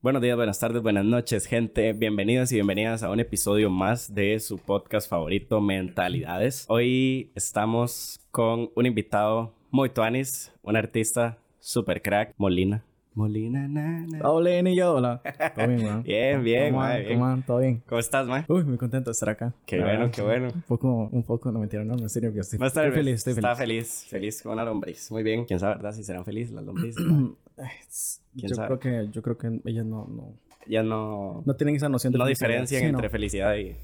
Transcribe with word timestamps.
Buenos 0.00 0.22
días, 0.22 0.36
buenas 0.36 0.60
tardes, 0.60 0.80
buenas 0.80 1.04
noches, 1.04 1.46
gente. 1.46 1.92
Bienvenidos 1.92 2.52
y 2.52 2.56
bienvenidas 2.56 3.02
a 3.02 3.10
un 3.10 3.18
episodio 3.18 3.68
más 3.68 4.14
de 4.14 4.38
su 4.38 4.58
podcast 4.58 5.10
favorito, 5.10 5.60
Mentalidades. 5.60 6.66
Hoy 6.68 7.32
estamos 7.34 8.20
con 8.30 8.70
un 8.76 8.86
invitado 8.86 9.52
muy 9.72 9.90
tuanis, 9.90 10.52
un 10.62 10.76
artista 10.76 11.38
super 11.58 12.00
crack, 12.00 12.32
Molina. 12.36 12.84
Molina, 13.14 13.68
na, 13.68 14.06
na. 14.06 14.20
Hola, 14.30 14.58
y 14.60 14.74
yo, 14.74 14.94
hola. 14.94 15.20
Todo 15.54 15.68
bien, 15.68 15.84
man. 15.84 16.02
Bien, 16.02 16.42
bien, 16.42 16.70
¿Cómo 16.72 16.78
mae, 16.82 16.88
van? 16.98 17.02
bien. 17.06 17.18
¿Cómo 17.18 17.30
van? 17.30 17.42
¿Todo 17.42 17.58
bien? 17.58 17.82
¿Cómo 17.86 17.98
estás, 17.98 18.26
man? 18.26 18.44
Uy, 18.48 18.64
muy 18.64 18.78
contento 18.78 19.10
de 19.10 19.12
estar 19.12 19.28
acá. 19.28 19.52
Qué 19.66 19.76
La 19.76 19.84
bueno, 19.84 19.98
verdad. 20.00 20.14
qué 20.14 20.22
bueno. 20.22 20.48
Un 20.54 20.62
poco, 20.62 21.08
un 21.12 21.22
poco, 21.22 21.52
no 21.52 21.58
mentira, 21.60 21.84
no, 21.84 21.94
no 21.94 22.06
estoy 22.06 22.22
nervioso. 22.22 22.56
Estar 22.56 22.66
estoy 22.86 22.90
feliz, 22.90 23.14
estoy 23.16 23.34
Está 23.34 23.54
feliz. 23.54 24.04
feliz, 24.04 24.10
feliz 24.10 24.42
como 24.42 24.54
una 24.54 24.64
lombriz. 24.64 25.10
Muy 25.10 25.22
bien. 25.22 25.44
¿Quién 25.44 25.60
sabe, 25.60 25.74
verdad? 25.74 25.92
Si 25.92 26.02
serán 26.04 26.24
felices 26.24 26.54
las 26.54 26.64
lombrices. 26.64 27.04
yo 28.34 28.48
sabe? 28.54 28.78
creo 28.78 28.78
que, 28.78 29.10
yo 29.12 29.20
creo 29.22 29.36
que 29.36 29.60
ellas 29.66 29.84
no, 29.84 30.06
no, 30.08 30.32
ya 30.66 30.82
no... 30.82 31.42
no 31.44 31.54
tienen 31.54 31.76
esa 31.76 31.88
noción 31.88 32.12
de 32.12 32.18
No 32.18 32.26
diferencian 32.26 32.80
Sí, 32.82 32.86
no. 32.92 32.98
entre 32.98 33.10
felicidad 33.10 33.56
y... 33.56 33.76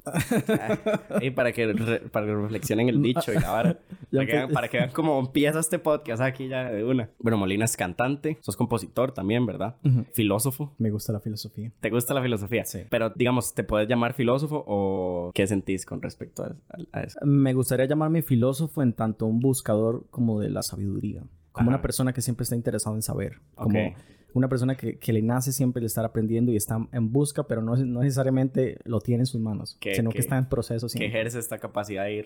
Y 1.21 1.31
para 1.31 1.51
que, 1.51 1.73
re- 1.73 1.99
para 2.09 2.25
que 2.25 2.33
reflexionen 2.35 2.89
el 2.89 3.01
dicho 3.01 3.31
y 3.33 3.35
la 3.39 3.51
vara. 3.51 3.79
Para 4.11 4.25
que, 4.25 4.47
para 4.53 4.67
que 4.69 4.77
vean 4.77 4.89
cómo 4.91 5.19
empieza 5.19 5.59
este 5.59 5.77
podcast 5.77 6.19
aquí 6.21 6.47
ya 6.47 6.71
de 6.71 6.83
una. 6.83 7.11
Bueno, 7.19 7.37
Molina 7.37 7.65
es 7.65 7.77
cantante, 7.77 8.39
sos 8.41 8.55
compositor 8.57 9.11
también, 9.11 9.45
¿verdad? 9.45 9.75
Filósofo. 10.13 10.73
Me 10.79 10.89
gusta 10.89 11.13
la 11.13 11.19
filosofía. 11.19 11.71
¿Te 11.79 11.91
gusta 11.91 12.15
la 12.15 12.21
filosofía? 12.23 12.65
Sí. 12.65 12.79
Pero, 12.89 13.11
digamos, 13.11 13.53
¿te 13.53 13.63
puedes 13.63 13.87
llamar 13.87 14.13
filósofo 14.15 14.63
o 14.65 15.31
qué 15.35 15.45
sentís 15.45 15.85
con 15.85 16.01
respecto 16.01 16.43
a, 16.43 16.47
a- 16.47 16.99
a 16.99 17.03
eso? 17.03 17.19
Me 17.23 17.53
gustaría 17.53 17.85
llamarme 17.85 18.23
filósofo 18.23 18.81
en 18.81 18.93
tanto 18.93 19.27
un 19.27 19.39
buscador 19.39 20.07
como 20.09 20.39
de 20.39 20.49
la 20.49 20.63
sabiduría. 20.63 21.21
Como 21.51 21.69
Ajá. 21.69 21.75
una 21.77 21.81
persona 21.83 22.11
que 22.11 22.21
siempre 22.21 22.43
está 22.43 22.55
interesada 22.55 22.95
en 22.95 23.03
saber. 23.03 23.41
Como. 23.53 23.77
Una 24.33 24.47
persona 24.47 24.75
que, 24.75 24.97
que 24.97 25.13
le 25.13 25.21
nace 25.21 25.51
siempre 25.51 25.79
el 25.79 25.85
estar 25.85 26.05
aprendiendo 26.05 26.51
y 26.51 26.55
está 26.55 26.77
en 26.91 27.11
busca, 27.11 27.43
pero 27.43 27.61
no, 27.61 27.75
no 27.75 28.01
necesariamente 28.01 28.77
lo 28.85 28.99
tiene 29.01 29.23
en 29.23 29.25
sus 29.25 29.41
manos, 29.41 29.77
Que- 29.79 29.95
sino 29.95 30.09
que- 30.09 30.15
que, 30.15 30.21
está 30.21 30.37
en 30.37 30.45
proceso 30.47 30.87
Que 30.95 31.05
ejerce 31.05 31.39
esta 31.39 31.57
capacidad 31.57 32.03
ahí 32.05 32.21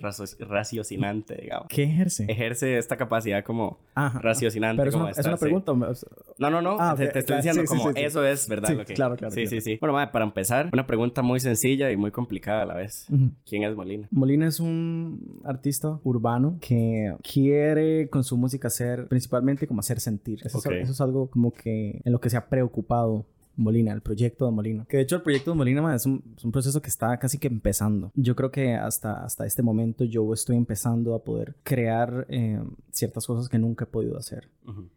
raciocinante, 0.58 1.36
digamos. 1.42 1.68
¿Qué 1.70 1.84
ejerce? 1.84 2.26
Ejerce 2.28 2.78
esta 2.78 2.98
capacidad 2.98 3.44
como 3.44 3.80
Ajá, 3.96 4.20
raciocinante. 4.20 4.78
Pero 4.82 4.90
es 4.90 4.96
una, 4.96 5.10
es 5.34 5.40
pregunta. 5.40 5.74
No, 6.38 6.50
no, 6.50 6.62
no. 6.62 6.78
Ah, 6.80 6.96
te, 6.98 7.18
estoy 7.18 7.38
diciendo 7.38 7.62
sí, 7.62 7.68
como 7.68 7.94
sí, 7.94 8.00
eso 8.02 8.26
es, 8.26 8.48
¿verdad? 8.48 8.70
Sí, 8.70 8.76
Lo 8.76 8.86
claro, 8.86 9.16
claro, 9.16 9.34
Sí, 9.34 9.42
sí, 9.42 9.48
claro. 9.48 9.62
sí. 9.64 9.78
Bueno, 9.80 9.94
madre, 9.94 10.12
para 10.12 10.26
empezar, 10.26 10.70
una 10.74 10.86
pregunta 10.88 11.22
muy 11.22 11.40
sencilla 11.40 11.92
y 11.92 11.98
muy 11.98 12.12
complicada 12.12 12.64
a 12.64 12.66
la 12.66 12.76
vez. 12.76 13.08
¿Quién 13.46 13.64
es 13.64 13.76
Molina? 13.76 14.08
Molina 14.12 14.48
es 14.48 14.60
un 14.60 15.42
artista 15.44 16.00
urbano 16.04 16.58
que 16.62 17.14
quiere 17.24 18.10
con 18.10 18.24
su 18.24 18.38
música 18.38 18.68
hacer, 18.68 19.08
principalmente 19.08 19.68
como 19.68 19.80
hacer 19.80 20.00
sentir. 20.00 20.40
Eso, 20.44 20.58
Ok. 20.60 20.68
es, 20.72 20.84
eso 20.84 20.92
es 20.94 21.02
algo 21.02 21.30
como 21.30 21.52
que 21.52 21.93
en 22.04 22.12
lo 22.12 22.20
que 22.20 22.30
se 22.30 22.38
ha 22.38 22.48
preocupado 22.48 23.26
Molina, 23.56 23.94
el 23.94 24.02
proyecto 24.02 24.46
de 24.46 24.52
Molina. 24.52 24.86
Que 24.88 24.98
de 24.98 25.04
hecho 25.04 25.18
el 25.18 25.22
proyecto 25.22 25.52
de 25.52 25.58
Molina 25.58 25.96
es, 25.96 26.06
un, 26.06 26.24
es 26.36 26.44
un 26.44 26.52
proceso 26.52 26.82
que 26.82 26.90
está 26.90 27.18
casi 27.18 27.38
que 27.38 27.48
empezando. 27.48 28.12
Yo 28.16 28.36
creo 28.36 28.52
que 28.52 28.74
hasta, 28.74 29.24
hasta 29.24 29.46
este 29.46 29.62
momento 29.62 30.04
yo 30.04 30.34
estoy 30.34 30.56
empezando 30.56 31.14
a 31.14 31.24
poder 31.24 31.56
crear 31.64 32.26
eh, 32.30 32.62
ciertas 32.94 33.26
cosas 33.28 33.50
que 33.50 33.58
nunca 33.60 33.86
he 33.86 33.88
podido 33.88 34.18
hacer. 34.18 34.50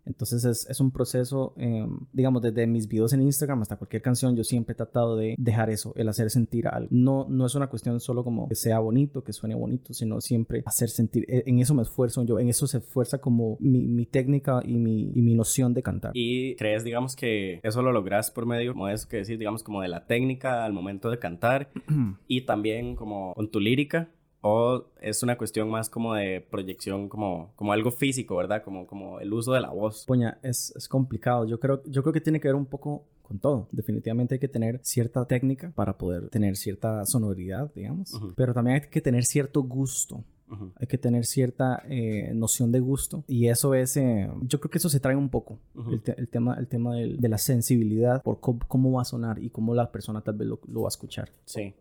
Entonces 0.04 0.44
es, 0.44 0.68
es 0.68 0.80
un 0.80 0.90
proceso, 0.90 1.54
eh, 1.56 1.86
digamos, 2.12 2.42
desde 2.42 2.66
mis 2.66 2.86
videos 2.86 3.12
en 3.12 3.22
Instagram 3.22 3.62
hasta 3.62 3.76
cualquier 3.76 4.02
canción, 4.02 4.36
yo 4.36 4.44
siempre 4.44 4.74
he 4.74 4.76
tratado 4.76 5.16
de 5.16 5.34
dejar 5.38 5.70
eso, 5.70 5.92
el 5.96 6.08
hacer 6.08 6.30
sentir 6.30 6.68
algo. 6.68 6.88
No, 6.90 7.26
no 7.28 7.46
es 7.46 7.54
una 7.54 7.68
cuestión 7.68 7.98
solo 8.00 8.22
como 8.22 8.48
que 8.48 8.54
sea 8.54 8.78
bonito, 8.78 9.24
que 9.24 9.32
suene 9.32 9.54
bonito, 9.54 9.92
sino 9.94 10.20
siempre 10.20 10.62
hacer 10.66 10.88
sentir. 10.90 11.24
E- 11.28 11.42
En 11.46 11.58
eso 11.58 11.74
me 11.74 11.82
esfuerzo 11.82 12.22
yo, 12.24 12.38
en 12.38 12.48
eso 12.48 12.66
se 12.66 12.78
esfuerza 12.78 13.18
como 13.18 13.56
mi, 13.60 13.86
mi 13.86 14.06
técnica 14.06 14.60
y 14.64 14.76
mi, 14.76 15.10
y 15.14 15.22
mi 15.22 15.34
noción 15.34 15.74
de 15.74 15.82
cantar. 15.82 16.12
¿Y 16.14 16.54
crees, 16.56 16.84
digamos, 16.84 17.16
que 17.16 17.60
eso 17.62 17.82
lo 17.82 17.92
logras 17.92 18.30
por 18.30 18.46
medio, 18.46 18.72
como 18.74 18.88
eso 18.88 19.08
que 19.08 19.16
decís, 19.18 19.38
digamos, 19.38 19.62
como 19.62 19.80
de 19.80 19.88
la 19.88 20.06
técnica 20.06 20.64
al 20.64 20.72
momento 20.72 21.10
de 21.10 21.18
cantar 21.18 21.70
y 22.28 22.42
también 22.42 22.94
como 22.94 23.32
con 23.34 23.50
tu 23.50 23.58
lírica? 23.60 24.10
¿O 24.46 24.84
es 25.00 25.22
una 25.22 25.36
cuestión 25.36 25.68
más 25.68 25.90
como 25.90 26.14
de 26.14 26.40
proyección, 26.40 27.08
como, 27.08 27.52
como 27.56 27.72
algo 27.72 27.90
físico, 27.90 28.36
¿verdad? 28.36 28.62
Como, 28.62 28.86
como 28.86 29.18
el 29.20 29.32
uso 29.32 29.52
de 29.52 29.60
la 29.60 29.70
voz. 29.70 30.04
Poña, 30.06 30.38
es, 30.42 30.72
es 30.76 30.88
complicado. 30.88 31.44
Yo 31.46 31.58
creo, 31.58 31.82
yo 31.86 32.02
creo 32.02 32.12
que 32.12 32.20
tiene 32.20 32.38
que 32.40 32.48
ver 32.48 32.54
un 32.54 32.66
poco 32.66 33.04
con 33.22 33.38
todo. 33.40 33.66
Definitivamente 33.72 34.34
hay 34.36 34.38
que 34.38 34.46
tener 34.48 34.78
cierta 34.84 35.24
técnica 35.26 35.72
para 35.74 35.98
poder 35.98 36.28
tener 36.28 36.56
cierta 36.56 37.04
sonoridad, 37.06 37.72
digamos. 37.74 38.14
Ujú. 38.14 38.34
Pero 38.36 38.54
también 38.54 38.80
hay 38.82 38.88
que 38.88 39.00
tener 39.00 39.24
cierto 39.24 39.62
gusto. 39.62 40.22
Ujú. 40.48 40.70
hay 40.76 40.86
que 40.86 40.96
tener 40.96 41.24
cierta 41.26 41.82
eh, 41.88 42.30
noción 42.32 42.70
de 42.70 42.78
gusto 42.78 43.24
y 43.26 43.48
eso 43.48 43.74
es 43.74 43.96
eh, 43.96 44.30
yo 44.42 44.60
creo 44.60 44.70
que 44.70 44.78
eso 44.78 44.88
se 44.88 45.00
trae 45.00 45.16
un 45.16 45.28
poco 45.28 45.58
Ujú. 45.74 45.94
el, 45.94 46.00
te- 46.02 46.14
el 46.20 46.28
tema 46.28 46.54
el 46.56 46.68
tema 46.68 46.94
del- 46.94 47.16
de 47.16 47.28
la 47.28 47.36
sensibilidad 47.36 48.22
por 48.22 48.38
cómo, 48.38 48.92
va 48.92 49.02
a 49.02 49.04
sonar 49.04 49.42
y 49.42 49.50
cómo 49.50 49.74
la 49.74 49.90
persona 49.90 50.20
tal 50.20 50.36
vez 50.36 50.46
lo, 50.46 50.60
lo 50.68 50.82
va 50.82 50.86
a 50.86 50.94
escuchar 50.94 51.30
Sí. 51.46 51.74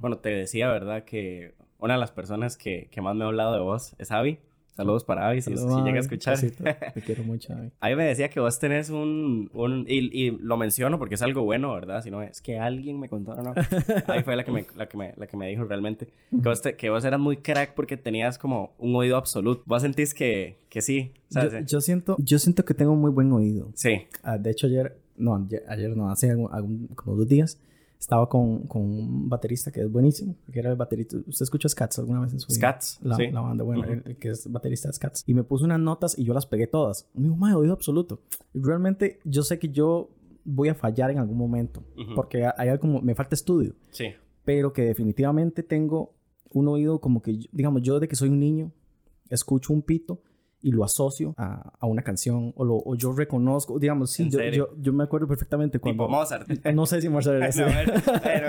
Bueno, 0.00 0.18
te 0.18 0.28
decía, 0.28 0.68
¿verdad? 0.68 1.02
Que 1.02 1.54
una 1.84 1.94
de 1.94 2.00
las 2.00 2.10
personas 2.12 2.56
que, 2.56 2.88
que 2.90 3.00
más 3.00 3.14
me 3.14 3.24
ha 3.24 3.26
hablado 3.28 3.52
de 3.54 3.60
vos 3.60 3.94
es 3.98 4.10
Avi. 4.10 4.38
Saludos 4.76 5.04
para 5.04 5.28
Avi, 5.28 5.40
si, 5.40 5.56
si 5.56 5.64
llega 5.84 5.98
a 5.98 6.00
escuchar. 6.00 6.34
Besito. 6.34 6.64
te 6.94 7.00
quiero 7.02 7.22
mucho 7.22 7.52
Abby. 7.52 7.70
Ahí 7.78 7.94
me 7.94 8.04
decía 8.06 8.28
que 8.28 8.40
vos 8.40 8.58
tenés 8.58 8.90
un... 8.90 9.48
un 9.54 9.84
y, 9.86 9.98
y 10.26 10.30
lo 10.32 10.56
menciono 10.56 10.98
porque 10.98 11.14
es 11.14 11.22
algo 11.22 11.44
bueno, 11.44 11.72
¿verdad? 11.74 12.02
Si 12.02 12.10
no 12.10 12.22
es 12.22 12.40
que 12.40 12.58
alguien 12.58 12.98
me 12.98 13.08
contó, 13.08 13.36
no. 13.36 13.54
Ahí 14.08 14.24
fue 14.24 14.34
la 14.34 14.42
que 14.44 14.50
me, 14.50 14.66
la 14.74 14.88
que 14.88 14.96
me, 14.96 15.14
la 15.16 15.28
que 15.28 15.36
me 15.36 15.48
dijo 15.48 15.62
realmente. 15.64 16.06
Que 16.30 16.48
vos, 16.48 16.60
te- 16.60 16.74
que 16.76 16.90
vos 16.90 17.04
eras 17.04 17.20
muy 17.20 17.36
crack 17.36 17.74
porque 17.74 17.96
tenías 17.96 18.36
como 18.36 18.72
un 18.78 18.96
oído 18.96 19.16
absoluto. 19.16 19.62
¿Vos 19.64 19.82
sentís 19.82 20.12
que, 20.12 20.56
que 20.68 20.82
sí? 20.82 21.12
yo, 21.30 21.40
¿Sabes? 21.42 21.66
yo 21.70 21.80
siento 21.80 22.16
yo 22.18 22.38
siento 22.40 22.64
que 22.64 22.74
tengo 22.74 22.96
muy 22.96 23.12
buen 23.12 23.30
oído 23.32 23.70
Sí. 23.74 24.06
Ah, 24.24 24.38
de 24.38 24.50
hecho 24.50 24.66
ayer 24.66 24.96
no 25.16 25.36
ayer, 25.36 25.62
ayer 25.68 25.96
no 25.96 26.10
hace 26.10 26.30
algún- 26.32 26.52
algún- 26.52 26.88
como 26.96 27.14
dos 27.16 27.28
días 27.28 27.60
estaba 28.04 28.28
con, 28.28 28.66
con 28.66 28.82
un 28.82 29.28
baterista 29.30 29.72
que 29.72 29.80
es 29.80 29.90
buenísimo 29.90 30.36
que 30.52 30.58
era 30.58 30.70
el 30.70 30.76
baterista 30.76 31.16
usted 31.26 31.42
escuchó 31.42 31.68
Scats 31.70 31.98
alguna 32.00 32.20
vez 32.20 32.34
en 32.34 32.38
su 32.40 32.48
vida? 32.48 32.58
Scats. 32.58 32.98
la, 33.02 33.16
sí. 33.16 33.30
la 33.30 33.40
banda, 33.40 33.64
bueno, 33.64 33.80
Ujú. 33.82 33.92
el, 33.92 34.02
el 34.04 34.16
que 34.18 34.28
es 34.28 34.50
baterista 34.52 34.88
de 34.88 34.92
Scats. 34.94 35.24
Y 35.26 35.32
me 35.32 35.42
puso 35.42 35.64
unas 35.64 35.80
notas 35.80 36.18
y 36.18 36.24
yo 36.24 36.34
las 36.34 36.44
pegué 36.46 36.66
todas. 36.66 37.08
Me 37.14 37.24
dijo, 37.24 37.36
madre, 37.36 37.56
oído 37.56 37.72
absoluto. 37.72 38.20
Realmente 38.52 39.20
yo 39.24 39.42
sé 39.42 39.58
que 39.58 39.70
yo 39.70 40.10
voy 40.44 40.68
a 40.68 40.74
fallar 40.74 41.10
en 41.12 41.18
algún 41.18 41.38
momento. 41.38 41.82
Ujú. 41.96 42.14
Porque 42.14 42.44
hay 42.44 42.68
algo 42.68 42.82
como, 42.82 43.00
me 43.00 43.14
falta 43.14 43.34
estudio. 43.34 43.74
Sí. 43.90 44.08
Pero 44.44 44.74
que 44.74 44.82
definitivamente 44.82 45.62
tengo 45.62 46.12
un 46.50 46.68
oído 46.68 47.00
como 47.00 47.22
que, 47.22 47.38
digamos, 47.52 47.80
yo 47.82 47.98
de 48.00 48.06
que 48.06 48.16
soy 48.16 48.28
un 48.28 48.38
niño, 48.38 48.70
escucho 49.30 49.72
un 49.72 49.80
pito 49.80 50.20
y 50.64 50.72
lo 50.72 50.82
asocio 50.82 51.34
a, 51.36 51.72
a 51.78 51.86
una 51.86 52.02
canción 52.02 52.52
o, 52.56 52.64
lo, 52.64 52.76
o 52.76 52.94
yo 52.96 53.12
reconozco, 53.12 53.78
digamos, 53.78 54.10
sí, 54.10 54.24
¿En 54.24 54.30
yo, 54.30 54.40
yo, 54.50 54.68
yo 54.80 54.92
me 54.92 55.04
acuerdo 55.04 55.28
perfectamente 55.28 55.78
cuando... 55.78 56.04
Tipo 56.04 56.10
Mozart. 56.16 56.48
No 56.74 56.86
sé 56.86 57.00
si 57.00 57.08
Mozart 57.08 57.36
era 57.36 57.46
No, 57.54 57.80
ese. 57.80 58.02
pero, 58.22 58.48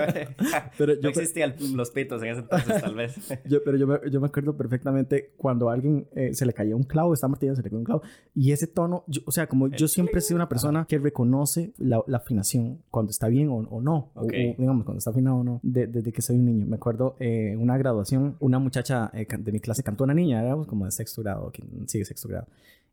Pero 0.78 0.94
no 0.96 1.00
yo- 1.02 1.08
existían 1.10 1.54
los 1.74 1.90
pitos 1.90 2.22
en 2.22 2.30
ese 2.30 2.40
entonces, 2.40 2.80
tal 2.82 2.94
vez. 2.94 3.14
Yo, 3.44 3.62
pero 3.64 3.76
yo 3.76 3.86
me, 3.86 3.98
yo 4.10 4.20
me 4.20 4.26
acuerdo 4.26 4.56
perfectamente 4.56 5.32
cuando 5.36 5.68
a 5.70 5.74
alguien 5.74 6.06
eh, 6.16 6.32
se 6.34 6.46
le 6.46 6.52
caía 6.52 6.74
un 6.74 6.82
clavo, 6.84 7.12
estaba 7.14 7.30
martillando, 7.32 7.56
se 7.56 7.62
le 7.62 7.68
cayó 7.70 7.78
un 7.78 7.84
clavo. 7.84 8.02
Y 8.34 8.52
ese 8.52 8.66
tono, 8.66 9.04
yo- 9.06 9.20
o 9.26 9.30
sea, 9.30 9.46
como 9.46 9.68
yo 9.68 9.86
siempre 9.86 10.18
he 10.18 10.22
sido 10.22 10.36
una 10.36 10.48
persona 10.48 10.86
que 10.88 10.98
reconoce 10.98 11.72
la, 11.76 12.02
la 12.06 12.16
afinación 12.16 12.82
cuando 12.90 13.10
está 13.10 13.28
bien 13.28 13.48
o, 13.50 13.56
o 13.58 13.82
no. 13.82 14.10
O- 14.14 14.22
Ok. 14.26 14.32
O, 14.32 14.54
digamos, 14.58 14.84
cuando 14.84 14.98
está 14.98 15.10
afinado 15.10 15.36
o 15.36 15.44
no, 15.44 15.60
de- 15.62 15.86
desde 15.86 16.12
que 16.12 16.22
soy 16.22 16.36
un 16.36 16.46
niño. 16.46 16.66
Me 16.66 16.76
acuerdo 16.76 17.16
eh, 17.20 17.54
una 17.58 17.76
graduación, 17.76 18.36
una 18.40 18.58
muchacha 18.58 19.10
eh, 19.12 19.26
de 19.38 19.52
mi 19.52 19.60
clase 19.60 19.82
cantó 19.82 20.04
una 20.04 20.14
niña, 20.14 20.42
era 20.42 20.56
como 20.66 20.86
de 20.86 20.90
sexto 20.92 21.22
grado, 21.22 21.50
que 21.52 21.62
sigue 21.86 22.05
sexto 22.06 22.28
grado. 22.28 22.46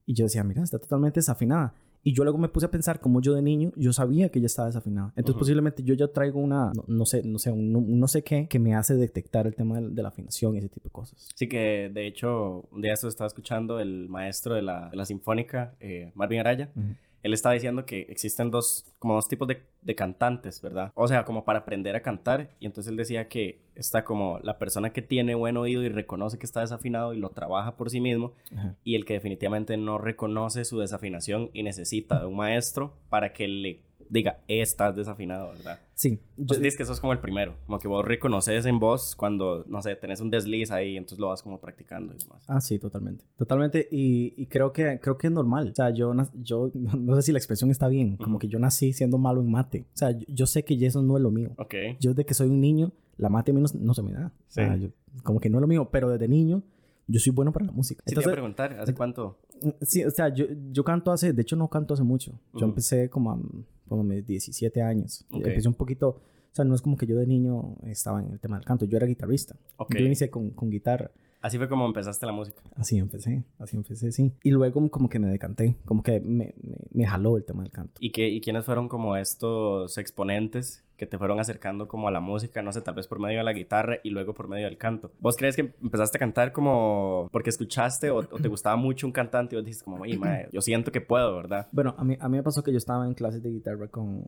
Y 0.05 0.13
yo 0.13 0.25
decía, 0.25 0.43
mira, 0.43 0.61
está 0.63 0.79
totalmente 0.79 1.19
desafinada. 1.19 1.73
Y 2.05 2.13
yo 2.13 2.25
luego 2.25 2.37
me 2.37 2.49
puse 2.49 2.65
a 2.65 2.69
pensar, 2.71 2.99
como 2.99 3.21
yo 3.21 3.33
de 3.33 3.41
niño, 3.41 3.71
yo 3.77 3.93
sabía 3.93 4.27
que 4.27 4.39
ella 4.39 4.47
estaba 4.47 4.67
desafinada. 4.67 5.13
Entonces, 5.15 5.35
Ujú. 5.35 5.39
posiblemente 5.39 5.83
yo 5.83 5.93
ya 5.93 6.09
traigo 6.09 6.41
una, 6.41 6.73
no, 6.75 6.83
no 6.85 7.05
sé, 7.05 7.23
no 7.23 7.39
sé, 7.39 7.49
un, 7.49 7.73
un 7.73 7.97
no 7.97 8.09
sé 8.09 8.23
qué, 8.25 8.47
que 8.49 8.59
me 8.59 8.75
hace 8.75 8.95
detectar 8.95 9.47
el 9.47 9.55
tema 9.55 9.79
de, 9.79 9.87
de 9.89 10.01
la 10.03 10.09
afinación 10.09 10.55
y 10.55 10.57
ese 10.57 10.67
tipo 10.67 10.89
de 10.89 10.91
cosas. 10.91 11.29
Sí 11.33 11.47
que, 11.47 11.89
de 11.93 12.05
hecho, 12.05 12.67
un 12.71 12.81
día 12.81 12.91
esto 12.91 13.07
estaba 13.07 13.27
escuchando 13.29 13.79
el 13.79 14.09
maestro 14.09 14.55
de 14.55 14.63
la, 14.63 14.89
de 14.89 14.97
la 14.97 15.05
Sinfónica, 15.05 15.75
eh, 15.79 16.11
Marvin 16.15 16.41
Araya. 16.41 16.71
Ujú. 16.75 16.87
Él 17.23 17.33
estaba 17.33 17.53
diciendo 17.53 17.85
que 17.85 18.01
existen 18.09 18.51
dos, 18.51 18.85
como 18.99 19.15
dos 19.15 19.27
tipos 19.27 19.47
de, 19.47 19.63
de 19.81 19.95
cantantes, 19.95 20.61
¿verdad? 20.61 20.91
O 20.93 21.07
sea, 21.07 21.25
como 21.25 21.45
para 21.45 21.59
aprender 21.59 21.95
a 21.95 22.01
cantar. 22.01 22.49
Y 22.59 22.65
entonces 22.65 22.91
él 22.91 22.97
decía 22.97 23.27
que 23.27 23.61
está 23.75 24.03
como 24.03 24.39
la 24.43 24.59
persona 24.59 24.91
que 24.91 25.01
tiene 25.01 25.33
buen 25.33 25.57
oído 25.57 25.81
y 25.83 25.89
reconoce 25.89 26.37
que 26.37 26.45
está 26.45 26.61
desafinado 26.61 27.13
y 27.13 27.19
lo 27.19 27.29
trabaja 27.29 27.75
por 27.75 27.89
sí 27.89 28.01
mismo. 28.01 28.33
Ajá. 28.55 28.75
Y 28.83 28.95
el 28.95 29.05
que 29.05 29.13
definitivamente 29.13 29.77
no 29.77 29.97
reconoce 29.97 30.65
su 30.65 30.79
desafinación 30.79 31.49
y 31.53 31.63
necesita 31.63 32.19
de 32.19 32.25
un 32.27 32.35
maestro 32.35 32.93
para 33.09 33.33
que 33.33 33.47
le 33.47 33.79
diga, 34.13 34.39
estás 34.47 34.95
desafinado, 34.95 35.49
¿verdad? 35.53 35.79
Sí, 35.95 36.19
yo, 36.37 36.41
Entonces 36.41 36.63
dices 36.63 36.77
que 36.77 36.83
eso 36.83 36.93
es 36.93 36.99
como 36.99 37.13
el 37.13 37.19
primero, 37.19 37.55
como 37.65 37.79
que 37.79 37.87
vos 37.87 38.05
reconoces 38.05 38.65
en 38.65 38.79
voz 38.79 39.15
cuando, 39.15 39.63
no 39.67 39.81
sé, 39.81 39.95
tenés 39.95 40.21
un 40.21 40.29
desliz 40.29 40.71
ahí, 40.71 40.95
entonces 40.97 41.19
lo 41.19 41.29
vas 41.29 41.41
como 41.41 41.59
practicando 41.59 42.13
y 42.13 42.17
demás. 42.17 42.43
Ah, 42.47 42.61
sí, 42.61 42.79
totalmente. 42.79 43.25
Totalmente. 43.37 43.87
Y, 43.91 44.33
y 44.37 44.45
creo, 44.47 44.71
que, 44.71 44.99
creo 45.01 45.17
que 45.17 45.27
es 45.27 45.33
normal. 45.33 45.69
O 45.71 45.75
sea, 45.75 45.89
yo, 45.89 46.13
yo 46.35 46.71
no, 46.75 46.93
no 46.93 47.15
sé 47.15 47.23
si 47.23 47.31
la 47.31 47.39
expresión 47.39 47.71
está 47.71 47.87
bien. 47.87 48.17
Como 48.17 48.39
que 48.39 48.47
yo 48.47 48.59
nací 48.59 48.93
siendo 48.93 49.17
malo 49.17 49.41
en 49.41 49.49
mate. 49.51 49.85
O 49.93 49.97
sea, 49.97 50.11
yo, 50.11 50.25
yo 50.27 50.45
sé 50.45 50.63
que 50.63 50.73
eso 50.85 51.01
no 51.01 51.17
es 51.17 51.23
lo 51.23 51.31
mío. 51.31 51.51
Ok. 51.57 51.73
Yo 51.99 52.11
desde 52.11 52.25
que 52.25 52.33
soy 52.33 52.49
un 52.49 52.61
niño, 52.61 52.91
la 53.17 53.29
mate 53.29 53.51
a 53.51 53.53
mí 53.53 53.61
no, 53.61 53.93
se 53.93 54.03
me 54.03 54.11
da. 54.13 54.27
O 54.27 54.51
sea, 54.51 54.75
Sí. 54.75 54.81
yo- 54.83 54.89
como 55.23 55.39
que 55.39 55.49
no 55.49 55.57
es 55.57 55.61
lo 55.61 55.67
mío. 55.67 55.89
Pero 55.91 56.09
desde 56.09 56.27
niño, 56.27 56.63
yo 57.07 57.19
soy 57.19 57.31
bueno 57.33 57.51
para 57.51 57.65
la 57.65 57.71
música. 57.71 58.03
Sí, 58.05 58.13
te 58.15 58.21
iba 58.21 58.31
a 58.31 58.33
preguntar, 58.33 58.73
¿hace 58.79 58.93
cuánto? 58.93 59.39
Mm, 59.61 59.69
Sí, 59.81 60.03
o 60.03 60.09
sea, 60.11 60.29
yo, 60.33 60.45
yo 60.71 60.83
canto 60.83 61.11
hace, 61.11 61.31
de 61.33 61.41
hecho 61.41 61.55
no 61.55 61.69
canto 61.69 61.93
hace 61.93 62.03
mucho. 62.03 62.31
Yo 62.53 62.59
Ujú. 62.59 62.65
empecé 62.65 63.09
como 63.09 63.31
a, 63.31 63.39
como 63.87 64.03
mis 64.03 64.25
17 64.25 64.81
años. 64.81 65.25
Ok. 65.31 65.45
Empecé 65.45 65.67
un 65.67 65.73
poquito, 65.75 66.09
o 66.09 66.55
sea, 66.55 66.65
no 66.65 66.75
es 66.75 66.81
como 66.81 66.97
que 66.97 67.05
yo 67.05 67.17
de 67.17 67.27
niño 67.27 67.77
estaba 67.85 68.21
en 68.21 68.31
el 68.31 68.39
tema 68.39 68.57
del 68.57 68.65
canto, 68.65 68.85
yo 68.85 68.97
era 68.97 69.05
guitarrista. 69.05 69.55
Ok. 69.77 69.95
Yo 69.95 70.05
inicié 70.05 70.29
con, 70.29 70.51
con 70.51 70.69
guitarra. 70.69 71.11
Así 71.43 71.57
fue 71.57 71.67
como 71.67 71.85
empezaste 71.85 72.25
la 72.25 72.31
música. 72.31 72.61
Así 72.77 72.97
empecé, 72.97 73.43
así 73.59 73.75
empecé, 73.75 74.13
sí. 74.13 74.31
Y 74.43 74.51
luego 74.51 74.89
como 74.89 75.09
que 75.09 75.19
me 75.19 75.27
decanté, 75.27 75.75
como 75.83 76.01
que 76.01 76.21
me, 76.21 76.55
me, 76.63 76.75
me 76.91 77.05
jaló 77.05 77.35
el 77.35 77.43
tema 77.43 77.63
del 77.63 77.71
canto. 77.73 77.95
¿Y, 77.99 78.13
qué, 78.13 78.29
¿Y 78.29 78.39
quiénes 78.39 78.63
fueron 78.63 78.87
como 78.87 79.17
estos 79.17 79.97
exponentes 79.97 80.85
que 80.95 81.05
te 81.05 81.17
fueron 81.17 81.41
acercando 81.41 81.89
como 81.89 82.07
a 82.07 82.11
la 82.11 82.21
música? 82.21 82.61
No 82.61 82.71
sé, 82.71 82.79
tal 82.79 82.95
vez 82.95 83.07
por 83.07 83.19
medio 83.19 83.39
de 83.39 83.43
la 83.43 83.51
guitarra 83.51 83.97
y 84.05 84.11
luego 84.11 84.33
por 84.33 84.47
medio 84.47 84.67
del 84.67 84.77
canto. 84.77 85.11
¿Vos 85.19 85.35
crees 85.35 85.57
que 85.57 85.73
empezaste 85.81 86.17
a 86.17 86.19
cantar 86.19 86.53
como 86.53 87.27
porque 87.29 87.49
escuchaste 87.49 88.09
o, 88.09 88.19
o 88.19 88.39
te 88.39 88.47
gustaba 88.47 88.77
mucho 88.77 89.05
un 89.05 89.11
cantante 89.11 89.55
y 89.55 89.57
vos 89.57 89.65
dijiste 89.65 89.83
como, 89.83 90.01
oye, 90.01 90.17
mae, 90.17 90.47
yo 90.53 90.61
siento 90.61 90.93
que 90.93 91.01
puedo, 91.01 91.35
¿verdad? 91.35 91.67
Bueno, 91.73 91.93
a 91.97 92.05
mí, 92.05 92.15
a 92.21 92.29
mí 92.29 92.37
me 92.37 92.43
pasó 92.43 92.63
que 92.63 92.71
yo 92.71 92.77
estaba 92.77 93.05
en 93.05 93.15
clases 93.15 93.43
de 93.43 93.49
guitarra 93.49 93.89
con 93.89 94.23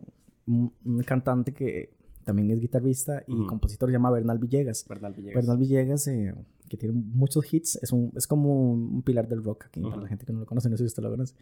un, 0.47 0.73
un 0.83 1.03
cantante 1.03 1.53
que 1.53 1.94
también 2.25 2.51
es 2.51 2.59
guitarrista 2.59 3.23
y 3.25 3.45
compositor, 3.45 3.88
se 3.88 3.94
llama 3.94 4.11
Bernal 4.11 4.39
Villegas. 4.39 4.85
Bernal 4.89 5.13
Villegas. 5.13 5.35
Bernal 5.35 5.57
Villegas, 5.57 6.07
eh, 6.07 6.33
que 6.69 6.77
tiene 6.77 6.94
muchos 6.94 7.53
hits, 7.53 7.77
es, 7.81 7.91
un, 7.91 8.12
es 8.15 8.27
como 8.27 8.71
un, 8.71 9.01
pilar 9.03 9.27
del 9.27 9.44
rock 9.44 9.65
aquí, 9.65 9.81
para 9.81 9.95
Ujú. 9.95 10.01
la 10.03 10.07
gente 10.07 10.25
que 10.25 10.33
no 10.33 10.39
lo 10.39 10.45
conoce, 10.45 10.69
no 10.69 10.77
sé 10.77 10.83
si 10.83 10.88
usted 10.88 11.03
lo 11.03 11.12
conoce. 11.12 11.35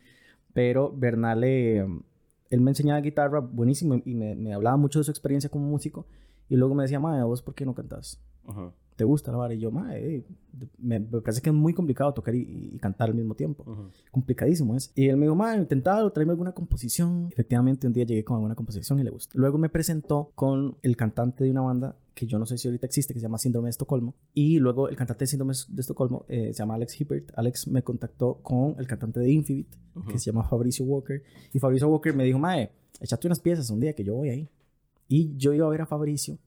Pero 0.53 0.91
Bernal, 0.95 1.43
eh, 1.43 1.85
él 2.49 2.61
me 2.61 2.71
enseñaba 2.71 3.01
guitarra 3.01 3.39
buenísimo 3.39 4.01
y 4.05 4.13
me, 4.15 4.35
me 4.35 4.53
hablaba 4.53 4.77
mucho 4.77 4.99
de 4.99 5.05
su 5.05 5.11
experiencia 5.11 5.49
como 5.49 5.65
músico. 5.67 6.05
Y 6.49 6.55
luego 6.55 6.75
me 6.75 6.83
decía, 6.83 6.99
Mae, 6.99 7.23
¿vos 7.23 7.41
por 7.41 7.55
qué 7.55 7.65
no 7.65 7.73
cantas? 7.73 8.21
Ujú, 8.45 8.71
¿Te 8.95 9.03
gusta 9.03 9.31
la 9.31 9.37
vara? 9.37 9.53
Y 9.53 9.59
yo, 9.59 9.71
Mae, 9.71 10.15
eh, 10.17 10.23
me, 10.77 10.99
me 10.99 11.21
parece 11.21 11.41
que 11.41 11.49
es 11.49 11.55
muy 11.55 11.73
complicado 11.73 12.13
tocar 12.13 12.35
y, 12.35 12.71
y 12.73 12.77
cantar 12.79 13.09
al 13.09 13.15
mismo 13.15 13.33
tiempo. 13.35 13.63
ujú. 13.65 13.89
Complicadísimo 14.11 14.75
es. 14.75 14.91
Y 14.95 15.07
él 15.09 15.17
me 15.17 15.25
dijo, 15.25 15.35
Mae, 15.35 15.57
intentado, 15.57 16.11
tráeme 16.11 16.31
alguna 16.31 16.51
composición. 16.51 17.27
Efectivamente, 17.31 17.87
un 17.87 17.93
día 17.93 18.05
llegué 18.05 18.23
con 18.23 18.35
alguna 18.35 18.55
composición 18.55 18.99
y 18.99 19.03
le 19.03 19.09
gustó. 19.09 19.37
Luego 19.39 19.57
me 19.57 19.69
presentó 19.69 20.31
con 20.35 20.77
el 20.83 20.95
cantante 20.95 21.43
de 21.43 21.51
una 21.51 21.61
banda 21.61 21.97
que 22.13 22.27
yo 22.27 22.37
no 22.37 22.45
sé 22.45 22.59
si 22.59 22.67
ahorita 22.67 22.85
existe, 22.85 23.11
que 23.13 23.19
se 23.19 23.23
llama 23.25 23.39
Síndrome 23.39 23.65
de 23.67 23.71
Estocolmo. 23.71 24.13
Y 24.35 24.59
luego 24.59 24.87
el 24.87 24.95
cantante 24.95 25.23
de 25.23 25.27
Síndrome 25.27 25.53
de 25.69 25.81
Estocolmo 25.81 26.25
eh, 26.27 26.53
se 26.53 26.59
llama 26.59 26.75
Alex 26.75 27.01
Hibbert. 27.01 27.31
Alex 27.35 27.67
me 27.67 27.81
contactó 27.81 28.35
con 28.43 28.75
el 28.77 28.85
cantante 28.85 29.19
de 29.19 29.31
Infibit, 29.31 29.73
Ujú. 29.95 30.07
que 30.09 30.19
se 30.19 30.25
llama 30.31 30.43
Fabricio 30.47 30.85
Walker. 30.85 31.23
Y 31.53 31.59
Fabricio 31.59 31.87
Walker 31.87 32.15
me 32.15 32.23
dijo, 32.23 32.37
Mae, 32.37 32.71
échate 33.01 33.27
unas 33.27 33.39
piezas 33.39 33.69
un 33.71 33.79
día 33.79 33.93
que 33.93 34.03
yo 34.03 34.13
voy 34.13 34.29
ahí. 34.29 34.49
Y 35.07 35.35
yo 35.37 35.53
iba 35.53 35.65
a 35.65 35.69
ver 35.69 35.81
a 35.81 35.85
Fabricio 35.87 36.37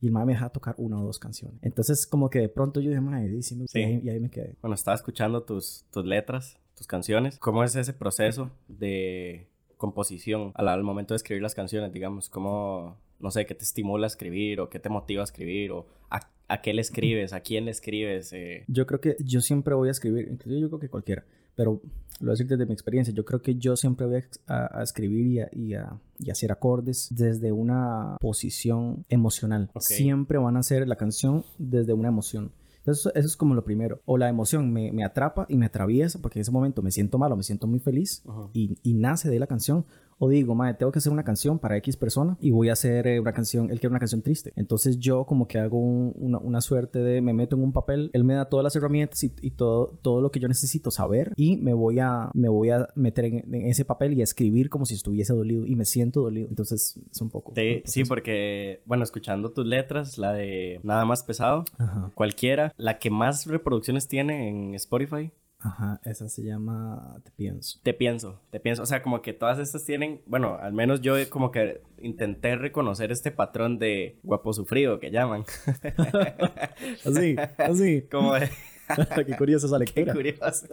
y 0.00 0.06
el 0.06 0.12
Mae 0.12 0.24
me 0.26 0.32
dejaba 0.32 0.50
tocar 0.50 0.74
una 0.78 0.98
o 1.00 1.04
dos 1.04 1.18
canciones. 1.18 1.58
Entonces, 1.62 2.06
como 2.06 2.30
que 2.30 2.38
de 2.40 2.48
pronto 2.48 2.80
yo 2.80 2.88
dije, 2.90 3.00
Mae, 3.00 3.42
sí 3.42 3.54
me- 3.56 3.66
Sí. 3.68 4.00
y 4.02 4.08
ahí- 4.08 4.20
me 4.20 4.30
quedé. 4.30 4.56
Bueno, 4.62 4.74
estaba 4.74 4.94
escuchando 4.94 5.42
tus, 5.42 5.84
tus 5.92 6.04
letras, 6.06 6.58
tus 6.76 6.86
canciones. 6.86 7.38
¿Cómo 7.38 7.62
es 7.64 7.74
ese 7.76 7.92
proceso 7.92 8.50
de 8.68 9.46
composición 9.76 10.52
al, 10.54 10.68
al 10.68 10.82
momento 10.82 11.14
de 11.14 11.16
escribir 11.16 11.42
las 11.42 11.54
canciones, 11.54 11.92
digamos? 11.92 12.28
¿Cómo, 12.28 12.96
no 13.18 13.30
sé, 13.30 13.46
qué 13.46 13.54
te 13.54 13.64
estimula 13.64 14.06
a 14.06 14.08
escribir 14.08 14.60
o 14.60 14.68
qué 14.68 14.78
te 14.78 14.88
motiva 14.88 15.22
a 15.22 15.24
escribir 15.24 15.72
o 15.72 15.86
a, 16.10 16.20
a 16.48 16.60
qué 16.62 16.72
le 16.74 16.80
escribes, 16.82 17.32
a 17.32 17.40
quién 17.40 17.64
le 17.64 17.70
escribes? 17.70 18.32
eh? 18.32 18.64
Yo 18.68 18.86
creo 18.86 19.00
que 19.00 19.16
yo 19.24 19.40
siempre 19.40 19.74
voy 19.74 19.88
a 19.88 19.92
escribir, 19.92 20.28
incluso 20.30 20.58
yo 20.58 20.68
creo 20.68 20.80
que 20.80 20.88
cualquiera, 20.88 21.24
pero 21.60 21.72
lo 22.20 22.26
voy 22.26 22.30
a 22.30 22.32
decir 22.32 22.46
desde 22.46 22.64
mi 22.64 22.72
experiencia, 22.72 23.12
yo 23.12 23.22
creo 23.26 23.42
que 23.42 23.54
yo 23.56 23.76
siempre 23.76 24.06
voy 24.06 24.22
a, 24.46 24.78
a- 24.78 24.82
escribir 24.82 25.26
y 25.26 25.40
a, 25.40 25.48
y, 25.52 25.74
a, 25.74 26.00
y 26.18 26.30
a 26.30 26.32
hacer 26.32 26.50
acordes 26.52 27.08
desde 27.10 27.52
una 27.52 28.16
posición 28.18 29.04
emocional. 29.10 29.68
Ok. 29.74 29.82
Siempre 29.82 30.38
van 30.38 30.56
a 30.56 30.60
hacer 30.60 30.88
la 30.88 30.96
canción 30.96 31.44
desde 31.58 31.92
una 31.92 32.08
emoción. 32.08 32.50
Entonces, 32.78 33.00
eso, 33.02 33.14
eso 33.14 33.26
es 33.26 33.36
como 33.36 33.54
lo 33.54 33.62
primero. 33.62 34.00
O 34.06 34.16
la 34.16 34.30
emoción 34.30 34.72
me, 34.72 34.90
me 34.90 35.04
atrapa 35.04 35.44
y 35.50 35.56
me 35.58 35.66
atraviesa 35.66 36.18
porque 36.18 36.38
en 36.38 36.42
ese 36.42 36.50
momento 36.50 36.80
me 36.80 36.90
siento 36.90 37.18
mal 37.18 37.30
o 37.32 37.36
me 37.36 37.42
siento 37.42 37.66
muy 37.66 37.78
feliz 37.78 38.22
Ujú. 38.24 38.48
y, 38.54 38.78
y 38.82 38.94
nace 38.94 39.28
de 39.28 39.38
la 39.38 39.46
canción. 39.46 39.84
O 40.22 40.28
digo, 40.28 40.54
madre, 40.54 40.74
tengo 40.74 40.92
que 40.92 40.98
hacer 40.98 41.10
una 41.12 41.24
canción 41.24 41.58
para 41.58 41.78
X 41.78 41.96
persona 41.96 42.36
y 42.40 42.50
voy 42.50 42.68
a 42.68 42.74
hacer 42.74 43.06
eh, 43.06 43.20
una 43.20 43.32
canción, 43.32 43.70
él 43.70 43.80
quiere 43.80 43.88
una 43.90 43.98
canción 43.98 44.20
triste. 44.20 44.52
Entonces 44.54 44.98
yo 44.98 45.24
como 45.24 45.48
que 45.48 45.58
hago 45.58 45.78
un- 45.78 46.12
una, 46.16 46.36
una 46.38 46.60
suerte 46.60 46.98
de, 46.98 47.22
me 47.22 47.32
meto 47.32 47.56
en 47.56 47.62
un 47.62 47.72
papel, 47.72 48.10
él 48.12 48.22
me 48.24 48.34
da 48.34 48.44
todas 48.50 48.62
las 48.62 48.76
herramientas 48.76 49.24
y, 49.24 49.32
y 49.40 49.52
todo, 49.52 49.98
todo 50.02 50.20
lo 50.20 50.30
que 50.30 50.38
yo 50.38 50.46
necesito 50.46 50.90
saber 50.90 51.32
y 51.36 51.56
me 51.56 51.72
voy 51.72 52.00
a, 52.00 52.30
me 52.34 52.50
voy 52.50 52.68
a 52.68 52.88
meter 52.94 53.24
en, 53.24 53.54
en 53.54 53.66
ese 53.66 53.86
papel 53.86 54.12
y 54.12 54.20
a 54.20 54.24
escribir 54.24 54.68
como 54.68 54.84
si 54.84 54.94
estuviese 54.94 55.32
dolido 55.32 55.64
y 55.66 55.74
me 55.74 55.86
siento 55.86 56.20
dolido. 56.20 56.48
Entonces 56.50 57.00
es 57.10 57.20
un 57.22 57.30
poco... 57.30 57.52
Sí, 57.56 57.80
sí, 57.86 58.04
porque, 58.04 58.82
bueno, 58.84 59.04
escuchando 59.04 59.52
tus 59.52 59.64
letras, 59.66 60.18
la 60.18 60.34
de 60.34 60.80
Nada 60.82 61.06
más 61.06 61.22
pesado, 61.22 61.64
Ajá, 61.78 62.10
cualquiera, 62.14 62.74
la 62.76 62.98
que 62.98 63.08
más 63.10 63.46
reproducciones 63.46 64.06
tiene 64.06 64.48
en 64.50 64.74
Spotify, 64.74 65.30
ajá, 65.60 66.00
esa 66.04 66.28
se 66.28 66.42
llama 66.42 67.20
Te 67.24 67.30
pienso. 67.32 67.78
te 67.82 67.94
pienso, 67.94 68.40
te 68.50 68.60
pienso. 68.60 68.82
O 68.82 68.86
sea, 68.86 69.02
como 69.02 69.22
que 69.22 69.32
todas 69.32 69.58
estas 69.58 69.84
tienen, 69.84 70.22
bueno, 70.26 70.56
al 70.60 70.72
menos 70.72 71.00
yo 71.00 71.14
como 71.28 71.50
que 71.50 71.82
intenté 71.98 72.56
reconocer 72.56 73.12
este 73.12 73.30
patrón 73.30 73.78
de 73.78 74.18
guapo 74.22 74.52
sufrido 74.52 75.00
que 75.00 75.10
llaman. 75.10 75.44
Así, 77.04 77.36
así. 77.58 78.02
como 78.10 78.34
de, 78.34 78.48
Qué 79.26 79.36
curiosa 79.36 79.66
esa 79.66 79.78
qué 79.84 80.04
lectura. 80.04 80.12
curioso. 80.14 80.66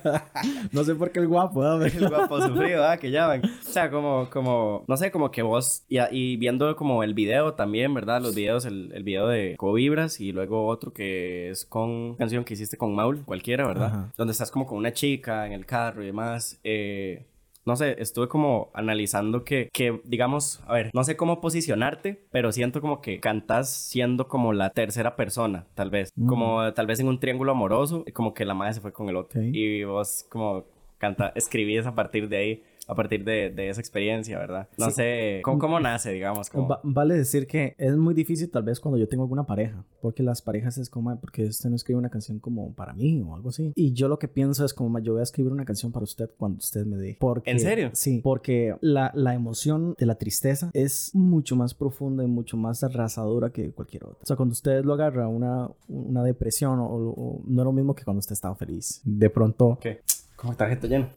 no 0.72 0.84
sé 0.84 0.94
por 0.94 1.10
qué 1.12 1.20
el 1.20 1.28
guapo, 1.28 1.62
¿no? 1.62 1.84
El 1.84 2.08
guapo 2.08 2.40
sufrido, 2.40 2.84
¿ah? 2.84 2.96
Que 2.96 3.10
llaman. 3.10 3.42
O 3.44 3.70
sea, 3.72 3.90
como, 3.90 4.28
como, 4.30 4.84
no 4.86 4.96
sé, 4.96 5.10
como 5.10 5.30
que 5.30 5.42
vos, 5.42 5.84
y, 5.88 5.98
y 6.10 6.36
viendo 6.36 6.74
como 6.76 7.02
el 7.02 7.14
video 7.14 7.54
también, 7.54 7.92
¿verdad? 7.94 8.20
Los 8.20 8.34
videos, 8.34 8.64
el, 8.64 8.92
el 8.92 9.02
video 9.02 9.28
de 9.28 9.56
Co 9.56 9.72
Vibras 9.72 10.20
y 10.20 10.32
luego 10.32 10.66
otro 10.66 10.92
que 10.92 11.50
es 11.50 11.64
con 11.64 12.14
canción 12.16 12.44
que 12.44 12.54
hiciste 12.54 12.76
con 12.76 12.94
Maul, 12.94 13.24
cualquiera, 13.24 13.66
¿verdad? 13.66 13.86
Ajá. 13.86 14.12
Donde 14.16 14.32
estás 14.32 14.50
como 14.50 14.66
con 14.66 14.78
una 14.78 14.92
chica 14.92 15.46
en 15.46 15.52
el 15.52 15.66
carro 15.66 16.02
y 16.02 16.06
demás. 16.06 16.58
Eh, 16.64 17.24
no 17.66 17.76
sé, 17.76 17.96
estuve 17.98 18.28
como 18.28 18.70
analizando 18.74 19.44
que, 19.44 19.68
que, 19.72 20.00
digamos, 20.04 20.62
a 20.66 20.74
ver, 20.74 20.90
no 20.94 21.04
sé 21.04 21.16
cómo 21.16 21.40
posicionarte, 21.40 22.26
pero 22.30 22.52
siento 22.52 22.80
como 22.80 23.00
que 23.00 23.20
cantas 23.20 23.70
siendo 23.70 24.28
como 24.28 24.52
la 24.52 24.70
tercera 24.70 25.16
persona, 25.16 25.66
tal 25.74 25.90
vez. 25.90 26.10
Mm. 26.16 26.26
Como 26.26 26.72
tal 26.72 26.86
vez 26.86 27.00
en 27.00 27.08
un 27.08 27.20
triángulo 27.20 27.52
amoroso, 27.52 28.04
como 28.14 28.34
que 28.34 28.44
la 28.44 28.54
madre 28.54 28.74
se 28.74 28.80
fue 28.80 28.92
con 28.92 29.08
el 29.08 29.16
otro. 29.16 29.42
Y 29.42 29.84
vos 29.84 30.26
como 30.28 30.64
canta, 30.98 31.32
escribís 31.34 31.86
a 31.86 31.94
partir 31.94 32.28
de 32.28 32.36
ahí, 32.36 32.62
a 32.86 32.94
partir 32.94 33.24
de, 33.24 33.50
de 33.50 33.68
esa 33.68 33.80
experiencia, 33.80 34.38
¿verdad? 34.38 34.68
No 34.76 34.86
Sí. 34.86 34.92
sé, 34.92 35.40
¿cómo, 35.44 35.58
cómo 35.58 35.78
nace, 35.78 36.10
digamos? 36.12 36.50
Como... 36.50 36.66
Va- 36.68 36.80
vale 36.82 37.14
decir 37.14 37.46
que 37.46 37.74
es 37.78 37.96
muy 37.96 38.14
difícil 38.14 38.50
tal 38.50 38.64
vez 38.64 38.80
cuando 38.80 38.98
yo 38.98 39.06
tengo 39.08 39.22
alguna 39.22 39.44
pareja, 39.44 39.84
porque 40.00 40.22
las 40.22 40.42
parejas 40.42 40.76
es 40.78 40.90
como, 40.90 41.10
"Ay, 41.10 41.18
porque 41.20 41.44
usted 41.44 41.70
no 41.70 41.76
escribe 41.76 41.98
una 41.98 42.10
canción 42.10 42.38
como 42.40 42.74
para 42.74 42.92
mí 42.92 43.22
o 43.22 43.36
algo 43.36 43.50
así. 43.50 43.72
Y 43.76 43.92
yo 43.92 44.08
lo 44.08 44.18
que 44.18 44.26
pienso 44.28 44.64
es 44.64 44.74
como, 44.74 44.90
"Ma, 44.90 45.00
yo 45.00 45.12
voy 45.12 45.20
a 45.20 45.22
escribir 45.22 45.52
una 45.52 45.64
canción 45.64 45.92
para 45.92 46.04
usted 46.04 46.30
cuando 46.36 46.58
usted 46.58 46.84
me 46.84 46.96
deje. 46.96 47.18
Porque, 47.20 47.50
¿En 47.50 47.60
serio? 47.60 47.90
Sí, 47.92 48.20
porque 48.24 48.74
la, 48.80 49.12
la 49.14 49.34
emoción 49.34 49.94
de 49.98 50.06
la 50.06 50.16
tristeza 50.16 50.70
es 50.72 51.10
mucho 51.14 51.54
más 51.56 51.74
profunda 51.74 52.24
y 52.24 52.26
mucho 52.26 52.56
más 52.56 52.82
arrasadora 52.82 53.50
que 53.50 53.70
cualquier 53.72 54.04
otra. 54.04 54.18
O 54.22 54.26
sea, 54.26 54.36
cuando 54.36 54.52
usted 54.52 54.84
lo 54.84 54.94
agarra 54.94 55.28
una, 55.28 55.68
una 55.88 56.24
depresión 56.24 56.78
o, 56.80 56.86
o 56.86 57.42
no 57.46 57.62
es 57.62 57.64
lo 57.64 57.72
mismo 57.72 57.94
que 57.94 58.02
cuando 58.04 58.18
usted 58.18 58.32
está 58.32 58.52
feliz. 58.54 59.00
De 59.04 59.30
pronto... 59.30 59.78
¿Qué? 59.80 60.00
Como 60.36 60.54
tarjeta 60.56 60.86
llena. 60.86 61.08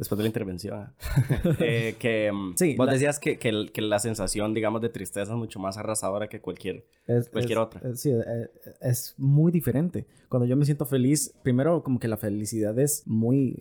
Después 0.00 0.16
de 0.18 0.24
la 0.24 0.28
intervención. 0.28 0.92
Eh, 1.60 1.94
que 1.98 2.32
mm, 2.32 2.54
Sí, 2.56 2.74
vos 2.76 2.86
la- 2.86 2.92
decías 2.94 3.18
que, 3.20 3.38
que, 3.38 3.48
el- 3.50 3.70
que 3.70 3.80
la 3.82 3.98
sensación, 4.00 4.52
digamos, 4.54 4.80
de 4.80 4.88
tristeza 4.88 5.30
es 5.32 5.38
mucho 5.38 5.60
más 5.60 5.76
arrasadora 5.76 6.28
que 6.28 6.40
cualquier... 6.40 6.84
Es, 7.06 7.28
Cualquier 7.28 7.58
es- 7.58 7.62
otra. 7.64 7.80
es- 7.90 8.00
sí, 8.00 8.10
eh, 8.10 8.48
es 8.80 9.14
muy 9.18 9.52
diferente. 9.52 10.06
Cuando 10.28 10.46
yo 10.46 10.56
me 10.56 10.64
siento 10.64 10.86
feliz, 10.86 11.32
primero 11.42 11.82
como 11.82 12.00
que 12.00 12.08
la 12.08 12.16
felicidad 12.16 12.76
es 12.78 13.02
muy 13.06 13.56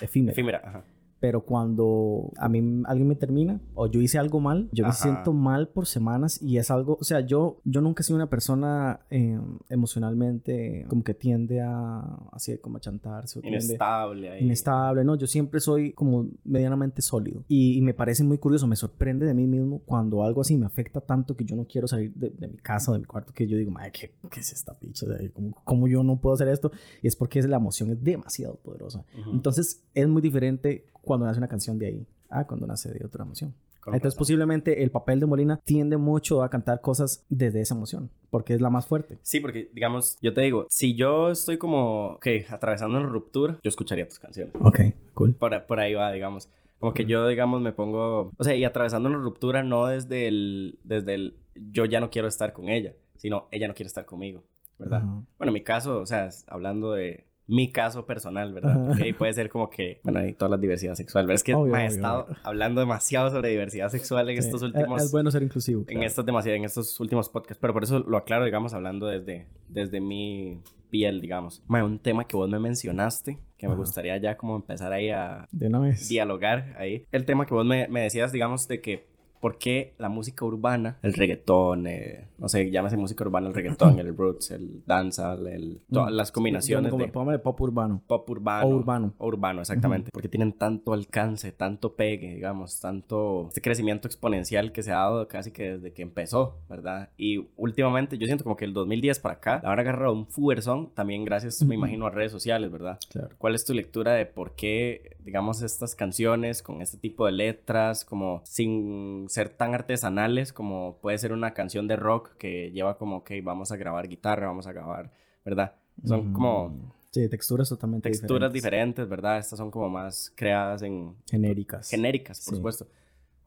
efímera. 0.00 0.32
Efímera. 0.32 0.62
Ajá. 0.64 0.84
Pero 1.20 1.42
cuando 1.42 2.30
a 2.36 2.48
mí 2.48 2.82
alguien 2.86 3.08
me 3.08 3.16
termina 3.16 3.60
o 3.74 3.86
yo 3.88 4.00
hice 4.00 4.18
algo 4.18 4.40
mal, 4.40 4.68
yo 4.72 4.86
me 4.86 4.92
siento 4.92 5.32
mal 5.32 5.68
por 5.68 5.86
semanas 5.86 6.40
y 6.40 6.58
es 6.58 6.70
algo, 6.70 6.96
o 7.00 7.04
sea, 7.04 7.20
yo, 7.20 7.60
yo 7.64 7.80
nunca 7.80 8.02
he 8.02 8.04
sido 8.04 8.16
una 8.16 8.30
persona 8.30 9.00
eh, 9.10 9.38
emocionalmente 9.68 10.86
como 10.88 11.02
que 11.02 11.14
tiende 11.14 11.60
a, 11.60 12.00
así 12.32 12.56
como 12.58 12.76
a 12.76 12.80
chantarse 12.80 13.40
o 13.40 13.42
Inestable 13.46 14.30
ahí. 14.30 14.44
inestable, 14.44 15.04
¿no? 15.04 15.16
Yo 15.16 15.26
siempre 15.26 15.60
soy 15.60 15.92
como 15.92 16.28
medianamente 16.44 17.02
sólido 17.02 17.42
y, 17.48 17.76
y 17.76 17.82
me 17.82 17.94
parece 17.94 18.22
muy 18.22 18.38
curioso, 18.38 18.66
me 18.66 18.76
sorprende 18.76 19.26
de 19.26 19.34
mí 19.34 19.46
mismo 19.46 19.80
cuando 19.84 20.22
algo 20.22 20.42
así 20.42 20.56
me 20.56 20.66
afecta 20.66 21.00
tanto 21.00 21.36
que 21.36 21.44
yo 21.44 21.56
no 21.56 21.64
quiero 21.64 21.88
salir 21.88 22.12
de, 22.14 22.30
de 22.30 22.48
mi 22.48 22.58
casa 22.58 22.92
o 22.92 22.94
de 22.94 23.00
mi 23.00 23.06
cuarto, 23.06 23.32
que 23.32 23.46
yo 23.46 23.56
digo, 23.56 23.70
madre, 23.70 23.90
¿qué, 23.92 24.14
qué 24.30 24.40
es 24.40 24.52
esta 24.52 24.74
picha? 24.78 25.06
O 25.06 25.08
sea, 25.08 25.30
¿cómo, 25.32 25.56
cómo 25.64 25.88
yo 25.88 26.02
no 26.04 26.20
puedo 26.20 26.34
hacer 26.34 26.48
esto? 26.48 26.70
Y 27.02 27.08
es 27.08 27.16
porque 27.16 27.42
la 27.42 27.56
emoción 27.56 27.90
es 27.90 28.02
demasiado 28.02 28.56
poderosa. 28.56 29.04
Entonces 29.32 29.84
es 29.94 30.08
muy 30.08 30.22
diferente 30.22 30.86
cuando 31.08 31.26
nace 31.26 31.38
una 31.38 31.48
canción 31.48 31.78
de 31.78 31.86
ahí 31.86 32.06
a 32.28 32.46
cuando 32.46 32.66
nace 32.66 32.92
de 32.92 33.04
otra 33.04 33.24
emoción. 33.24 33.54
Entonces 33.78 34.12
razón. 34.12 34.18
posiblemente 34.18 34.82
el 34.82 34.90
papel 34.90 35.18
de 35.18 35.24
Molina 35.24 35.58
tiende 35.64 35.96
mucho 35.96 36.42
a 36.42 36.50
cantar 36.50 36.82
cosas 36.82 37.24
desde 37.30 37.62
esa 37.62 37.74
emoción, 37.74 38.10
porque 38.28 38.52
es 38.52 38.60
la 38.60 38.68
más 38.68 38.86
fuerte. 38.86 39.18
Sí, 39.22 39.40
porque, 39.40 39.70
digamos, 39.72 40.18
yo 40.20 40.34
te 40.34 40.42
digo, 40.42 40.66
si 40.68 40.94
yo 40.94 41.30
estoy 41.30 41.56
como, 41.56 42.12
ok, 42.16 42.26
atravesando 42.50 42.98
una 42.98 43.08
ruptura, 43.08 43.58
yo 43.62 43.68
escucharía 43.68 44.06
tus 44.06 44.18
canciones. 44.18 44.54
Ok, 44.60 44.80
cool. 45.14 45.34
Por, 45.34 45.64
por 45.64 45.80
ahí 45.80 45.94
va, 45.94 46.12
digamos. 46.12 46.50
Como 46.78 46.92
que 46.92 47.06
yo, 47.06 47.26
digamos, 47.26 47.62
me 47.62 47.72
pongo... 47.72 48.30
O 48.36 48.44
sea, 48.44 48.54
y 48.54 48.64
atravesando 48.64 49.08
una 49.08 49.18
ruptura 49.18 49.62
no 49.62 49.86
desde 49.86 50.28
el... 50.28 50.78
Desde 50.84 51.14
el... 51.14 51.38
Yo 51.72 51.86
ya 51.86 51.98
no 51.98 52.10
quiero 52.10 52.28
estar 52.28 52.52
con 52.52 52.68
ella, 52.68 52.92
sino 53.16 53.48
ella 53.50 53.68
no 53.68 53.74
quiere 53.74 53.88
estar 53.88 54.04
conmigo. 54.04 54.44
¿verdad? 54.78 55.02
Bueno, 55.02 55.48
en 55.48 55.52
mi 55.52 55.62
caso, 55.62 56.00
o 56.00 56.06
sea, 56.06 56.28
hablando 56.46 56.92
de 56.92 57.26
mi 57.48 57.72
caso 57.72 58.04
personal, 58.04 58.52
¿verdad? 58.52 58.92
Okay, 58.92 59.12
puede 59.14 59.32
ser 59.32 59.48
como 59.48 59.70
que, 59.70 60.00
bueno, 60.04 60.20
hay 60.20 60.34
toda 60.34 60.50
la 60.50 60.58
diversidad 60.58 60.94
sexual, 60.94 61.24
pero 61.24 61.34
es 61.34 61.42
que 61.42 61.56
me 61.56 61.84
he 61.84 61.86
estado 61.86 62.26
hablando 62.42 62.80
demasiado 62.80 63.30
sobre 63.30 63.48
diversidad 63.48 63.88
sexual 63.88 64.28
en 64.28 64.38
estos 64.38 64.62
últimos... 64.62 65.02
Es 65.02 65.10
bueno 65.10 65.30
ser 65.30 65.42
inclusivo. 65.42 65.84
En, 65.88 66.02
estos, 66.02 66.24
demasiado, 66.26 66.56
en 66.56 66.64
estos 66.64 67.00
últimos 67.00 67.30
podcasts, 67.30 67.58
pero 67.60 67.72
por 67.72 67.84
eso 67.84 68.00
lo 68.00 68.18
aclaro, 68.18 68.44
digamos, 68.44 68.74
hablando 68.74 69.06
desde, 69.06 69.46
desde 69.68 70.00
mi 70.00 70.60
piel, 70.90 71.22
digamos. 71.22 71.62
un 71.68 71.98
tema 71.98 72.24
que 72.24 72.36
vos 72.36 72.50
me 72.50 72.58
mencionaste, 72.58 73.38
que 73.56 73.66
me 73.66 73.74
gustaría 73.74 74.16
ya 74.18 74.36
como 74.36 74.54
empezar 74.56 74.92
ahí 74.92 75.08
a... 75.08 75.48
De 75.50 75.68
una 75.68 75.80
vez. 75.80 76.06
Dialogar 76.08 76.76
ahí. 76.78 77.06
El 77.10 77.24
tema 77.24 77.46
que 77.46 77.54
vos 77.54 77.64
me, 77.64 77.88
me 77.88 78.02
decías, 78.02 78.30
digamos, 78.30 78.68
de 78.68 78.82
que 78.82 79.06
por 79.40 79.58
qué 79.58 79.94
la 79.98 80.08
música 80.08 80.44
urbana, 80.44 80.98
el 81.02 81.14
reggaetón, 81.14 81.86
eh, 81.86 82.28
no 82.38 82.48
sé, 82.48 82.70
llámese 82.70 82.96
música 82.96 83.24
urbana, 83.24 83.48
el 83.48 83.54
reggaetón, 83.54 83.98
el 83.98 84.16
roots, 84.16 84.50
el 84.50 84.82
dancehall, 84.86 85.46
el, 85.46 85.80
todas 85.90 86.12
las 86.12 86.32
combinaciones 86.32 86.96
de... 86.96 87.08
pop 87.38 87.60
urbano. 87.60 88.02
Pop 88.06 88.28
urbano. 88.30 88.66
O 88.66 88.70
urbano. 88.70 89.14
O 89.18 89.26
urbano, 89.26 89.60
exactamente. 89.60 90.10
Porque 90.12 90.28
tienen 90.28 90.52
tanto 90.52 90.92
alcance, 90.92 91.52
tanto 91.52 91.94
pegue, 91.94 92.34
digamos, 92.34 92.80
tanto... 92.80 93.46
Este 93.48 93.60
crecimiento 93.60 94.08
exponencial 94.08 94.72
que 94.72 94.82
se 94.82 94.92
ha 94.92 94.96
dado 94.96 95.28
casi 95.28 95.50
que 95.50 95.74
desde 95.74 95.92
que 95.92 96.02
empezó, 96.02 96.58
¿verdad? 96.68 97.10
Y 97.16 97.48
últimamente 97.56 98.18
yo 98.18 98.26
siento 98.26 98.44
como 98.44 98.56
que 98.56 98.64
el 98.64 98.72
2010 98.72 99.20
para 99.20 99.34
acá, 99.36 99.60
la 99.62 99.70
ha 99.70 99.72
agarrado 99.72 100.12
un 100.12 100.26
fuerzón, 100.26 100.90
también 100.94 101.24
gracias, 101.24 101.62
me 101.62 101.74
imagino, 101.74 102.06
a 102.06 102.10
redes 102.10 102.32
sociales, 102.32 102.70
¿verdad? 102.70 102.98
Claro. 103.10 103.30
¿Cuál 103.38 103.54
es 103.54 103.64
tu 103.64 103.74
lectura 103.74 104.12
de 104.12 104.26
por 104.26 104.52
qué, 104.54 105.16
digamos, 105.24 105.62
estas 105.62 105.94
canciones 105.94 106.62
con 106.62 106.82
este 106.82 106.98
tipo 106.98 107.26
de 107.26 107.32
letras, 107.32 108.04
como 108.04 108.42
sin 108.44 109.27
ser 109.28 109.48
tan 109.50 109.74
artesanales 109.74 110.52
como 110.52 110.98
puede 111.00 111.18
ser 111.18 111.32
una 111.32 111.54
canción 111.54 111.88
de 111.88 111.96
rock 111.96 112.36
que 112.36 112.70
lleva 112.70 112.98
como, 112.98 113.18
ok, 113.18 113.30
vamos 113.42 113.72
a 113.72 113.76
grabar 113.76 114.08
guitarra, 114.08 114.46
vamos 114.46 114.66
a 114.66 114.72
grabar, 114.72 115.12
¿verdad? 115.44 115.74
Son 116.04 116.32
como... 116.32 116.94
Sí, 117.10 117.28
texturas 117.28 117.68
totalmente 117.68 118.10
texturas 118.10 118.52
diferentes. 118.52 119.08
¿verdad? 119.08 119.38
Estas 119.38 119.58
son 119.58 119.70
como 119.70 119.88
más 119.88 120.32
creadas 120.34 120.82
en... 120.82 121.16
Genéricas. 121.28 121.88
Genéricas, 121.88 122.44
por 122.44 122.56
supuesto. 122.56 122.86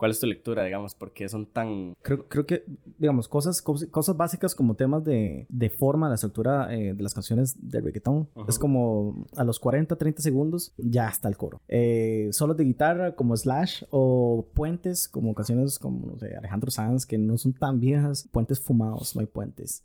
¿Cuál 0.01 0.09
es 0.09 0.19
tu 0.19 0.25
lectura, 0.25 0.63
digamos? 0.63 0.95
¿Por 0.95 1.13
qué 1.13 1.29
son 1.29 1.45
tan...? 1.45 1.93
Creo, 2.01 2.27
creo 2.27 2.47
que, 2.47 2.65
digamos, 2.97 3.27
cosas, 3.27 3.61
cosas 3.61 4.17
básicas 4.17 4.55
como 4.55 4.73
temas 4.73 5.03
de, 5.03 5.45
de 5.47 5.69
forma, 5.69 6.09
la 6.09 6.15
estructura 6.15 6.73
eh, 6.73 6.95
de 6.95 7.03
las 7.03 7.13
canciones 7.13 7.55
de 7.61 7.81
reggaetón. 7.81 8.27
Es 8.47 8.57
como 8.57 9.27
a 9.35 9.43
los 9.43 9.59
40, 9.59 9.95
30 9.95 10.23
segundos 10.23 10.73
ya 10.77 11.07
está 11.07 11.27
el 11.27 11.37
coro. 11.37 11.61
Eh, 11.67 12.29
solos 12.31 12.57
de 12.57 12.63
guitarra 12.63 13.13
como 13.13 13.37
Slash 13.37 13.83
o 13.91 14.47
puentes 14.55 15.07
como 15.07 15.35
canciones 15.35 15.77
como, 15.77 16.07
no 16.07 16.17
sé, 16.17 16.35
Alejandro 16.35 16.71
Sanz 16.71 17.05
que 17.05 17.19
no 17.19 17.37
son 17.37 17.53
tan 17.53 17.79
viejas. 17.79 18.27
Puentes 18.31 18.59
fumados, 18.59 19.15
no 19.15 19.21
hay 19.21 19.27
puentes. 19.27 19.83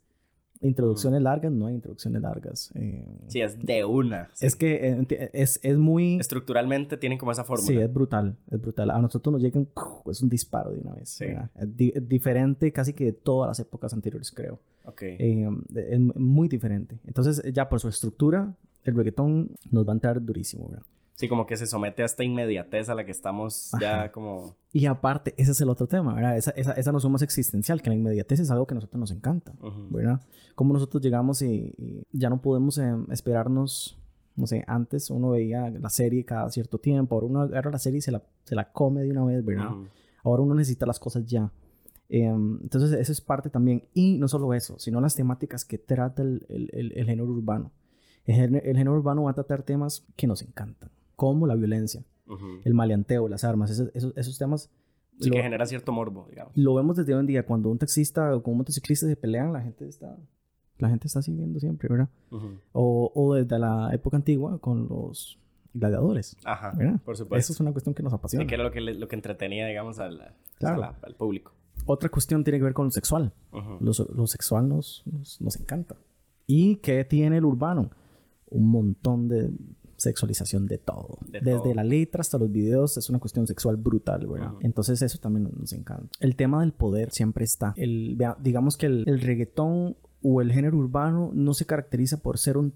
Introducciones 0.67 1.23
largas, 1.23 1.53
no 1.53 1.67
hay 1.67 1.75
introducciones 1.75 2.23
largas. 2.23 2.71
Eh, 2.75 3.05
sí, 3.29 3.41
es 3.41 3.59
de 3.59 3.85
una. 3.85 4.31
Es 4.41 4.57
que 4.57 4.89
eh, 4.89 5.31
es, 5.33 5.61
es, 5.63 5.77
muy... 5.77 6.19
Estructuralmente 6.19 6.97
tienen 6.97 7.19
como 7.19 7.33
esa 7.33 7.45
fórmula. 7.45 7.69
Sí, 7.69 7.77
es 7.77 7.93
brutal, 7.93 8.37
es 8.51 8.61
brutal. 8.61 8.91
A 8.91 8.99
nosotros 8.99 9.33
nos 9.33 9.43
llegan, 9.43 9.69
es 10.11 10.23
un 10.23 10.29
disparo 10.29 10.73
de 10.73 10.81
una 10.81 10.95
vez. 10.95 11.09
Sí. 11.11 11.27
Es, 11.55 12.09
diferente 12.09 12.73
casi 12.73 12.93
que 12.93 13.07
de 13.07 13.13
todas 13.13 13.49
las 13.49 13.61
épocas 13.61 13.93
anteriores, 13.93 14.31
creo. 14.33 14.61
Ok. 14.85 15.03
Eh, 15.03 15.49
es 15.75 16.01
muy 16.01 16.49
diferente. 16.49 16.99
Entonces, 17.07 17.43
ya 17.53 17.69
por 17.69 17.81
su 17.81 17.89
estructura, 17.89 18.55
el 18.85 18.95
reggaetón 18.95 19.51
nos 19.71 19.87
va 19.87 19.93
a 19.93 19.95
entrar 19.95 20.25
durísimo, 20.25 20.69
¿verdad? 20.69 20.87
Sí, 21.17 21.29
como 21.29 21.47
que 21.47 21.57
se 21.57 21.67
somete 21.67 22.03
a 22.03 22.07
esta 22.07 22.25
inmediatez 22.25 22.91
a 22.91 22.95
la 22.95 23.07
que 23.07 23.11
estamos 23.11 23.73
ya 23.81 24.13
como... 24.13 24.55
Y 24.71 24.85
aparte, 24.85 25.35
ese 25.39 25.53
es 25.53 25.61
el 25.63 25.71
otro 25.71 25.87
tema, 25.87 26.15
¿verdad? 26.15 26.37
Esa, 26.37 26.51
esa, 26.51 26.73
esa 26.73 26.93
noción 26.93 27.11
más 27.11 27.23
existencial, 27.23 27.81
que 27.81 27.89
la 27.89 27.97
inmediatez 27.97 28.41
es 28.41 28.51
algo 28.51 28.67
que 28.67 28.75
a 28.75 28.77
nosotros 28.77 29.01
nos 29.01 29.11
encanta, 29.11 29.55
¿verdad? 29.89 30.21
Como 30.55 30.75
nosotros 30.75 31.03
llegamos 31.03 31.41
y, 31.41 32.05
ya 32.13 32.29
no 32.29 32.43
podemos 32.43 32.77
em, 32.77 33.07
esperarnos, 33.11 33.99
no 34.37 34.47
sé, 34.47 34.63
antes 34.67 35.09
uno 35.09 35.31
veía 35.31 35.71
la 35.71 35.89
serie 35.89 36.27
cada 36.27 36.51
cierto 36.51 36.77
tiempo, 36.77 37.15
ahora 37.15 37.27
uno 37.27 37.41
agarra 37.41 37.71
la 37.71 37.79
serie 37.79 37.99
y 37.99 38.03
se 38.03 38.13
la, 38.13 38.23
se 38.45 38.55
la 38.55 38.71
come 38.71 39.03
de 39.03 39.11
una 39.11 39.25
vez, 39.25 39.43
¿verdad? 39.43 39.71
Ahora 40.23 40.43
uno 40.43 40.55
necesita 40.55 40.85
las 40.85 41.01
cosas 41.01 41.25
ya. 41.25 41.51
Em, 42.11 42.59
entonces, 42.61 42.93
eso 42.93 43.13
es 43.13 43.23
parte 43.23 43.49
también. 43.49 43.85
Y 43.95 44.19
no 44.19 44.29
solo 44.29 44.53
eso, 44.53 44.79
sino 44.79 45.01
las 45.01 45.15
temáticas 45.15 45.65
que 45.65 45.79
trata 45.79 46.21
el, 46.21 46.45
el, 46.51 46.93
el, 46.95 47.07
género 47.07 47.25
urbano. 47.25 47.73
El 48.27 48.61
género 48.61 48.93
urbano 48.93 49.23
va 49.23 49.31
a 49.31 49.35
tratar 49.35 49.63
temas 49.63 50.05
que 50.15 50.27
nos 50.27 50.43
encantan 50.43 50.91
como 51.17 51.47
la 51.47 51.55
violencia, 51.55 52.05
el 52.65 52.75
maleanteo, 52.75 53.29
las 53.29 53.45
armas, 53.45 53.71
esos, 53.71 53.91
esos, 53.95 54.39
temas. 54.39 54.71
Sí, 55.19 55.31
que 55.31 55.43
genera 55.43 55.65
cierto 55.65 55.93
morbo, 55.93 56.27
digamos. 56.29 56.53
Lo 56.57 56.75
vemos 56.75 56.97
desde 56.97 57.15
hoy 57.15 57.21
en 57.21 57.27
día. 57.27 57.47
Cuando 57.47 57.71
un 57.71 57.79
taxista 57.79 58.37
o 58.37 58.43
un 58.45 58.59
motociclista 58.59 59.07
se 59.07 59.17
pelean, 59.17 59.53
la 59.53 59.63
gente 59.63 59.89
está, 59.89 60.17
la 60.79 60.91
gente 60.91 61.07
está 61.07 61.23
siguiendo 61.23 61.59
siempre, 61.59 61.89
¿verdad? 61.89 62.11
o, 62.73 63.11
o, 63.15 63.35
desde 63.35 63.59
la 63.59 63.91
época 63.93 64.19
antigua 64.19 64.59
con 64.59 64.89
los 64.89 65.39
gladiadores. 65.73 66.37
Ajá, 66.45 66.73
por 67.05 67.17
supuesto. 67.17 67.37
Eso 67.37 67.53
es 67.55 67.61
una 67.61 67.73
cuestión 67.73 67.95
que 67.95 68.03
nos 68.03 68.13
apasiona. 68.13 68.45
Y 68.45 68.47
que 68.47 68.55
era 68.55 68.65
lo 68.65 68.71
que, 68.71 68.81
lo 68.81 69.09
que 69.09 69.17
entretenía, 69.17 69.67
digamos, 69.67 69.99
al, 69.99 70.35
al 70.61 71.15
público. 71.17 71.53
Otra 71.87 72.09
cuestión 72.09 72.43
tiene 72.43 72.59
que 72.59 72.65
ver 72.65 72.75
con 72.75 72.87
lo 72.87 72.91
sexual. 72.91 73.33
lo, 73.81 74.27
sexual 74.27 74.69
nos, 74.69 75.03
nos, 75.07 75.41
nos 75.41 75.57
encanta. 75.59 75.97
¿Y 76.47 76.77
qué 76.77 77.05
tiene 77.05 77.39
el 77.39 77.45
urbano? 77.45 77.91
Un 78.49 78.69
montón 78.71 79.29
de 79.29 79.51
sexualización 79.97 80.67
de 80.67 80.79
todo. 80.79 81.19
Desde 81.27 81.75
la 81.75 81.85
letra 81.85 82.21
hasta 82.21 82.39
los 82.39 82.51
videos 82.51 82.97
es 82.97 83.09
una 83.11 83.19
cuestión 83.19 83.47
sexual 83.47 83.77
brutal, 83.77 84.27
¿verdad? 84.27 84.53
Entonces 84.61 85.01
eso 85.03 85.19
también 85.19 85.51
nos 85.59 85.73
encanta. 85.73 86.09
El 86.21 86.37
tema 86.37 86.61
del 86.61 86.73
poder 86.73 87.11
siempre 87.11 87.45
está. 87.45 87.75
El, 87.77 88.19
digamos 88.41 88.77
que 88.77 88.87
el, 88.87 89.21
reggaetón 89.21 89.97
o 90.23 90.41
el 90.41 90.53
género 90.53 90.79
urbano 90.79 91.31
no 91.35 91.55
se 91.55 91.67
caracteriza 91.67 92.19
por 92.19 92.39
ser 92.39 92.57
un, 92.57 92.73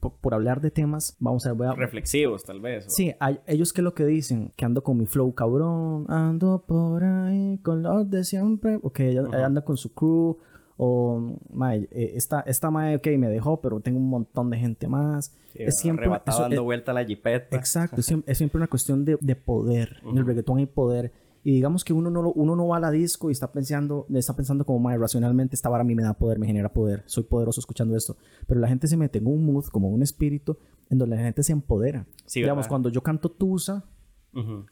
por, 0.00 0.32
hablar 0.34 0.60
de 0.60 0.70
temas, 0.70 1.16
vamos 1.18 1.46
a 1.46 1.52
ver, 1.52 1.70
reflexivos 1.76 2.44
tal 2.44 2.60
vez. 2.60 2.86
Sí, 2.88 3.12
hay, 3.20 3.40
ellos 3.46 3.72
que 3.72 3.82
lo 3.82 3.94
que 3.94 4.06
dicen, 4.06 4.52
que 4.56 4.64
ando 4.64 4.82
con 4.82 4.96
mi 4.96 5.06
flow 5.06 5.34
cabrón, 5.34 6.06
ando 6.08 6.64
por 6.66 7.04
ahí 7.04 7.58
con 7.58 7.82
los 7.82 8.08
de 8.10 8.24
siempre, 8.24 8.78
o 8.82 8.90
que 8.90 9.18
anda 9.18 9.62
con 9.62 9.76
su 9.76 9.92
crew, 9.92 10.38
o 10.76 11.38
mae, 11.52 11.88
eh, 11.90 12.12
esta, 12.14 12.40
esta 12.40 12.70
mae, 12.70 12.96
ok, 12.96 13.06
me 13.18 13.28
dejó, 13.28 13.60
pero 13.60 13.80
tengo 13.80 13.98
un 13.98 14.08
montón 14.08 14.50
de 14.50 14.58
gente 14.58 14.88
más. 14.88 15.34
es 15.54 15.78
siempre 15.78 16.08
dando 16.26 16.64
vuelta 16.64 16.92
a 16.92 16.94
la 16.94 17.04
jipeta. 17.04 17.56
Exacto, 17.56 18.00
es, 18.00 18.12
es, 18.26 18.38
siempre 18.38 18.58
una 18.58 18.68
cuestión 18.68 19.04
de, 19.04 19.16
de 19.20 19.36
poder. 19.36 20.00
En 20.04 20.18
el 20.18 20.26
reggaetón 20.26 20.58
hay 20.58 20.66
poder. 20.66 21.12
Y 21.42 21.52
digamos 21.52 21.84
que 21.84 21.92
uno 21.92 22.10
no, 22.10 22.32
uno 22.32 22.56
no 22.56 22.66
va 22.66 22.78
a 22.78 22.80
la 22.80 22.90
disco 22.90 23.30
y 23.30 23.32
está 23.32 23.52
pensando, 23.52 24.04
está 24.12 24.34
pensando 24.34 24.66
como, 24.66 24.80
mae, 24.80 24.98
racionalmente 24.98 25.54
esta 25.54 25.68
vara 25.68 25.82
a 25.82 25.84
mí 25.84 25.94
me 25.94 26.02
da 26.02 26.12
poder, 26.12 26.40
me 26.40 26.46
genera 26.46 26.72
poder. 26.72 27.04
Soy 27.06 27.22
poderoso 27.22 27.60
escuchando 27.60 27.96
esto. 27.96 28.16
Pero 28.48 28.60
la 28.60 28.66
gente 28.66 28.88
se 28.88 28.96
mete 28.96 29.18
en 29.18 29.28
un 29.28 29.46
mood, 29.46 29.66
como 29.66 29.88
un 29.88 30.02
espíritu, 30.02 30.58
en 30.90 30.98
donde 30.98 31.16
la 31.16 31.22
gente 31.22 31.44
se 31.44 31.52
empodera. 31.52 32.04
digamos, 32.34 32.66
cuando 32.66 32.88
yo 32.88 33.00
canto 33.00 33.30
Tusa, 33.30 33.84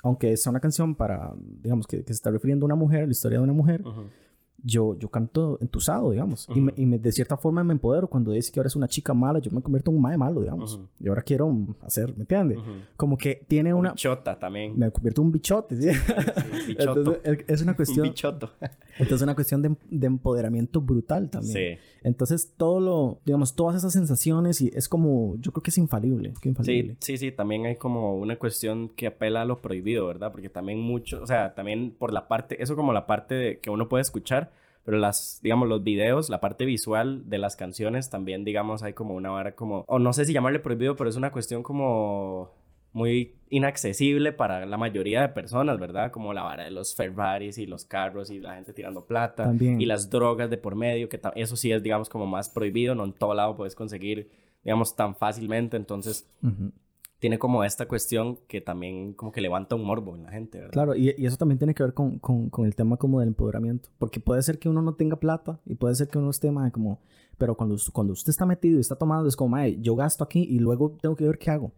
aunque 0.02 0.36
sea 0.36 0.50
una 0.50 0.60
canción 0.60 0.96
para, 0.96 1.32
digamos, 1.62 1.86
que, 1.86 1.98
que, 1.98 2.08
se 2.08 2.14
está 2.14 2.30
refiriendo 2.30 2.64
a 2.64 2.66
una 2.66 2.74
mujer, 2.74 3.06
la 3.06 3.12
historia 3.12 3.38
de 3.38 3.44
una 3.44 3.52
mujer, 3.52 3.82
yo, 4.66 4.98
yo 4.98 5.10
canto 5.10 5.58
entusado, 5.60 6.10
digamos. 6.10 6.48
Y, 6.54 6.60
me, 6.60 6.72
y 6.76 6.86
me, 6.86 6.98
de 6.98 7.12
cierta 7.12 7.36
forma 7.36 7.62
me 7.62 7.74
empodero. 7.74 8.08
Cuando 8.08 8.32
dice 8.32 8.50
que 8.50 8.58
ahora 8.58 8.68
es 8.68 8.76
una 8.76 8.88
chica 8.88 9.12
mala, 9.12 9.38
yo 9.38 9.50
me 9.50 9.60
convierto 9.60 9.90
en 9.90 9.98
un 9.98 10.02
mae 10.02 10.16
malo, 10.16 10.40
digamos. 10.40 10.80
Y 10.98 11.08
ahora 11.08 11.20
quiero 11.20 11.54
hacer, 11.82 12.14
¿me 12.16 12.22
entiendes? 12.22 12.58
Como 12.96 13.18
que 13.18 13.44
tiene 13.46 13.74
una... 13.74 13.92
Bichota 13.92 14.38
también. 14.38 14.76
Me 14.78 14.90
convierto 14.90 15.20
en 15.20 15.26
un 15.26 15.32
bichote, 15.32 15.76
¿sí? 15.76 15.88
Entonces, 16.78 17.44
es 17.46 17.62
una 17.62 17.76
cuestión... 17.76 18.06
un 18.06 18.12
bichoto. 18.12 18.50
entonces 18.98 19.16
es 19.16 19.22
una 19.22 19.34
cuestión 19.34 19.60
de, 19.60 19.76
de, 19.90 20.06
empoderamiento 20.06 20.80
brutal 20.80 21.28
también. 21.28 21.76
Sí. 21.76 21.84
Entonces 22.02 22.54
todo 22.56 22.80
lo, 22.80 23.20
digamos, 23.26 23.54
todas 23.54 23.76
esas 23.76 23.92
sensaciones 23.92 24.62
y 24.62 24.70
es 24.74 24.88
como, 24.88 25.36
yo 25.40 25.52
creo 25.52 25.62
que 25.62 25.70
es 25.70 25.78
infalible. 25.78 26.32
Que 26.40 26.48
infalible. 26.48 26.96
Sí, 27.00 27.16
sí, 27.16 27.18
sí. 27.18 27.32
También 27.32 27.66
hay 27.66 27.76
como 27.76 28.16
una 28.16 28.36
cuestión 28.36 28.88
que 28.90 29.08
apela 29.08 29.42
a 29.42 29.44
lo 29.44 29.60
prohibido, 29.60 30.06
¿verdad? 30.06 30.32
Porque 30.32 30.48
también 30.48 30.78
mucho, 30.80 31.22
o 31.22 31.26
sea, 31.26 31.54
también 31.54 31.94
por 31.98 32.14
la 32.14 32.28
parte, 32.28 32.62
eso 32.62 32.76
como 32.76 32.94
la 32.94 33.06
parte 33.06 33.34
de, 33.34 33.58
que 33.58 33.68
uno 33.68 33.88
puede 33.88 34.02
escuchar 34.02 34.53
pero 34.84 34.98
las, 34.98 35.40
digamos, 35.42 35.68
los 35.68 35.82
videos, 35.82 36.28
la 36.28 36.40
parte 36.40 36.64
visual 36.64 37.28
de 37.28 37.38
las 37.38 37.56
canciones 37.56 38.10
también, 38.10 38.44
digamos, 38.44 38.82
hay 38.82 38.92
como 38.92 39.14
una 39.14 39.30
vara 39.30 39.54
como, 39.54 39.84
o 39.88 39.98
no 39.98 40.12
sé 40.12 40.24
si 40.26 40.32
llamarle 40.32 40.58
prohibido, 40.58 40.94
pero 40.94 41.08
es 41.08 41.16
una 41.16 41.32
cuestión 41.32 41.62
como 41.62 42.50
muy 42.92 43.34
inaccesible 43.50 44.32
para 44.32 44.66
la 44.66 44.76
mayoría 44.76 45.22
de 45.22 45.28
personas, 45.30 45.80
¿verdad? 45.80 46.12
Como 46.12 46.32
la 46.32 46.44
vara 46.44 46.64
de 46.64 46.70
los 46.70 46.94
Ferraris 46.94 47.58
y 47.58 47.66
los 47.66 47.84
carros 47.84 48.30
y 48.30 48.38
la 48.38 48.54
gente 48.54 48.72
tirando 48.72 49.04
plata 49.04 49.44
También. 49.44 49.80
y 49.80 49.86
las 49.86 50.10
drogas 50.10 50.48
de 50.48 50.58
por 50.58 50.76
medio, 50.76 51.08
que 51.08 51.20
eso 51.34 51.56
sí 51.56 51.72
es, 51.72 51.82
digamos, 51.82 52.08
como 52.08 52.26
más 52.26 52.48
prohibido, 52.50 52.94
no 52.94 53.04
en 53.04 53.12
todo 53.12 53.34
lado 53.34 53.56
puedes 53.56 53.74
conseguir, 53.74 54.30
digamos, 54.62 54.94
tan 54.94 55.16
fácilmente, 55.16 55.76
entonces 55.76 56.30
tiene 57.18 57.38
como 57.38 57.64
esta 57.64 57.86
cuestión 57.86 58.38
que 58.48 58.60
también 58.60 59.14
como 59.14 59.32
que 59.32 59.40
levanta 59.40 59.76
un 59.76 59.84
morbo 59.84 60.14
en 60.14 60.24
la 60.24 60.30
gente, 60.30 60.58
¿verdad? 60.58 60.72
Claro, 60.72 60.94
y, 60.94 61.14
y 61.16 61.26
eso 61.26 61.36
también 61.36 61.58
tiene 61.58 61.74
que 61.74 61.82
ver 61.82 61.94
con, 61.94 62.18
con, 62.18 62.50
con, 62.50 62.66
el 62.66 62.74
tema 62.74 62.96
como 62.96 63.20
del 63.20 63.28
empoderamiento, 63.28 63.88
porque 63.98 64.20
puede 64.20 64.42
ser 64.42 64.58
que 64.58 64.68
uno 64.68 64.82
no 64.82 64.94
tenga 64.94 65.16
plata 65.16 65.60
y 65.64 65.74
puede 65.74 65.94
ser 65.94 66.08
que 66.08 66.18
uno 66.18 66.30
esté 66.30 66.50
más 66.50 66.70
como, 66.72 67.00
pero 67.38 67.56
cuando, 67.56 67.76
cuando 67.92 68.12
usted 68.12 68.30
está 68.30 68.46
metido 68.46 68.76
y 68.76 68.80
está 68.80 68.96
tomando, 68.96 69.28
es 69.28 69.36
como, 69.36 69.56
yo 69.64 69.96
gasto 69.96 70.22
aquí 70.22 70.42
y 70.42 70.58
luego 70.58 70.98
tengo 71.00 71.16
que 71.16 71.24
ver 71.24 71.38
qué 71.38 71.50
hago, 71.50 71.72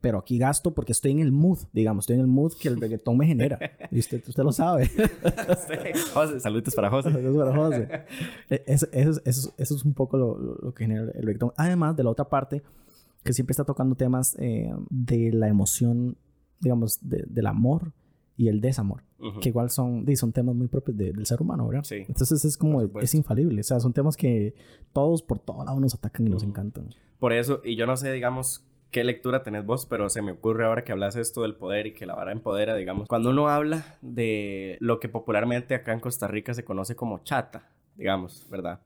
pero 0.00 0.18
aquí 0.18 0.38
gasto 0.38 0.74
porque 0.74 0.92
estoy 0.92 1.12
en 1.12 1.20
el 1.20 1.32
mood, 1.32 1.58
digamos, 1.72 2.02
estoy 2.02 2.16
en 2.16 2.20
el 2.20 2.26
mood 2.26 2.52
que 2.60 2.68
el 2.68 2.80
reggaetón 2.80 3.16
me 3.16 3.26
genera, 3.26 3.58
y 3.90 3.98
usted, 4.00 4.22
usted 4.26 4.42
lo 4.42 4.52
sabe. 4.52 4.88
José, 6.12 6.40
saludos 6.40 6.74
para 6.74 6.90
José. 6.90 7.10
Saludos 7.10 7.36
para 7.38 7.56
José. 7.56 7.88
Eso, 8.66 8.86
eso, 8.92 9.20
eso, 9.24 9.52
eso, 9.56 9.74
es 9.76 9.84
un 9.84 9.94
poco 9.94 10.16
lo, 10.16 10.36
lo 10.60 10.74
que 10.74 10.84
genera 10.84 11.10
el 11.14 11.22
reggaetón. 11.22 11.52
Además 11.56 11.96
de 11.96 12.04
la 12.04 12.10
otra 12.10 12.28
parte, 12.28 12.62
que 13.24 13.32
siempre 13.32 13.52
está 13.52 13.64
tocando 13.64 13.94
temas 13.94 14.36
eh, 14.38 14.72
de 14.88 15.32
la 15.32 15.48
emoción, 15.48 16.16
digamos, 16.60 16.98
del 17.02 17.46
amor 17.46 17.92
y 18.36 18.48
el 18.48 18.60
desamor, 18.60 19.02
que 19.42 19.50
igual 19.50 19.68
son, 19.68 20.06
son 20.16 20.32
temas 20.32 20.54
muy 20.54 20.68
propios 20.68 20.96
del 20.96 21.26
ser 21.26 21.42
humano, 21.42 21.68
¿verdad? 21.68 21.84
Sí. 21.84 22.06
Entonces 22.08 22.42
es 22.44 22.56
como, 22.56 22.80
es 23.00 23.14
infalible, 23.14 23.60
o 23.60 23.64
sea, 23.64 23.80
son 23.80 23.92
temas 23.92 24.16
que 24.16 24.54
todos 24.94 25.22
por 25.22 25.38
todo 25.38 25.62
lado 25.64 25.78
nos 25.78 25.94
atacan 25.94 26.26
y 26.26 26.30
nos 26.30 26.42
encantan. 26.42 26.88
Por 27.18 27.34
eso, 27.34 27.60
y 27.62 27.76
yo 27.76 27.86
no 27.86 27.98
sé, 27.98 28.10
digamos, 28.12 28.64
qué 28.90 29.04
lectura 29.04 29.42
tenés 29.42 29.66
vos, 29.66 29.84
pero 29.84 30.08
se 30.08 30.22
me 30.22 30.32
ocurre 30.32 30.64
ahora 30.64 30.84
que 30.84 30.92
hablas 30.92 31.16
esto 31.16 31.42
del 31.42 31.54
poder 31.54 31.86
y 31.86 31.92
que 31.92 32.06
la 32.06 32.14
vara 32.14 32.32
empodera, 32.32 32.74
digamos, 32.76 33.08
cuando 33.08 33.28
uno 33.28 33.48
habla 33.48 33.98
de 34.00 34.78
lo 34.80 35.00
que 35.00 35.10
popularmente 35.10 35.74
acá 35.74 35.92
en 35.92 36.00
Costa 36.00 36.26
Rica 36.26 36.54
se 36.54 36.64
conoce 36.64 36.96
como 36.96 37.18
chata, 37.18 37.68
digamos, 37.96 38.46
¿verdad? 38.50 38.80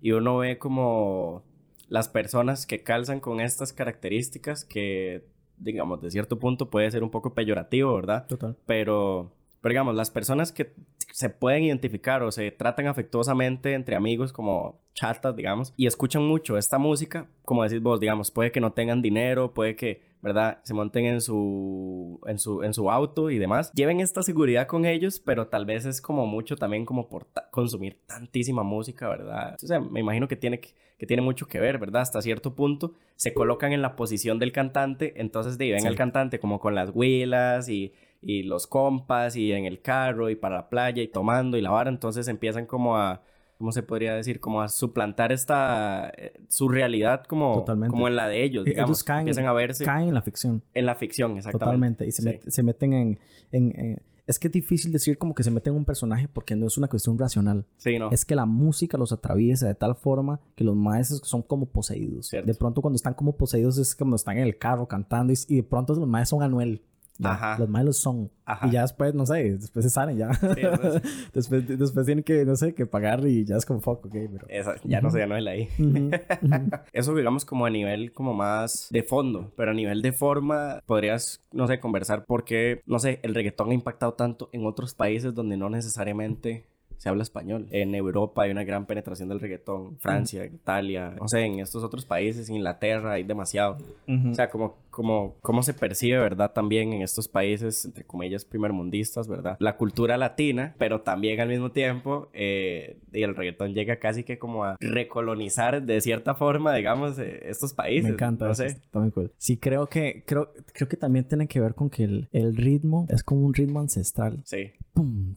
Y 0.00 0.12
uno 0.12 0.38
ve 0.38 0.58
como 0.58 1.42
las 1.88 2.08
personas 2.08 2.66
que 2.66 2.82
calzan 2.82 3.20
con 3.20 3.40
estas 3.40 3.72
características 3.72 4.64
que, 4.64 5.24
digamos, 5.56 6.00
de 6.00 6.10
cierto 6.10 6.38
punto 6.38 6.70
puede 6.70 6.90
ser 6.90 7.02
un 7.02 7.10
poco 7.10 7.34
peyorativo, 7.34 7.94
¿verdad? 7.94 8.26
Total. 8.26 8.56
Pero, 8.66 9.32
pero 9.60 9.72
digamos, 9.72 9.94
las 9.94 10.10
personas 10.10 10.52
que 10.52 10.74
se 11.12 11.30
pueden 11.30 11.64
identificar 11.64 12.22
o 12.22 12.30
se 12.30 12.50
tratan 12.50 12.86
afectuosamente 12.86 13.74
entre 13.74 13.96
amigos 13.96 14.32
como 14.32 14.80
chatas, 14.94 15.34
digamos, 15.34 15.72
y 15.76 15.86
escuchan 15.86 16.22
mucho 16.22 16.58
esta 16.58 16.78
música, 16.78 17.28
como 17.44 17.64
decís 17.64 17.82
vos, 17.82 18.00
digamos, 18.00 18.30
puede 18.30 18.52
que 18.52 18.60
no 18.60 18.72
tengan 18.72 19.02
dinero, 19.02 19.52
puede 19.54 19.74
que 19.74 20.07
¿verdad? 20.20 20.58
Se 20.64 20.74
monten 20.74 21.06
en 21.06 21.20
su, 21.20 22.20
en 22.26 22.38
su, 22.38 22.62
en 22.62 22.74
su 22.74 22.90
auto 22.90 23.30
y 23.30 23.38
demás. 23.38 23.72
Lleven 23.72 24.00
esta 24.00 24.22
seguridad 24.22 24.66
con 24.66 24.84
ellos, 24.84 25.20
pero 25.20 25.46
tal 25.46 25.64
vez 25.64 25.84
es 25.84 26.00
como 26.00 26.26
mucho 26.26 26.56
también 26.56 26.84
como 26.84 27.08
por 27.08 27.26
consumir 27.50 27.98
tantísima 28.06 28.62
música, 28.62 29.08
¿verdad? 29.08 29.56
O 29.62 29.66
sea, 29.66 29.80
me 29.80 30.00
imagino 30.00 30.26
que 30.28 30.36
tiene, 30.36 30.60
que, 30.60 31.06
tiene 31.06 31.22
mucho 31.22 31.46
que 31.46 31.60
ver, 31.60 31.78
¿verdad? 31.78 32.02
Hasta 32.02 32.22
cierto 32.22 32.54
punto 32.54 32.94
se 33.16 33.32
colocan 33.32 33.72
en 33.72 33.82
la 33.82 33.96
posición 33.96 34.38
del 34.38 34.52
cantante, 34.52 35.14
entonces 35.20 35.58
de 35.58 35.72
ven 35.72 35.86
al 35.86 35.96
cantante 35.96 36.40
como 36.40 36.58
con 36.58 36.74
las 36.74 36.90
huilas 36.92 37.68
y, 37.68 37.92
y 38.20 38.42
los 38.42 38.66
compas 38.66 39.36
y 39.36 39.52
en 39.52 39.64
el 39.64 39.80
carro 39.80 40.30
y 40.30 40.36
para 40.36 40.56
la 40.56 40.68
playa 40.68 41.02
y 41.02 41.08
tomando 41.08 41.56
y 41.56 41.62
la 41.62 41.70
vara, 41.70 41.90
entonces 41.90 42.26
empiezan 42.28 42.66
como 42.66 42.96
a 42.96 43.22
¿cómo 43.58 43.72
se 43.72 43.82
podría 43.82 44.14
decir? 44.14 44.40
Como 44.40 44.62
a 44.62 44.68
suplantar 44.68 45.32
esta, 45.32 46.10
eh, 46.16 46.32
su 46.48 46.68
realidad 46.68 47.24
como, 47.24 47.64
como 47.64 48.08
en 48.08 48.16
la 48.16 48.28
de 48.28 48.44
ellos, 48.44 48.64
digamos. 48.64 49.04
caen, 49.04 49.20
empiezan 49.20 49.46
a 49.46 49.52
verse. 49.52 49.84
Caen 49.84 50.08
en 50.08 50.14
la 50.14 50.22
ficción. 50.22 50.62
En 50.74 50.86
la 50.86 50.94
ficción, 50.94 51.36
exactamente. 51.36 52.04
Totalmente. 52.04 52.06
Y 52.06 52.12
se, 52.12 52.62
meten 52.62 52.92
en, 52.92 53.18
en, 53.50 54.00
Es 54.26 54.38
que 54.38 54.46
es 54.46 54.52
difícil 54.52 54.92
decir 54.92 55.18
como 55.18 55.34
que 55.34 55.42
se 55.42 55.50
meten 55.50 55.72
en 55.72 55.78
un 55.78 55.84
personaje 55.84 56.28
porque 56.28 56.54
no 56.54 56.68
es 56.68 56.78
una 56.78 56.86
cuestión 56.88 57.18
racional. 57.18 57.66
Sí, 57.76 57.98
¿no? 57.98 58.10
Es 58.12 58.24
que 58.24 58.36
la 58.36 58.46
música 58.46 58.96
los 58.96 59.12
atraviesa 59.12 59.66
de 59.66 59.74
tal 59.74 59.96
forma 59.96 60.40
que 60.54 60.62
los 60.62 60.76
maestros 60.76 61.22
son 61.24 61.42
como 61.42 61.66
poseídos. 61.66 62.30
De 62.30 62.54
pronto 62.54 62.80
cuando 62.80 62.96
están 62.96 63.14
como 63.14 63.36
poseídos 63.36 63.76
es 63.78 63.94
como 63.94 64.14
están 64.14 64.38
en 64.38 64.44
el 64.44 64.56
carro 64.56 64.86
cantando 64.86 65.32
y, 65.32 65.36
y 65.48 65.56
de 65.56 65.62
pronto 65.64 65.94
los 65.94 66.06
maestros 66.06 66.38
son 66.38 66.42
Anuel. 66.44 66.82
Ajá. 67.22 67.58
Los 67.58 67.68
malos 67.68 67.98
son. 67.98 68.30
Y 68.62 68.70
ya 68.70 68.82
después, 68.82 69.14
no 69.14 69.26
sé, 69.26 69.56
después 69.58 69.84
se 69.84 69.90
salen 69.90 70.16
ya. 70.16 70.28
después, 71.32 71.66
después 71.66 72.06
tienen 72.06 72.24
que, 72.24 72.44
no 72.44 72.56
sé, 72.56 72.74
que 72.74 72.86
pagar 72.86 73.26
y 73.26 73.44
ya 73.44 73.56
es 73.56 73.66
como 73.66 73.80
fuck, 73.80 74.06
ok, 74.06 74.12
pero... 74.12 74.46
ya 74.84 75.00
no 75.00 75.10
sé, 75.10 75.18
ya 75.18 75.26
no 75.26 75.36
es 75.36 75.42
la 75.42 75.50
ahí. 75.50 75.68
Eso 76.92 77.14
digamos 77.14 77.44
como 77.44 77.66
a 77.66 77.70
nivel 77.70 78.12
como 78.12 78.34
más 78.34 78.88
de 78.90 79.02
fondo, 79.02 79.52
pero 79.56 79.72
a 79.72 79.74
nivel 79.74 80.02
de 80.02 80.12
forma 80.12 80.82
podrías, 80.86 81.42
no 81.52 81.66
sé, 81.66 81.80
conversar 81.80 82.24
porque, 82.24 82.82
no 82.86 82.98
sé, 82.98 83.20
el 83.22 83.34
reggaetón 83.34 83.70
ha 83.70 83.74
impactado 83.74 84.14
tanto 84.14 84.48
en 84.52 84.66
otros 84.66 84.94
países 84.94 85.34
donde 85.34 85.56
no 85.56 85.68
necesariamente 85.68 86.66
se 86.98 87.08
habla 87.08 87.22
español. 87.22 87.66
En 87.70 87.94
Europa 87.94 88.42
hay 88.42 88.50
una 88.50 88.64
gran 88.64 88.86
penetración 88.86 89.28
del 89.28 89.40
reggaetón. 89.40 89.96
Francia, 89.98 90.44
Italia, 90.44 91.14
no 91.18 91.28
sé, 91.28 91.40
en 91.44 91.60
estos 91.60 91.82
otros 91.84 92.04
países, 92.04 92.50
Inglaterra, 92.50 93.12
hay 93.12 93.22
demasiado. 93.22 93.78
O 94.06 94.34
sea, 94.34 94.50
como, 94.50 94.76
como, 94.90 95.36
cómo 95.40 95.62
se 95.62 95.74
percibe, 95.74 96.18
¿verdad? 96.18 96.52
También 96.52 96.92
en 96.92 97.02
estos 97.02 97.28
países, 97.28 97.84
entre 97.84 98.04
comillas, 98.04 98.44
primermundistas, 98.44 99.28
¿verdad? 99.28 99.56
La 99.60 99.76
cultura 99.76 100.16
latina, 100.16 100.74
pero 100.78 101.02
también 101.02 101.40
al 101.40 101.48
mismo 101.48 101.70
tiempo, 101.70 102.28
eh, 102.32 102.98
y 103.12 103.22
el 103.22 103.36
reggaetón 103.36 103.74
llega 103.74 103.96
casi 104.00 104.24
que 104.24 104.38
como 104.38 104.64
a 104.64 104.76
recolonizar 104.80 105.82
de 105.82 106.00
cierta 106.00 106.34
forma, 106.34 106.74
digamos, 106.74 107.18
eh, 107.18 107.48
estos 107.48 107.72
países. 107.74 108.04
Me 108.04 108.10
encanta, 108.10 108.48
no 108.48 108.54
sé. 108.54 108.66
Está 108.66 108.98
muy 108.98 109.12
cool. 109.12 109.32
Sí, 109.38 109.56
creo 109.56 109.86
que, 109.86 110.24
creo, 110.26 110.52
creo 110.72 110.88
que 110.88 110.96
también 110.96 111.26
tiene 111.26 111.46
que 111.46 111.60
ver 111.60 111.74
con 111.74 111.90
que 111.90 112.04
el, 112.04 112.28
el 112.32 112.56
ritmo 112.56 113.06
es 113.08 113.22
como 113.22 113.42
un 113.42 113.54
ritmo 113.54 113.80
ancestral. 113.80 114.42
Sí. 114.44 114.72
Pum, 114.94 115.34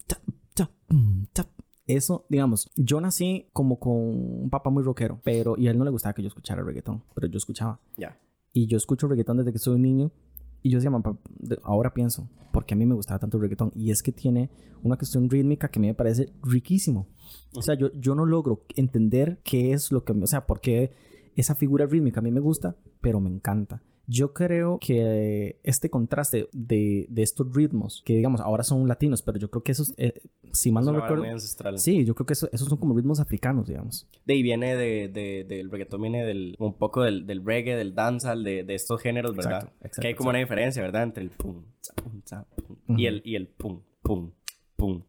eso, 1.86 2.26
digamos, 2.28 2.70
yo 2.76 3.00
nací 3.00 3.48
como 3.52 3.78
con 3.78 3.92
un 3.92 4.50
papá 4.50 4.70
muy 4.70 4.82
rockero, 4.82 5.20
pero 5.24 5.56
y 5.58 5.68
a 5.68 5.70
él 5.70 5.78
no 5.78 5.84
le 5.84 5.90
gustaba 5.90 6.14
que 6.14 6.22
yo 6.22 6.28
escuchara 6.28 6.62
reggaetón, 6.62 7.02
pero 7.14 7.26
yo 7.26 7.36
escuchaba. 7.38 7.80
Ya. 7.96 8.18
Y 8.52 8.66
yo 8.66 8.76
escucho 8.76 9.08
reggaetón 9.08 9.38
desde 9.38 9.52
que 9.52 9.58
soy 9.58 9.76
un 9.76 9.82
niño 9.82 10.12
y 10.62 10.70
yo 10.70 10.78
decía, 10.78 10.92
ahora 11.64 11.92
pienso, 11.92 12.28
porque 12.52 12.74
a 12.74 12.76
mí 12.76 12.86
me 12.86 12.94
gustaba 12.94 13.18
tanto 13.18 13.36
el 13.36 13.42
reggaetón 13.42 13.72
y 13.74 13.90
es 13.90 14.02
que 14.02 14.12
tiene 14.12 14.50
una 14.82 14.96
cuestión 14.96 15.28
rítmica 15.28 15.68
que 15.68 15.78
a 15.78 15.82
mí 15.82 15.88
me 15.88 15.94
parece 15.94 16.32
riquísimo. 16.42 17.08
O 17.54 17.62
sea, 17.62 17.74
yo, 17.74 17.92
yo 17.94 18.14
no 18.14 18.26
logro 18.26 18.64
entender 18.76 19.40
qué 19.42 19.72
es 19.72 19.90
lo 19.90 20.04
que, 20.04 20.12
o 20.12 20.26
sea, 20.26 20.46
por 20.46 20.60
qué 20.60 20.92
esa 21.34 21.54
figura 21.54 21.86
rítmica 21.86 22.20
a 22.20 22.22
mí 22.22 22.30
me 22.30 22.40
gusta, 22.40 22.76
pero 23.00 23.20
me 23.20 23.30
encanta. 23.30 23.82
Yo 24.06 24.32
creo 24.32 24.78
que 24.78 25.60
este 25.62 25.90
contraste 25.90 26.48
de, 26.52 27.06
de, 27.08 27.22
estos 27.22 27.54
ritmos, 27.54 28.02
que 28.04 28.16
digamos 28.16 28.40
ahora 28.40 28.64
son 28.64 28.86
latinos, 28.88 29.22
pero 29.22 29.38
yo 29.38 29.50
creo 29.50 29.62
que 29.62 29.72
esos, 29.72 29.94
eh, 29.96 30.22
si 30.52 30.72
mal 30.72 30.84
no 30.84 30.92
recuerdo. 30.92 31.24
Sí, 31.78 32.04
yo 32.04 32.14
creo 32.14 32.26
que 32.26 32.32
esos 32.32 32.50
son 32.68 32.78
como 32.78 32.96
ritmos 32.96 33.20
africanos, 33.20 33.68
digamos. 33.68 34.08
De 34.24 34.34
ahí 34.34 34.42
viene 34.42 34.76
de, 34.76 35.08
de, 35.08 35.44
del 35.44 35.70
reggaetón, 35.70 36.02
viene 36.02 36.24
del, 36.24 36.56
un 36.58 36.74
poco 36.74 37.02
del, 37.02 37.26
del 37.26 37.44
reggae, 37.44 37.76
del 37.76 37.94
dancehall, 37.94 38.42
de, 38.42 38.64
de 38.64 38.74
estos 38.74 39.00
géneros, 39.00 39.36
¿verdad? 39.36 39.72
Exacto, 39.80 40.00
que 40.00 40.08
hay 40.08 40.14
como 40.14 40.30
una 40.30 40.38
diferencia, 40.38 40.82
¿verdad? 40.82 41.04
Entre 41.04 41.22
el 41.22 41.30
pum, 41.30 41.62
pum, 41.94 42.22
pum, 42.86 42.98
y, 42.98 43.06
el, 43.06 43.22
y 43.24 43.36
el 43.36 43.46
pum, 43.46 43.80
pum 44.02 44.32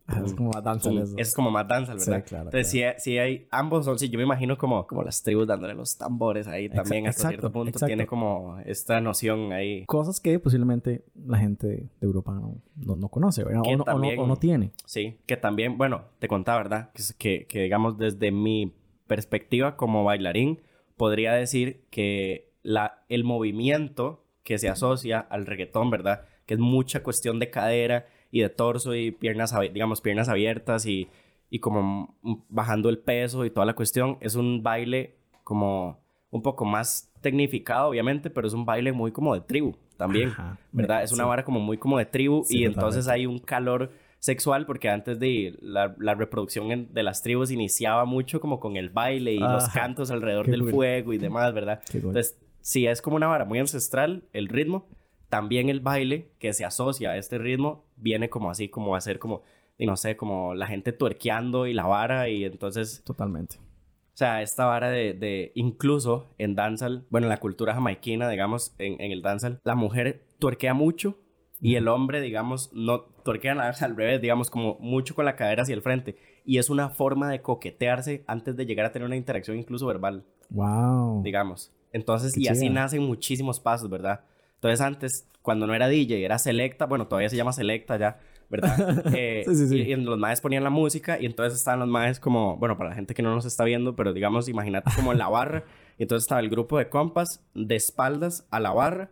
es 0.26 0.34
como 0.34 0.52
más 0.52 0.64
danza 0.64 0.90
Es 1.18 1.34
como 1.34 1.52
más 1.52 1.68
danza, 1.68 1.94
¿verdad? 1.94 2.24
Sí, 2.24 2.30
claro. 2.30 2.46
Entonces, 2.46 3.04
Si, 3.04 3.18
hay, 3.18 3.48
ambos 3.52 3.86
son, 3.86 3.98
sí, 4.00 4.10
yo 4.10 4.18
me 4.18 4.24
imagino 4.24 4.58
como, 4.58 4.86
como 4.88 5.04
las 5.04 5.22
tribus 5.24 5.48
dándole 5.48 5.74
los 5.74 5.98
tambores 5.98 6.48
ahí 6.48 6.70
también 6.70 7.08
hasta 7.08 7.30
cierto 7.30 7.52
punto. 7.52 7.86
Tiene 7.86 8.06
como 8.06 8.60
esta 8.66 9.02
noción 9.02 9.52
ahí. 9.52 9.86
Cosas 9.86 10.20
que 10.20 10.40
posiblemente 10.40 11.04
la 11.26 11.38
gente 11.38 11.68
de 11.68 11.90
Europa 12.02 12.34
no, 12.34 12.96
no, 12.96 13.08
conoce, 13.10 13.44
¿verdad? 13.44 13.62
O 13.66 13.78
no, 13.78 13.84
o, 13.84 14.28
no, 14.28 14.36
tiene. 14.38 14.72
Sí, 14.86 15.18
que 15.26 15.38
también, 15.38 15.78
bueno, 15.78 16.04
te 16.20 16.28
contaba, 16.28 16.58
¿verdad? 16.60 16.92
Que, 17.18 17.46
que 17.48 17.64
digamos 17.64 17.98
desde 17.98 18.32
mi 18.32 18.74
perspectiva 19.08 19.76
como 19.76 20.04
bailarín, 20.04 20.62
podría 20.98 21.34
decir 21.34 21.86
que 21.90 22.54
la, 22.64 23.04
el 23.10 23.24
movimiento 23.24 24.24
que 24.44 24.58
se 24.58 24.70
asocia 24.70 25.20
al 25.20 25.46
reggaetón, 25.46 25.90
¿verdad? 25.90 26.26
Que 26.46 26.56
es 26.56 26.60
mucha 26.60 27.04
cuestión 27.04 27.40
de 27.40 27.50
cadera 27.50 28.08
y 28.34 28.42
de 28.42 28.50
torso 28.50 28.96
y 28.96 29.12
piernas, 29.12 29.54
digamos, 29.72 30.02
piernas 30.02 30.28
abiertas 30.28 30.88
y, 30.88 31.08
y 31.52 31.60
como 31.60 32.16
bajando 32.50 32.90
el 32.90 32.98
peso 32.98 33.46
y 33.46 33.52
toda 33.52 33.68
la 33.68 33.76
cuestión. 33.76 34.18
Es 34.22 34.34
un 34.34 34.64
baile 34.64 35.18
como 35.44 36.00
un 36.32 36.42
poco 36.42 36.66
más 36.66 37.14
tecnificado, 37.22 37.90
obviamente, 37.90 38.32
pero 38.32 38.48
es 38.48 38.56
un 38.56 38.66
baile 38.66 38.92
muy 38.92 39.12
como 39.12 39.36
de 39.36 39.42
tribu 39.42 39.76
también, 39.98 40.34
¿verdad? 40.72 41.04
Es 41.04 41.12
una 41.12 41.26
vara 41.26 41.46
como 41.46 41.60
muy 41.60 41.78
como 41.78 42.00
de 42.00 42.08
tribu 42.08 42.44
y 42.50 42.66
entonces 42.66 43.08
hay 43.08 43.28
un 43.28 43.38
calor 43.38 43.92
sexual 44.18 44.66
porque 44.66 44.90
antes 44.90 45.20
de 45.20 45.56
la, 45.62 45.94
la 46.00 46.16
reproducción 46.16 46.92
de 46.92 47.04
las 47.04 47.22
tribus 47.22 47.52
iniciaba 47.52 48.06
mucho 48.06 48.42
como 48.42 48.60
con 48.60 48.78
el 48.78 48.90
baile 48.90 49.34
y 49.34 49.40
los 49.40 49.70
cantos 49.70 50.10
alrededor 50.10 50.48
del 50.48 50.68
fuego 50.72 51.14
y 51.14 51.20
demás, 51.20 51.54
¿verdad? 51.54 51.84
Entonces, 51.94 52.36
sí, 52.62 52.88
es 52.88 53.00
como 53.04 53.16
una 53.16 53.28
vara 53.28 53.46
muy 53.46 53.60
ancestral 53.60 54.24
el 54.34 54.48
ritmo, 54.48 54.88
también 55.34 55.68
el 55.70 55.80
baile 55.80 56.30
que 56.38 56.54
se 56.54 56.64
asocia 56.64 57.10
a 57.10 57.18
este 57.18 57.40
ritmo 57.40 57.86
viene 57.96 58.30
como 58.30 58.52
así, 58.52 58.70
como 58.70 58.96
a 58.96 59.02
ser 59.02 59.18
como, 59.18 59.42
y 59.80 59.88
no 59.88 59.98
sé, 59.98 60.16
como 60.16 60.54
la 60.54 60.68
gente 60.68 60.92
tuerqueando 60.92 61.66
y 61.66 61.74
la 61.74 61.88
vara 61.88 62.30
y 62.30 62.46
entonces... 62.46 63.02
Totalmente. 63.04 63.56
O 63.56 64.16
sea, 64.16 64.44
esta 64.44 64.68
vara 64.68 64.92
de, 64.92 65.14
de 65.14 65.52
incluso 65.56 66.30
en 66.38 66.54
danzal, 66.54 67.08
bueno, 67.10 67.26
en 67.26 67.30
la 67.30 67.40
cultura 67.40 67.74
jamaiquina, 67.74 68.30
digamos, 68.30 68.76
en, 68.78 69.02
en 69.02 69.12
el 69.12 69.24
danzal, 69.24 69.60
la 69.64 69.74
mujer 69.74 70.24
tuerquea 70.38 70.76
mucho 70.76 71.18
y 71.60 71.78
el 71.78 71.88
hombre, 71.88 72.22
digamos, 72.22 72.72
no 72.72 73.02
tuerquea 73.02 73.56
nada 73.56 73.74
al 73.82 73.96
revés, 73.96 74.22
digamos, 74.22 74.52
como 74.52 74.78
mucho 74.82 75.16
con 75.16 75.26
la 75.26 75.36
cadera 75.36 75.64
hacia 75.64 75.74
el 75.74 75.82
frente. 75.82 76.16
Y 76.46 76.60
es 76.60 76.70
una 76.70 76.90
forma 76.90 77.32
de 77.32 77.42
coquetearse 77.42 78.24
antes 78.28 78.56
de 78.56 78.68
llegar 78.68 78.86
a 78.86 78.92
tener 78.92 79.08
una 79.08 79.16
interacción 79.16 79.58
incluso 79.58 79.88
verbal. 79.88 80.26
Wow. 80.52 81.24
Digamos. 81.24 81.74
Entonces, 81.92 82.38
y 82.38 82.50
así 82.50 82.70
nacen 82.70 83.02
muchísimos 83.02 83.60
pasos, 83.60 83.90
¿verdad? 83.90 84.26
Entonces 84.64 84.80
antes, 84.80 85.28
cuando 85.42 85.68
no 85.68 85.74
era 85.74 85.90
DJ, 85.90 86.24
era 86.24 86.40
Selecta, 86.40 86.86
bueno, 86.86 87.06
todavía 87.08 87.28
se 87.28 87.36
llama 87.36 87.52
Selecta 87.52 87.98
ya, 87.98 88.20
¿verdad? 88.50 89.04
Eh, 89.14 89.44
Sí, 89.46 89.56
sí, 89.56 89.68
sí. 89.68 89.76
Y, 89.82 89.92
y 89.92 89.96
los 89.98 90.18
maes 90.18 90.40
ponían 90.40 90.64
la 90.64 90.70
música 90.70 91.20
y 91.20 91.26
entonces 91.26 91.60
estaban 91.60 91.82
los 91.82 91.90
maes 91.90 92.18
como, 92.22 92.56
bueno, 92.56 92.78
para 92.78 92.92
la 92.92 92.96
gente 92.96 93.14
que 93.14 93.22
no 93.22 93.36
nos 93.36 93.44
está 93.44 93.66
viendo, 93.66 93.94
pero 93.98 94.14
digamos, 94.14 94.48
imagínate 94.48 94.90
como 94.96 95.12
en 95.12 95.18
la 95.18 95.28
barra. 95.28 95.66
Y 96.00 96.04
entonces 96.04 96.24
estaba 96.24 96.40
el 96.42 96.50
grupo 96.50 96.78
de 96.80 96.88
compas 96.90 97.44
de 97.54 97.76
espaldas 97.76 98.48
a 98.52 98.60
la 98.62 98.72
barra, 98.72 99.12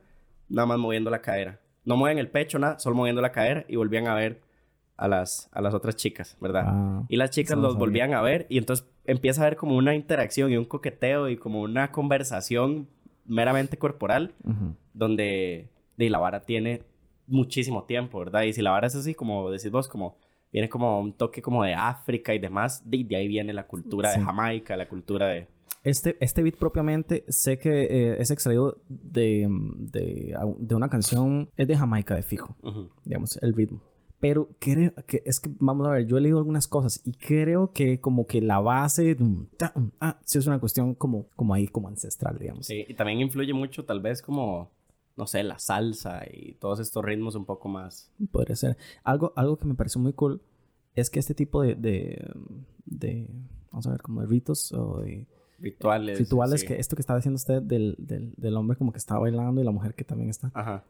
nada 0.49 0.65
más 0.65 0.79
moviendo 0.79 1.11
la 1.11 1.21
cadera. 1.21 1.59
No 1.83 1.95
mueven 1.97 2.17
el 2.17 2.29
pecho, 2.29 2.57
nada, 2.57 2.79
solo 2.79 2.95
moviendo 2.95 3.21
la 3.21 3.31
cadera 3.33 3.65
y 3.67 3.75
volvían 3.75 4.07
a 4.07 4.15
ver 4.15 4.41
a 4.97 5.07
las, 5.07 5.49
a 5.51 5.61
las 5.61 5.73
otras 5.75 5.95
chicas, 5.97 6.37
¿verdad? 6.41 6.63
Ah, 6.65 7.03
Y 7.09 7.17
las 7.17 7.29
chicas 7.29 7.57
los 7.57 7.75
volvían 7.77 8.13
a 8.15 8.21
ver 8.21 8.47
y 8.49 8.57
entonces 8.57 8.87
empieza 9.05 9.41
a 9.41 9.45
haber 9.47 9.57
como 9.57 9.75
una 9.75 9.93
interacción 9.95 10.49
y 10.51 10.57
un 10.57 10.65
coqueteo 10.65 11.29
y 11.29 11.35
como 11.37 11.61
una 11.61 11.91
conversación 11.91 12.87
meramente 13.25 13.77
corporal 13.77 14.33
donde 14.93 15.69
de, 15.97 16.09
la 16.09 16.19
vara 16.19 16.41
tiene 16.41 16.83
muchísimo 17.27 17.83
tiempo, 17.85 18.19
¿verdad? 18.19 18.43
Y 18.43 18.53
si 18.53 18.61
la 18.61 18.71
vara 18.71 18.87
es 18.87 18.95
así, 18.95 19.13
como 19.13 19.49
decís 19.51 19.71
vos, 19.71 19.87
como 19.87 20.17
viene 20.51 20.67
como 20.67 20.99
un 20.99 21.13
toque 21.13 21.41
como 21.41 21.63
de 21.63 21.73
África 21.73 22.33
y 22.33 22.39
demás, 22.39 22.81
de, 22.89 23.03
de 23.05 23.15
ahí 23.15 23.27
viene 23.27 23.53
la 23.53 23.67
cultura 23.67 24.11
Sí. 24.11 24.19
de 24.19 24.25
Jamaica, 24.25 24.75
la 24.75 24.87
cultura 24.89 25.27
de... 25.27 25.47
Este, 25.83 26.15
este 26.19 26.43
beat 26.43 26.57
propiamente 26.57 27.23
sé 27.27 27.57
que 27.57 27.83
eh, 27.83 28.15
es 28.19 28.29
extraído 28.29 28.77
de, 28.87 29.47
de, 29.77 30.35
de 30.59 30.75
una 30.75 30.89
canción, 30.89 31.49
es 31.57 31.67
de 31.67 31.75
Jamaica, 31.77 32.15
de 32.15 32.21
fijo, 32.21 32.55
Ujú. 32.61 32.89
digamos, 33.05 33.37
el 33.41 33.53
ritmo. 33.53 33.81
Pero 34.21 34.49
creo 34.59 34.93
que 35.07 35.23
es 35.25 35.39
que, 35.39 35.49
vamos 35.59 35.87
a 35.87 35.91
ver, 35.91 36.05
yo 36.05 36.15
he 36.15 36.21
leído 36.21 36.37
algunas 36.37 36.67
cosas 36.67 37.01
y 37.03 37.13
creo 37.13 37.71
que 37.73 37.99
como 37.99 38.27
que 38.27 38.39
la 38.39 38.59
base, 38.59 39.17
ah, 39.99 40.19
sí 40.23 40.37
es 40.37 40.45
una 40.45 40.59
cuestión 40.59 40.93
como, 40.93 41.27
como 41.35 41.55
ahí, 41.55 41.67
como 41.67 41.87
ancestral, 41.87 42.37
digamos. 42.37 42.67
Sí, 42.67 42.85
y 42.87 42.93
también 42.93 43.19
influye 43.19 43.51
mucho 43.53 43.83
tal 43.83 43.99
vez 43.99 44.21
como, 44.21 44.69
no 45.17 45.25
sé, 45.25 45.41
la 45.41 45.57
salsa 45.57 46.21
y 46.31 46.53
todos 46.53 46.79
estos 46.79 47.03
ritmos 47.03 47.33
un 47.33 47.45
poco 47.45 47.67
más... 47.67 48.11
Podría 48.31 48.55
ser. 48.55 48.77
Algo, 49.03 49.33
algo 49.35 49.57
que 49.57 49.65
me 49.65 49.73
pareció 49.73 49.99
muy 49.99 50.13
cool 50.13 50.43
es 50.93 51.09
que 51.09 51.17
este 51.17 51.33
tipo 51.33 51.63
de, 51.63 51.73
de, 51.73 52.31
de, 52.85 53.27
vamos 53.71 53.87
a 53.87 53.91
ver, 53.91 54.03
como 54.03 54.21
de 54.21 54.27
ritos 54.27 54.71
o 54.71 55.01
de 55.01 55.27
Rituales. 55.57 56.19
rituales, 56.19 56.61
sí. 56.61 56.67
que 56.67 56.75
esto 56.75 56.95
que 56.95 57.01
estaba 57.01 57.17
diciendo 57.17 57.37
usted 57.37 57.61
del, 57.63 57.95
del, 57.97 58.35
del 58.37 58.55
hombre 58.55 58.77
como 58.77 58.91
que 58.91 58.99
está 58.99 59.17
bailando 59.17 59.61
y 59.61 59.63
la 59.63 59.71
mujer 59.71 59.95
que 59.95 60.03
también 60.03 60.29
está. 60.29 60.51
Ajá. 60.53 60.85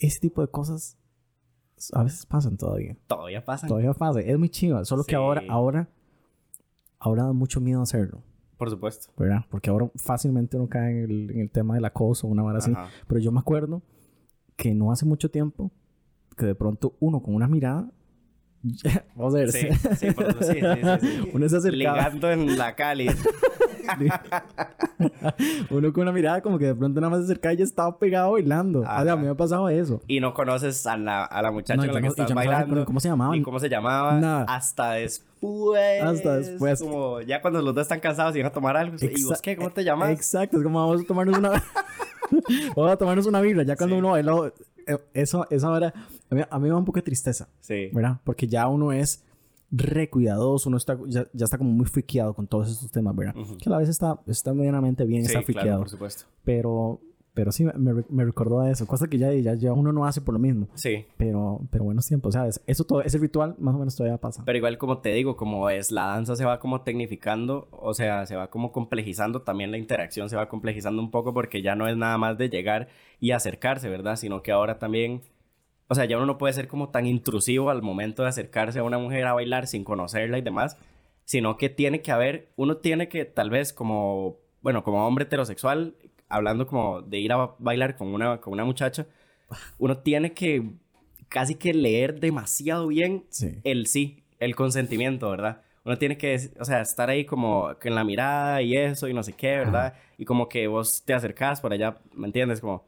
Ese 0.00 0.18
tipo 0.18 0.42
de 0.42 0.48
cosas 0.48 0.98
a 1.92 2.02
veces 2.02 2.26
pasan 2.26 2.56
todavía. 2.56 2.96
Todavía 3.06 3.44
pasa. 3.44 3.66
Todavía 3.66 3.92
pasa. 3.92 4.20
Es 4.20 4.38
muy 4.38 4.48
chido. 4.48 4.84
Solo 4.84 5.04
que 5.04 5.12
Sí. 5.12 5.16
ahora, 5.16 5.42
ahora, 5.48 5.88
ahora 6.98 7.24
da 7.24 7.32
mucho 7.32 7.60
miedo 7.60 7.82
hacerlo, 7.82 8.22
Por 8.56 8.70
supuesto. 8.70 9.12
¿verdad? 9.16 9.44
Porque 9.50 9.70
ahora 9.70 9.90
fácilmente 9.96 10.56
uno 10.56 10.68
cae 10.68 10.90
en 10.90 11.10
el, 11.10 11.30
en 11.32 11.40
el 11.40 11.50
tema 11.50 11.74
del 11.74 11.84
acoso 11.84 12.26
o 12.26 12.30
una 12.30 12.42
vara 12.42 12.58
así. 12.58 12.72
Pero 13.06 13.20
yo 13.20 13.30
me 13.32 13.40
acuerdo 13.40 13.82
que 14.56 14.74
no 14.74 14.90
hace 14.90 15.04
mucho 15.04 15.30
tiempo 15.30 15.70
que 16.36 16.46
de 16.46 16.54
pronto 16.54 16.94
uno 17.00 17.22
con 17.22 17.34
una 17.34 17.48
mirada... 17.48 17.90
Vamos 19.14 19.34
a 19.34 19.38
ver. 19.38 19.52
Sí, 19.52 19.68
sí, 19.96 20.10
por 20.12 20.32
sí, 20.44 20.54
sí, 20.54 20.60
sí. 20.60 21.30
uno 21.34 21.48
se 21.48 21.56
acercaba. 21.58 21.96
Ligando 21.98 22.30
en 22.30 22.58
la 22.58 22.74
Cali. 22.74 23.06
uno 25.70 25.92
con 25.92 26.02
una 26.02 26.12
mirada 26.12 26.40
como 26.40 26.58
que 26.58 26.66
de 26.66 26.74
pronto 26.74 27.00
nada 27.00 27.10
más 27.10 27.20
se 27.20 27.24
acercaba 27.26 27.52
y 27.54 27.56
ya 27.58 27.64
estaba 27.64 27.98
pegado 27.98 28.32
bailando. 28.32 28.84
Ajá. 28.84 29.00
O 29.00 29.04
sea, 29.04 29.12
a 29.12 29.16
mí 29.16 29.24
me 29.24 29.30
ha 29.30 29.34
pasado 29.34 29.68
eso. 29.68 30.00
y 30.06 30.20
no 30.20 30.34
conoces 30.34 30.86
a 30.86 30.96
la, 30.96 31.24
a 31.24 31.42
la 31.42 31.50
muchacha 31.50 31.76
No, 31.76 31.82
con 31.84 31.94
la 31.94 32.00
que 32.00 32.06
no- 32.06 32.10
estás 32.12 32.34
bailando. 32.34 32.84
cómo 32.84 33.00
se 33.00 33.08
llamaban. 33.08 33.36
Ni 33.38 33.42
cómo 33.42 33.58
se 33.58 33.68
llamaba. 33.68 34.18
Nada. 34.20 34.44
Hasta 34.48 34.92
después. 34.92 36.02
Hasta 36.02 36.36
después. 36.38 36.80
Como 36.80 37.20
ya 37.20 37.40
cuando 37.40 37.60
los 37.62 37.74
dos 37.74 37.82
están 37.82 38.00
cansados 38.00 38.34
y 38.36 38.40
van 38.40 38.50
a 38.50 38.52
tomar 38.52 38.76
algo. 38.76 38.96
¿Y 39.00 39.24
vos 39.24 39.40
qué? 39.42 39.56
¿Cómo 39.56 39.70
te 39.70 39.84
llamas? 39.84 40.10
Exacto, 40.10 40.56
es 40.58 40.62
como 40.62 40.80
vamos 40.86 41.02
a 41.02 41.06
tomarnos 41.06 41.38
una... 41.38 41.50
vamos 42.76 42.92
a 42.92 42.96
tomarnos 42.96 43.26
una 43.26 43.40
birra. 43.40 43.62
Ya 43.62 43.76
cuando 43.76 43.94
Sí. 43.96 43.98
uno 43.98 44.10
bailó... 44.12 44.46
eh, 44.86 44.98
Eso, 45.14 45.46
esa 45.50 45.70
hora... 45.70 45.92
A 46.30 46.34
mí, 46.34 46.42
a 46.48 46.58
mí 46.58 46.62
me 46.64 46.68
da 46.70 46.76
un 46.76 46.84
poco 46.84 46.98
de 46.98 47.02
tristeza, 47.02 47.48
Sí. 47.60 47.88
¿verdad? 47.92 48.16
Porque 48.24 48.48
ya 48.48 48.66
uno 48.66 48.90
es 48.92 49.22
re 49.76 50.08
cuidadoso, 50.10 50.68
uno 50.68 50.76
está, 50.78 50.98
ya, 51.06 51.26
ya 51.32 51.44
está 51.44 51.58
como 51.58 51.70
muy 51.70 51.86
friqueado 51.86 52.34
con 52.34 52.46
todos 52.46 52.70
estos 52.70 52.90
temas, 52.90 53.14
¿verdad? 53.16 53.36
Ujú. 53.36 53.56
Que 53.58 53.68
a 53.68 53.72
la 53.72 53.78
vez 53.78 53.88
está, 53.88 54.20
está 54.26 54.54
medianamente 54.54 55.04
bien, 55.04 55.22
Sí, 55.22 55.26
está 55.26 55.40
claro, 55.40 55.46
friqueado. 55.46 55.78
por 55.80 55.88
supuesto. 55.90 56.24
pero, 56.44 57.00
pero 57.34 57.52
sí, 57.52 57.64
me, 57.64 57.92
me 58.08 58.24
recordó 58.24 58.60
a 58.60 58.70
eso. 58.70 58.86
Cosa 58.86 59.08
que 59.08 59.18
ya, 59.18 59.30
ya, 59.34 59.52
ya 59.54 59.72
uno 59.74 59.92
no 59.92 60.06
hace 60.06 60.22
por 60.22 60.32
lo 60.32 60.38
mismo. 60.38 60.68
Sí. 60.74 61.04
Pero, 61.18 61.60
pero 61.70 61.84
buenos 61.84 62.06
tiempos, 62.06 62.32
¿sabes? 62.32 62.62
Eso 62.66 62.84
todo, 62.84 63.02
ese 63.02 63.18
ritual 63.18 63.54
más 63.58 63.74
o 63.74 63.78
menos 63.78 63.94
todavía 63.94 64.16
pasa. 64.18 64.42
Pero 64.46 64.56
igual 64.56 64.78
como 64.78 64.98
te 64.98 65.10
digo, 65.12 65.36
como 65.36 65.68
es 65.68 65.90
la 65.90 66.06
danza 66.06 66.34
se 66.34 66.46
va 66.46 66.58
como 66.60 66.80
tecnificando, 66.80 67.68
o 67.72 67.92
sea, 67.92 68.24
se 68.24 68.36
va 68.36 68.48
como 68.48 68.72
complejizando, 68.72 69.42
también 69.42 69.70
la 69.70 69.76
interacción 69.76 70.30
se 70.30 70.36
va 70.36 70.48
complejizando 70.48 71.02
un 71.02 71.10
poco 71.10 71.34
porque 71.34 71.60
ya 71.60 71.74
no 71.76 71.86
es 71.88 71.96
nada 71.98 72.16
más 72.16 72.38
de 72.38 72.48
llegar 72.48 72.88
y 73.20 73.32
acercarse, 73.32 73.88
¿verdad? 73.90 74.16
Sino 74.16 74.42
que 74.42 74.52
ahora 74.52 74.78
también, 74.78 75.20
o 75.88 75.94
sea, 75.94 76.04
ya 76.04 76.16
uno 76.16 76.26
no 76.26 76.38
puede 76.38 76.52
ser 76.54 76.68
como 76.68 76.88
tan 76.90 77.06
intrusivo 77.06 77.70
al 77.70 77.82
momento 77.82 78.22
de 78.22 78.28
acercarse 78.28 78.78
a 78.78 78.82
una 78.82 78.98
mujer 78.98 79.26
a 79.26 79.32
bailar 79.34 79.66
sin 79.66 79.84
conocerla 79.84 80.38
y 80.38 80.42
demás, 80.42 80.76
sino 81.24 81.56
que 81.56 81.68
tiene 81.68 82.02
que 82.02 82.12
haber, 82.12 82.48
uno 82.56 82.76
tiene 82.78 83.08
que 83.08 83.24
tal 83.24 83.50
vez 83.50 83.72
como, 83.72 84.38
bueno, 84.62 84.82
como 84.84 85.06
hombre 85.06 85.24
heterosexual, 85.24 85.94
hablando 86.28 86.66
como 86.66 87.02
de 87.02 87.18
ir 87.18 87.32
a 87.32 87.54
bailar 87.58 87.96
con 87.96 88.08
una, 88.14 88.40
con 88.40 88.52
una 88.52 88.64
muchacha, 88.64 89.06
uno 89.78 89.98
tiene 89.98 90.32
que 90.32 90.70
casi 91.28 91.54
que 91.54 91.74
leer 91.74 92.20
demasiado 92.20 92.86
bien 92.88 93.24
Sí. 93.30 93.58
el 93.64 93.86
sí, 93.86 94.24
el 94.38 94.54
consentimiento, 94.54 95.30
¿verdad? 95.30 95.62
Uno 95.84 95.98
tiene 95.98 96.18
que, 96.18 96.50
o 96.58 96.64
sea, 96.64 96.80
estar 96.80 97.10
ahí 97.10 97.24
como 97.24 97.70
en 97.80 97.94
la 97.94 98.02
mirada 98.02 98.60
y 98.60 98.76
eso 98.76 99.06
y 99.06 99.14
no 99.14 99.22
sé 99.22 99.34
qué, 99.34 99.56
¿verdad? 99.58 99.94
Y 100.18 100.24
como 100.24 100.48
que 100.48 100.66
vos 100.66 101.04
te 101.04 101.14
acercás 101.14 101.60
por 101.60 101.72
allá, 101.72 101.98
¿me 102.12 102.26
entiendes? 102.26 102.60
Como, 102.60 102.84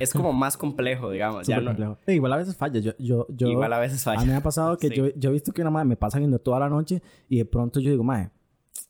es 0.00 0.12
como 0.12 0.32
más 0.32 0.56
complejo, 0.56 1.10
digamos. 1.10 1.46
Ya 1.46 1.60
no, 1.60 1.66
complejo. 1.70 1.98
Igual 2.06 2.32
a 2.32 2.36
veces 2.36 2.56
falla. 2.56 2.80
Yo, 2.80 2.92
yo, 2.98 3.26
yo, 3.30 3.48
igual 3.48 3.72
a 3.72 3.78
veces 3.78 4.06
A 4.06 4.12
mí 4.12 4.16
me 4.18 4.24
falla. 4.24 4.36
ha 4.38 4.42
pasado 4.42 4.76
que 4.76 4.88
Sí. 4.90 4.94
yo, 4.94 5.08
yo 5.16 5.30
he 5.30 5.32
visto 5.32 5.52
que 5.52 5.62
una 5.62 5.70
madre 5.70 5.86
me 5.88 5.96
pasa 5.96 6.18
viendo 6.18 6.38
toda 6.38 6.58
la 6.60 6.68
noche 6.68 7.02
y 7.28 7.38
de 7.38 7.44
pronto 7.44 7.80
yo 7.80 7.90
digo, 7.90 8.04
madre, 8.04 8.30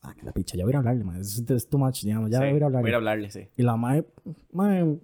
ah, 0.03 0.15
que 0.19 0.25
la 0.25 0.33
picha, 0.33 0.57
ya 0.57 0.65
voy 0.65 0.75
a 0.75 0.79
hablarle, 0.79 1.05
madre. 1.05 1.21
Es, 1.23 1.39
es 1.49 1.69
too 1.69 1.79
much, 1.79 2.03
digamos, 2.03 2.31
ya 2.31 2.39
Sí, 2.39 2.51
voy 2.51 2.63
a 2.63 2.67
hablarle. 2.67 2.81
Voy 2.83 2.93
a 2.93 2.97
hablarle, 2.97 3.31
sí. 3.31 3.49
Y 3.57 3.63
la 3.63 3.77
madre, 3.77 4.05
madre, 4.53 4.99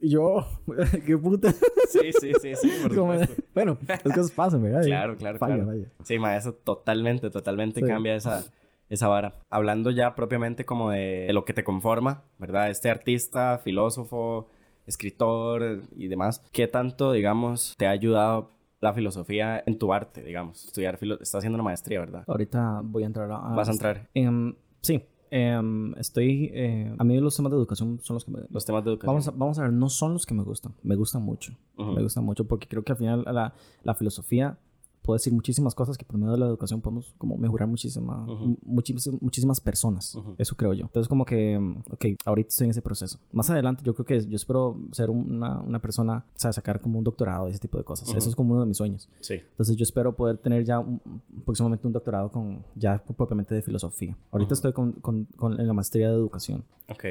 y 0.00 0.10
yo, 0.10 0.46
qué 1.06 1.16
puta. 1.16 1.50
Sí, 1.88 2.10
sí, 2.20 2.32
sí, 2.42 2.54
sí, 2.56 2.70
por 2.82 2.94
Como- 2.94 3.14
bueno, 3.54 3.78
las 3.88 4.02
cosas 4.02 4.30
pasan, 4.32 4.62
¿verdad? 4.62 4.82
Claro, 4.84 5.16
claro, 5.16 5.38
falla, 5.38 5.54
claro. 5.56 5.70
falla. 5.70 5.86
Sí, 6.02 6.18
ma, 6.18 6.36
eso 6.36 6.52
totalmente, 6.54 7.30
totalmente 7.30 7.80
Sí. 7.80 7.86
cambia 7.86 8.14
esa, 8.16 8.44
esa 8.90 9.08
vara. 9.08 9.34
Hablando 9.48 9.90
ya 9.90 10.14
propiamente 10.14 10.64
como 10.66 10.90
de, 10.90 11.24
de 11.26 11.32
lo 11.32 11.44
que 11.44 11.54
te 11.54 11.64
conforma, 11.64 12.22
¿verdad? 12.38 12.68
Este 12.70 12.90
artista, 12.90 13.58
filósofo, 13.64 14.48
escritor 14.86 15.82
y 15.96 16.08
demás, 16.08 16.42
¿qué 16.52 16.68
tanto, 16.68 17.12
digamos, 17.12 17.74
te 17.76 17.86
ha 17.86 17.90
ayudado 17.90 18.52
la 18.80 18.92
filosofía 18.92 19.62
en 19.66 19.78
tu 19.78 19.92
arte, 19.92 20.22
digamos? 20.22 20.64
Estudiar 20.66 20.98
filo 20.98 21.14
estás 21.14 21.36
haciendo 21.36 21.56
una 21.56 21.64
maestría, 21.64 22.00
¿verdad? 22.00 22.24
Ahorita 22.26 22.80
voy 22.84 23.02
a 23.02 23.06
entrar 23.06 23.30
a... 23.30 23.38
Vas 23.54 23.68
a 23.68 23.72
entrar. 23.72 24.10
Em, 24.12 24.54
sí, 24.82 25.02
em, 25.30 25.94
estoy... 25.98 26.50
eh, 26.52 26.94
a 26.98 27.04
mí 27.04 27.18
los 27.18 27.34
temas 27.34 27.50
de 27.50 27.56
educación 27.56 27.98
son 28.02 28.14
los 28.14 28.24
que 28.24 28.30
me... 28.30 28.40
Los 28.50 28.64
temas 28.66 28.84
de 28.84 28.90
educación. 28.90 29.14
Vamos 29.14 29.28
a, 29.28 29.30
vamos 29.30 29.58
a 29.58 29.62
ver, 29.62 29.72
no 29.72 29.88
son 29.88 30.12
los 30.12 30.26
que 30.26 30.34
me 30.34 30.42
gustan, 30.42 30.74
me 30.82 30.96
gustan 30.96 31.22
mucho. 31.22 31.56
Me 31.76 32.02
gustan 32.02 32.24
mucho 32.24 32.46
porque 32.46 32.68
creo 32.68 32.84
que 32.84 32.92
al 32.92 32.98
final 32.98 33.24
la, 33.26 33.54
la 33.82 33.94
filosofía 33.94 34.58
puede 35.04 35.16
decir 35.18 35.32
muchísimas 35.32 35.74
cosas 35.74 35.98
que 35.98 36.04
por 36.04 36.16
medio 36.18 36.32
de 36.32 36.38
la 36.38 36.46
educación 36.46 36.80
podemos 36.80 37.14
como 37.18 37.36
mejorar 37.36 37.68
muchísima, 37.68 38.24
Ujú. 38.24 38.56
muchísimas, 38.64 39.22
muchísimas 39.22 39.60
personas. 39.60 40.14
Ujú. 40.14 40.34
Eso 40.38 40.56
creo 40.56 40.72
yo. 40.72 40.86
Entonces 40.86 41.08
como 41.08 41.24
que, 41.26 41.58
mm, 41.58 41.78
ok, 41.92 42.04
ahorita 42.24 42.48
estoy 42.48 42.64
en 42.64 42.70
ese 42.70 42.80
proceso. 42.82 43.18
Más 43.32 43.48
adelante 43.50 43.82
yo 43.84 43.94
creo 43.94 44.06
que 44.06 44.26
yo 44.26 44.34
espero 44.36 44.76
ser 44.92 45.10
una, 45.10 45.60
una 45.60 45.78
persona, 45.80 46.24
o 46.34 46.38
sea, 46.38 46.52
sacar 46.52 46.80
como 46.80 46.98
un 46.98 47.04
doctorado 47.04 47.46
y 47.48 47.50
ese 47.50 47.60
tipo 47.60 47.76
de 47.78 47.84
cosas. 47.84 48.08
Ujú. 48.08 48.16
Eso 48.18 48.28
es 48.30 48.34
como 48.34 48.52
uno 48.54 48.62
de 48.62 48.66
mis 48.66 48.78
sueños. 48.78 49.08
Sí. 49.20 49.34
Entonces 49.34 49.76
yo 49.76 49.82
espero 49.82 50.16
poder 50.16 50.38
tener 50.38 50.64
ya 50.64 50.78
un- 50.80 51.00
próximamente 51.44 51.86
un 51.86 51.92
doctorado 51.92 52.30
con 52.32 52.64
ya 52.74 53.02
propiamente 53.16 53.54
de 53.54 53.60
filosofía. 53.62 54.16
Ahorita 54.32 54.54
estoy 54.54 54.72
con, 54.72 54.92
con, 54.92 55.26
con 55.36 55.60
en 55.60 55.66
la 55.66 55.74
maestría 55.74 56.08
de 56.08 56.14
educación. 56.14 56.64
Ok. 56.88 57.04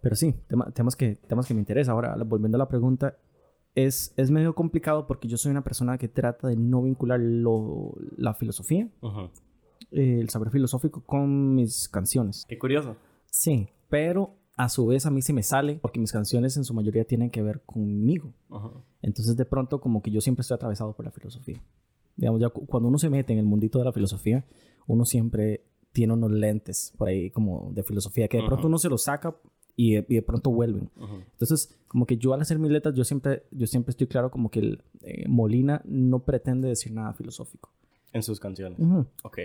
Pero 0.00 0.14
sí, 0.14 0.32
tema- 0.46 0.70
temas, 0.70 0.94
que, 0.96 1.16
temas 1.26 1.46
que 1.46 1.54
me 1.54 1.60
interesan. 1.60 1.92
Ahora, 1.94 2.16
volviendo 2.24 2.56
a 2.56 2.60
la 2.60 2.68
pregunta, 2.68 3.16
es, 3.74 4.12
es 4.16 4.30
medio 4.30 4.54
complicado 4.54 5.06
porque 5.06 5.28
yo 5.28 5.36
soy 5.36 5.50
una 5.50 5.62
persona 5.64 5.98
que 5.98 6.08
trata 6.08 6.48
de 6.48 6.56
no 6.56 6.82
vincular 6.82 7.20
lo- 7.20 7.94
la 8.16 8.34
filosofía, 8.34 8.88
Ujú. 9.02 9.30
eh, 9.92 10.18
el 10.20 10.28
saber 10.30 10.50
filosófico 10.50 11.02
con 11.04 11.54
mis 11.54 11.88
canciones. 11.88 12.44
Qué 12.48 12.58
curioso. 12.58 12.96
Sí, 13.30 13.68
pero 13.88 14.34
a 14.56 14.68
su 14.68 14.86
vez 14.86 15.06
a 15.06 15.10
mí 15.10 15.22
se 15.22 15.32
me 15.32 15.42
sale 15.44 15.78
porque 15.80 16.00
mis 16.00 16.10
canciones 16.12 16.56
en 16.56 16.64
su 16.64 16.74
mayoría 16.74 17.04
tienen 17.04 17.30
que 17.30 17.42
ver 17.42 17.62
conmigo. 17.64 18.32
Ujú. 18.50 18.82
Entonces 19.02 19.36
de 19.36 19.44
pronto 19.44 19.80
como 19.80 20.02
que 20.02 20.10
yo 20.10 20.20
siempre 20.20 20.40
estoy 20.40 20.56
atravesado 20.56 20.94
por 20.96 21.04
la 21.04 21.12
filosofía. 21.12 21.62
Digamos, 22.16 22.40
ya 22.40 22.48
cu- 22.48 22.66
cuando 22.66 22.88
uno 22.88 22.98
se 22.98 23.08
mete 23.10 23.32
en 23.32 23.38
el 23.38 23.44
mundito 23.46 23.78
de 23.78 23.84
la 23.84 23.92
filosofía, 23.92 24.44
uno 24.88 25.04
siempre 25.04 25.64
tiene 25.92 26.14
unos 26.14 26.32
lentes 26.32 26.92
por 26.98 27.08
ahí 27.08 27.30
como 27.30 27.70
de 27.72 27.82
filosofía 27.84 28.26
que 28.26 28.38
de 28.38 28.42
pronto 28.44 28.62
Ujú. 28.62 28.68
uno 28.68 28.78
se 28.78 28.88
los 28.88 29.04
saca 29.04 29.36
y 29.80 29.92
de, 29.94 30.04
y 30.08 30.16
de 30.16 30.22
pronto 30.22 30.50
vuelven. 30.50 30.90
Ujú. 30.96 31.22
Entonces, 31.30 31.78
como 31.86 32.04
que 32.04 32.16
yo 32.16 32.34
al 32.34 32.40
hacer 32.40 32.58
mis 32.58 32.72
letras, 32.72 32.96
yo 32.96 33.04
siempre, 33.04 33.44
yo 33.52 33.68
siempre 33.68 33.92
estoy 33.92 34.08
claro 34.08 34.28
como 34.28 34.50
que 34.50 34.58
el, 34.58 34.82
eh, 35.02 35.28
Molina 35.28 35.82
no 35.84 36.24
pretende 36.24 36.66
decir 36.66 36.92
nada 36.92 37.12
filosófico. 37.12 37.70
En 38.12 38.24
sus 38.24 38.40
canciones. 38.40 38.80
Ujú. 38.80 39.06
Ok. 39.22 39.38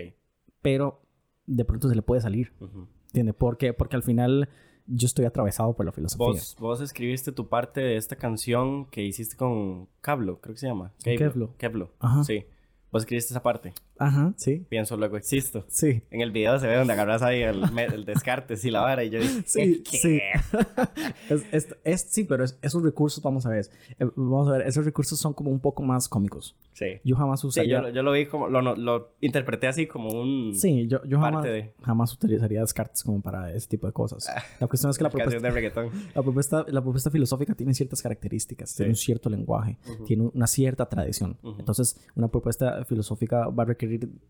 Pero 0.60 1.02
de 1.46 1.64
pronto 1.64 1.88
se 1.88 1.94
le 1.94 2.02
puede 2.02 2.20
salir, 2.20 2.52
Ujú. 2.58 2.88
¿entiendes? 3.06 3.36
Porque, 3.38 3.74
porque 3.74 3.94
al 3.94 4.02
final 4.02 4.48
yo 4.88 5.06
estoy 5.06 5.24
atravesado 5.24 5.76
por 5.76 5.86
la 5.86 5.92
filosofía. 5.92 6.26
Vos, 6.26 6.56
vos 6.58 6.80
escribiste 6.80 7.30
tu 7.30 7.48
parte 7.48 7.80
de 7.80 7.96
esta 7.96 8.16
canción 8.16 8.86
que 8.86 9.04
hiciste 9.04 9.36
con 9.36 9.86
Cablo, 10.00 10.40
creo 10.40 10.54
que 10.56 10.60
se 10.60 10.66
llama. 10.66 10.92
Kevlo. 11.04 11.54
Kevlo. 11.58 11.92
Ajá. 12.00 12.24
Sí. 12.24 12.44
Vos 12.90 13.02
escribiste 13.02 13.32
esa 13.32 13.42
parte. 13.42 13.72
Ajá, 13.98 14.34
sí. 14.36 14.66
Pienso, 14.68 14.96
luego 14.96 15.16
existo. 15.16 15.64
Sí. 15.68 16.02
En 16.10 16.20
el 16.20 16.32
video 16.32 16.58
se 16.58 16.66
ve 16.66 16.76
donde 16.76 16.92
agarras 16.94 17.22
ahí 17.22 17.42
el, 17.42 17.62
el 17.78 18.04
descarte, 18.04 18.56
sí, 18.56 18.70
la 18.70 18.80
vara. 18.80 19.04
Y 19.04 19.10
yo 19.10 19.20
dije, 19.20 19.42
Sí, 19.46 19.82
¿qué? 19.88 19.98
sí. 19.98 20.20
Es, 21.30 21.44
es- 21.52 21.76
es- 21.84 22.00
sí, 22.10 22.24
pero 22.24 22.44
es- 22.44 22.58
esos 22.62 22.82
recursos, 22.82 23.22
vamos 23.22 23.46
a 23.46 23.50
ver, 23.50 23.66
eh, 23.98 24.06
vamos 24.16 24.48
a 24.48 24.52
ver, 24.58 24.66
esos 24.66 24.84
recursos 24.84 25.18
son 25.18 25.32
como 25.32 25.50
un 25.50 25.60
poco 25.60 25.82
más 25.82 26.08
cómicos. 26.08 26.56
Sí. 26.72 26.86
Yo 27.04 27.16
jamás 27.16 27.40
Sí, 27.40 27.46
usaría... 27.46 27.76
yo, 27.76 27.82
lo- 27.82 27.90
yo 27.90 28.02
lo 28.02 28.12
vi 28.12 28.26
como, 28.26 28.48
lo, 28.48 28.74
lo 28.76 29.12
interpreté 29.20 29.68
así 29.68 29.86
como 29.86 30.08
un... 30.10 30.54
Sí, 30.54 30.86
yo, 30.88 31.02
yo 31.04 31.18
jamás, 31.20 31.44
de- 31.44 31.72
jamás 31.82 32.12
utilizaría 32.12 32.60
Descartes 32.60 33.02
como 33.04 33.20
para 33.22 33.52
ese 33.52 33.68
tipo 33.68 33.86
de 33.86 33.92
cosas. 33.92 34.26
La 34.60 34.66
cuestión 34.66 34.90
es 34.90 34.98
que 34.98 35.04
la 35.04 35.10
propuesta, 35.14 35.40
de 35.40 35.50
reggaetón. 35.50 35.90
la 36.14 36.22
propuesta, 36.22 36.64
la 36.68 36.82
propuesta 36.82 37.10
filosófica 37.10 37.54
tiene 37.54 37.74
ciertas 37.74 38.02
características, 38.02 38.74
tiene 38.74 38.90
un 38.90 38.96
cierto 38.96 39.30
lenguaje, 39.30 39.78
tiene 40.06 40.30
una 40.34 40.46
cierta 40.46 40.86
tradición. 40.88 41.38
Entonces, 41.58 42.00
una 42.16 42.28
propuesta 42.28 42.84
filosófica 42.84 43.48
va 43.48 43.62
a 43.62 43.66
requerir 43.66 43.83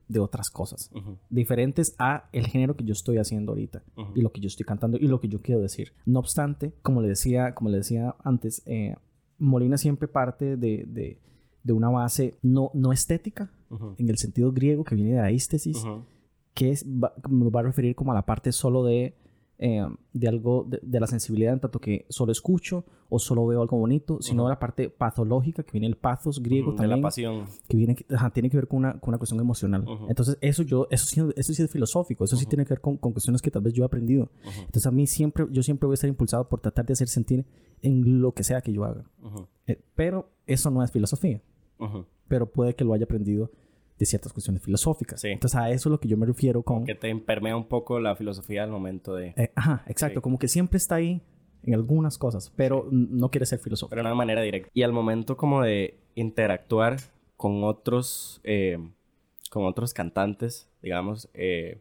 de 0.09 0.19
otras 0.21 0.51
cosas, 0.51 0.91
Ujú, 0.95 1.17
diferentes 1.31 1.95
a 1.99 2.29
el 2.33 2.47
género 2.47 2.77
que 2.77 2.85
yo 2.85 2.93
estoy 2.93 3.19
haciendo 3.19 3.53
ahorita 3.53 3.83
ujú. 3.97 4.13
y 4.15 4.21
lo 4.23 4.31
que 4.33 4.41
yo 4.41 4.49
estoy 4.49 4.67
cantando 4.67 4.97
y 4.99 5.07
lo 5.09 5.21
que 5.21 5.29
yo 5.29 5.41
quiero 5.41 5.61
decir. 5.61 5.93
No 6.07 6.19
obstante, 6.19 6.73
como 6.83 7.01
le 7.01 7.09
decía, 7.09 7.55
como 7.55 7.71
le 7.71 7.79
decía 7.79 8.15
antes, 8.23 8.63
eh, 8.67 8.95
Molina 9.39 9.77
siempre 9.79 10.09
parte 10.09 10.57
de, 10.57 10.85
de- 10.87 11.19
de 11.63 11.73
una 11.73 11.89
base 11.89 12.35
no, 12.43 12.71
no 12.75 12.93
estética, 12.93 13.51
Ujú, 13.71 13.95
en 13.99 14.09
el 14.11 14.19
sentido 14.19 14.53
griego 14.53 14.85
que 14.85 14.95
viene 14.95 15.13
de 15.15 15.21
aístesis, 15.21 15.83
que 16.53 16.71
es, 16.71 16.85
va- 16.87 17.15
nos 17.29 17.49
va 17.51 17.61
a 17.61 17.63
referir 17.65 17.95
como 17.97 18.13
a 18.13 18.15
la 18.15 18.23
parte 18.27 18.53
solo 18.53 18.85
de, 18.85 19.15
eh, 19.59 19.87
de 20.13 20.29
algo, 20.29 20.65
de, 20.69 20.81
de 20.83 21.01
la 21.01 21.07
sensibilidad, 21.07 21.53
en 21.55 21.61
tanto 21.61 21.79
que 21.81 22.07
solo 22.09 22.33
escucho 22.33 22.85
o 23.09 23.19
solo 23.19 23.47
veo 23.47 23.63
algo 23.63 23.79
bonito, 23.79 24.19
sino 24.21 24.43
Ujú. 24.43 24.49
la 24.51 24.59
parte 24.59 24.91
patológica 24.91 25.63
que 25.63 25.73
viene 25.73 25.87
el 25.87 25.97
pathos 25.97 26.43
griego 26.43 26.73
De 26.73 26.77
la 26.79 26.83
también, 26.83 27.03
pasión. 27.03 27.45
que 27.69 27.77
viene, 27.77 27.97
ajá, 28.15 28.31
tiene 28.31 28.51
que 28.51 28.57
ver 28.57 28.67
con 28.67 28.79
una, 28.81 28.99
con 28.99 29.11
una 29.11 29.19
cuestión 29.19 29.39
emocional. 29.41 29.85
Entonces, 30.09 30.37
eso 30.41 30.63
yo, 30.65 30.89
eso 30.91 31.07
sí, 31.07 31.21
eso 31.37 31.53
sí 31.53 31.63
es 31.63 31.71
filosófico, 31.71 32.25
eso 32.25 32.37
sí 32.37 32.47
tiene 32.47 32.65
que 32.65 32.71
ver 32.71 32.81
con, 32.81 32.97
con 32.97 33.13
cuestiones 33.13 33.41
que 33.41 33.51
tal 33.51 33.63
vez 33.63 33.73
yo 33.75 33.85
he 33.85 33.87
aprendido. 33.87 34.31
Entonces, 34.45 34.87
a 34.87 34.91
mí 34.91 35.07
siempre, 35.07 35.47
yo 35.51 35.63
siempre 35.63 35.87
voy 35.87 35.93
a 35.93 35.95
estar 35.95 36.09
impulsado 36.09 36.49
por 36.49 36.61
tratar 36.61 36.85
de 36.87 36.93
hacer 36.95 37.09
sentir 37.09 37.45
en 37.83 38.21
lo 38.21 38.33
que 38.33 38.43
sea 38.43 38.61
que 38.61 38.73
yo 38.73 38.85
haga. 38.85 39.05
Eh, 39.67 39.81
pero 39.95 40.31
eso 40.47 40.71
no 40.71 40.83
es 40.83 40.91
filosofía, 40.91 41.41
pero 42.29 42.47
puede 42.51 42.75
que 42.75 42.85
lo 42.85 42.93
haya 42.95 43.05
aprendido 43.05 43.51
de 43.99 44.07
ciertas 44.07 44.33
cuestiones 44.33 44.63
filosóficas. 44.63 45.21
Sí. 45.21 45.29
Entonces, 45.29 45.57
a 45.59 45.71
eso 45.71 45.89
es 45.89 45.91
lo 45.93 46.01
que 46.01 46.09
yo 46.09 46.17
me 46.17 46.27
refiero 46.27 46.63
con... 46.63 46.85
Que 46.85 46.95
te 46.95 47.15
permea 47.17 47.57
un 47.57 47.69
poco 47.69 48.01
la 48.01 48.17
filosofía 48.17 48.65
al 48.65 48.71
momento 48.71 49.15
de... 49.15 49.35
Eh, 49.37 49.53
ajá, 49.55 49.85
exacto, 49.87 50.21
Sí. 50.21 50.23
como 50.23 50.39
que 50.39 50.49
siempre 50.49 50.77
está 50.79 50.97
ahí 50.97 51.23
en 51.63 51.75
algunas 51.75 52.19
cosas, 52.19 52.53
pero 52.57 52.89
no 52.91 53.31
quiere 53.31 53.47
ser 53.47 53.59
filósofo. 53.61 53.91
Pero 53.91 54.03
de 54.03 54.09
una 54.09 54.15
manera 54.17 54.43
directa. 54.43 54.69
Y 54.75 54.83
al 54.83 54.93
momento 54.93 55.37
como 55.37 55.63
de 55.63 55.99
interactuar 56.15 56.97
con 57.37 57.63
otros... 57.65 58.41
eh, 58.45 58.79
con 59.51 59.65
otros 59.67 59.95
cantantes, 59.95 60.69
digamos... 60.83 61.29
Eh, 61.35 61.79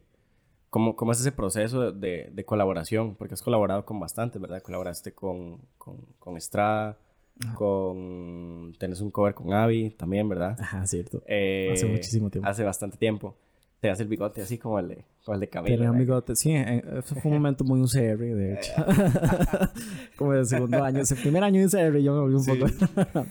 ¿cómo, 0.69 0.95
cómo 0.95 1.11
es 1.11 1.19
ese 1.19 1.31
proceso 1.31 1.91
de, 1.91 2.29
de 2.33 2.45
colaboración? 2.45 3.15
Porque 3.15 3.33
has 3.35 3.41
colaborado 3.41 3.85
con 3.85 3.99
bastantes, 3.99 4.41
¿verdad? 4.41 4.61
Colaboraste 4.61 5.13
con, 5.13 5.59
con, 5.77 5.97
con 6.19 6.35
Estrada, 6.37 6.97
con... 7.55 8.73
Tenés 8.79 9.01
un 9.01 9.11
cover 9.11 9.33
con 9.33 9.53
Abby 9.53 9.91
también, 9.91 10.27
¿verdad? 10.29 10.57
Ajá, 10.59 10.85
cierto. 10.87 11.21
Eh, 11.27 11.69
Hace 11.73 11.85
muchísimo 11.87 12.29
tiempo. 12.29 12.47
Hace 12.49 12.63
bastante 12.63 12.97
tiempo. 12.97 13.35
Te 13.79 13.89
hace 13.89 14.03
el 14.03 14.09
bigote 14.09 14.41
así 14.41 14.57
como 14.57 14.79
el 14.79 14.87
de, 14.87 15.03
como 15.25 15.35
el 15.35 15.41
de 15.41 15.49
Camilo. 15.49 15.75
Tenía 15.75 15.91
un 15.91 15.97
bigote. 15.97 16.35
Sí, 16.37 16.51
eh, 16.53 16.81
eso 16.99 17.15
fue 17.15 17.31
un 17.31 17.37
momento 17.37 17.65
muy 17.65 17.81
UCR, 17.81 18.17
de 18.17 18.53
hecho. 18.53 18.71
como 20.17 20.33
el 20.33 20.45
segundo 20.45 20.81
año, 20.81 21.01
ese 21.01 21.15
primer 21.17 21.43
año 21.43 21.59
de 21.59 21.65
UCR 21.67 21.97
yo 21.99 22.13
me 22.13 22.19
volví 22.21 22.35
un 22.35 22.43
Sí. 22.43 22.51
poco... 22.51 23.25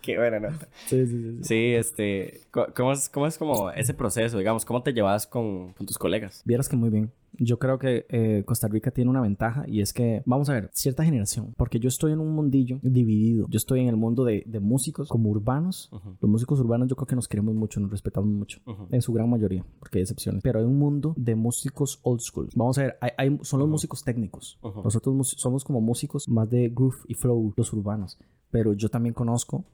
Qué 0.00 0.16
buena 0.16 0.38
nota. 0.40 0.66
Sí, 0.86 1.06
sí, 1.06 1.20
sí, 1.20 1.38
sí. 1.42 1.74
Este... 1.74 2.40
¿Cómo 2.74 2.92
es, 2.92 3.08
cómo 3.10 3.26
es 3.26 3.36
como 3.36 3.70
ese 3.72 3.92
proceso, 3.92 4.38
digamos? 4.38 4.64
¿Cómo 4.64 4.82
te 4.82 4.92
llevas 4.92 5.26
con, 5.26 5.72
con 5.74 5.86
tus 5.86 5.98
colegas? 5.98 6.40
Vieras 6.46 6.68
que 6.68 6.76
muy 6.76 6.88
bien. 6.90 7.10
Yo 7.38 7.58
creo 7.58 7.78
que 7.78 8.06
eh, 8.08 8.42
Costa 8.46 8.68
Rica 8.68 8.90
tiene 8.90 9.10
una 9.10 9.20
ventaja 9.20 9.64
y 9.66 9.80
es 9.80 9.92
que, 9.92 10.22
vamos 10.26 10.48
a 10.48 10.52
ver, 10.54 10.70
cierta 10.72 11.04
generación, 11.04 11.52
porque 11.56 11.80
yo 11.80 11.88
estoy 11.88 12.12
en 12.12 12.20
un 12.20 12.32
mundillo 12.34 12.78
dividido. 12.82 13.46
Yo 13.50 13.56
estoy 13.56 13.80
en 13.80 13.88
el 13.88 13.96
mundo 13.96 14.24
de, 14.24 14.44
de 14.46 14.60
músicos 14.60 15.08
como 15.08 15.30
urbanos. 15.30 15.88
Ujú, 15.92 16.16
Los 16.20 16.30
músicos 16.30 16.60
urbanos 16.60 16.88
yo 16.88 16.96
creo 16.96 17.06
que 17.06 17.16
nos 17.16 17.26
queremos 17.28 17.54
mucho, 17.54 17.80
nos 17.80 17.90
respetamos 17.90 18.30
mucho. 18.30 18.60
ujú, 18.66 18.86
En 18.90 19.02
su 19.02 19.12
gran 19.12 19.28
mayoría, 19.28 19.64
porque 19.78 19.98
hay 19.98 20.02
excepciones. 20.02 20.42
Pero 20.42 20.58
hay 20.60 20.64
un 20.64 20.78
mundo 20.78 21.14
de 21.16 21.34
músicos 21.34 21.98
old 22.02 22.20
school. 22.20 22.48
Vamos 22.54 22.78
a 22.78 22.82
ver, 22.82 22.98
hay, 23.00 23.10
hay- 23.18 23.38
son 23.42 23.58
los 23.58 23.66
Ujú. 23.66 23.72
músicos 23.72 24.04
técnicos. 24.04 24.58
Nosotros 24.84 25.34
somos 25.36 25.64
como 25.64 25.80
músicos 25.80 26.28
más 26.28 26.48
de 26.50 26.68
groove 26.68 26.96
y 27.08 27.14
flow, 27.14 27.52
los 27.56 27.72
urbanos. 27.72 28.18
Pero 28.50 28.72
yo 28.74 28.88
también 28.88 29.14
conozco 29.14 29.64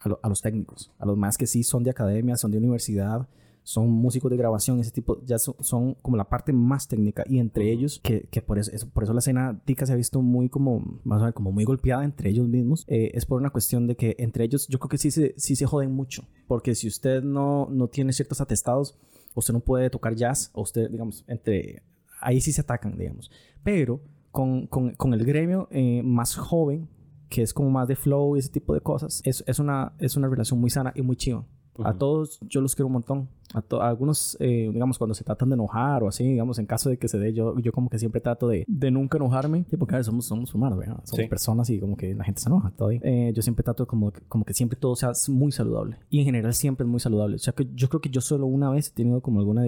a, 0.00 0.08
lo- 0.10 0.20
a 0.22 0.28
los 0.28 0.40
técnicos, 0.40 0.92
a 0.98 1.06
los 1.06 1.16
más 1.16 1.36
que 1.38 1.46
sí 1.46 1.62
son 1.62 1.82
de 1.82 1.90
academia, 1.90 2.36
son 2.36 2.50
de 2.50 2.58
universidad, 2.58 3.26
son 3.68 3.90
músicos 3.90 4.30
de 4.30 4.38
grabación, 4.38 4.80
ese 4.80 4.90
tipo, 4.90 5.20
ya 5.26 5.38
son, 5.38 5.54
son 5.60 5.92
como 6.00 6.16
la 6.16 6.24
parte 6.30 6.54
más 6.54 6.88
técnica. 6.88 7.22
Y 7.28 7.38
entre 7.38 7.70
ellos, 7.70 8.00
que, 8.02 8.22
que 8.30 8.40
por, 8.40 8.58
eso, 8.58 8.70
eso- 8.72 8.88
por 8.88 9.04
eso 9.04 9.12
la 9.12 9.18
escena 9.18 9.60
tica 9.66 9.84
se 9.84 9.92
ha 9.92 9.96
visto 9.96 10.22
muy 10.22 10.48
como, 10.48 10.80
vamos 11.04 11.20
a 11.22 11.26
ver, 11.26 11.34
como 11.34 11.52
muy 11.52 11.64
golpeada 11.64 12.02
entre 12.02 12.30
ellos 12.30 12.48
mismos, 12.48 12.84
eh, 12.88 13.10
es 13.12 13.26
por 13.26 13.38
una 13.38 13.50
cuestión 13.50 13.86
de 13.86 13.94
que 13.94 14.16
entre 14.20 14.44
ellos 14.44 14.66
yo 14.68 14.78
creo 14.78 14.88
que 14.88 14.96
sí 14.96 15.10
se, 15.10 15.34
sí 15.36 15.54
se 15.54 15.66
joden 15.66 15.92
mucho. 15.92 16.22
Porque 16.46 16.74
si 16.74 16.88
usted 16.88 17.22
no, 17.22 17.68
no 17.70 17.88
tiene 17.88 18.14
ciertos 18.14 18.40
atestados, 18.40 18.96
usted 19.34 19.52
no 19.52 19.60
puede 19.60 19.90
tocar 19.90 20.14
jazz, 20.14 20.50
o 20.54 20.62
usted, 20.62 20.88
digamos, 20.90 21.24
entre... 21.28 21.82
Ahí 22.22 22.40
sí 22.40 22.52
se 22.52 22.62
atacan, 22.62 22.96
digamos. 22.96 23.30
Pero 23.62 24.00
con, 24.30 24.66
con, 24.66 24.94
con 24.94 25.12
el 25.12 25.26
gremio 25.26 25.68
eh, 25.70 26.00
más 26.02 26.36
joven, 26.36 26.88
que 27.28 27.42
es 27.42 27.52
como 27.52 27.68
más 27.68 27.86
de 27.86 27.96
flow 27.96 28.34
y 28.34 28.38
ese 28.38 28.48
tipo 28.48 28.72
de 28.72 28.80
cosas, 28.80 29.20
es, 29.26 29.44
es, 29.46 29.58
una, 29.58 29.92
es 29.98 30.16
una 30.16 30.26
relación 30.28 30.58
muy 30.58 30.70
sana 30.70 30.92
y 30.96 31.02
muy 31.02 31.16
chiva. 31.16 31.44
A 31.84 31.90
Ujú. 31.90 31.98
todos 31.98 32.40
yo 32.48 32.60
los 32.60 32.74
quiero 32.74 32.86
un 32.88 32.94
montón. 32.94 33.28
A, 33.54 33.62
a 33.82 33.88
algunos, 33.88 34.36
eh, 34.40 34.68
digamos, 34.70 34.98
cuando 34.98 35.14
se 35.14 35.24
tratan 35.24 35.48
de 35.48 35.54
enojar 35.54 36.02
o 36.02 36.08
así, 36.08 36.22
digamos, 36.22 36.58
en 36.58 36.66
caso 36.66 36.90
de 36.90 36.98
que 36.98 37.08
se 37.08 37.18
dé, 37.18 37.32
yo, 37.32 37.58
yo 37.60 37.72
como 37.72 37.88
que 37.88 37.98
siempre 37.98 38.20
trato 38.20 38.46
de, 38.46 38.64
de 38.68 38.90
nunca 38.90 39.16
enojarme. 39.16 39.64
Sí, 39.70 39.76
porque 39.78 39.94
a 39.94 39.98
ver, 39.98 40.04
somos, 40.04 40.26
somos 40.26 40.54
humanos, 40.54 40.78
¿verdad? 40.78 41.00
Somos 41.04 41.22
Sí. 41.24 41.28
personas 41.28 41.70
y 41.70 41.80
como 41.80 41.96
que 41.96 42.14
la 42.14 42.24
gente 42.24 42.40
se 42.42 42.48
enoja 42.50 42.70
todo. 42.72 42.88
ahí. 42.88 43.00
Eh, 43.02 43.32
yo 43.34 43.40
siempre 43.40 43.62
trato 43.62 43.86
como, 43.86 44.12
como 44.28 44.44
que 44.44 44.52
siempre 44.52 44.78
todo 44.78 44.94
sea 44.96 45.12
muy 45.28 45.50
saludable. 45.52 45.96
Y 46.10 46.18
en 46.18 46.24
general 46.26 46.52
siempre 46.52 46.84
es 46.84 46.90
muy 46.90 47.00
saludable. 47.00 47.36
O 47.36 47.38
sea, 47.38 47.54
que 47.54 47.66
yo 47.74 47.88
creo 47.88 48.00
que 48.02 48.10
yo 48.10 48.20
solo 48.20 48.46
una 48.46 48.68
vez 48.70 48.88
he 48.88 48.92
tenido 48.92 49.22
como 49.22 49.38
alguna, 49.40 49.64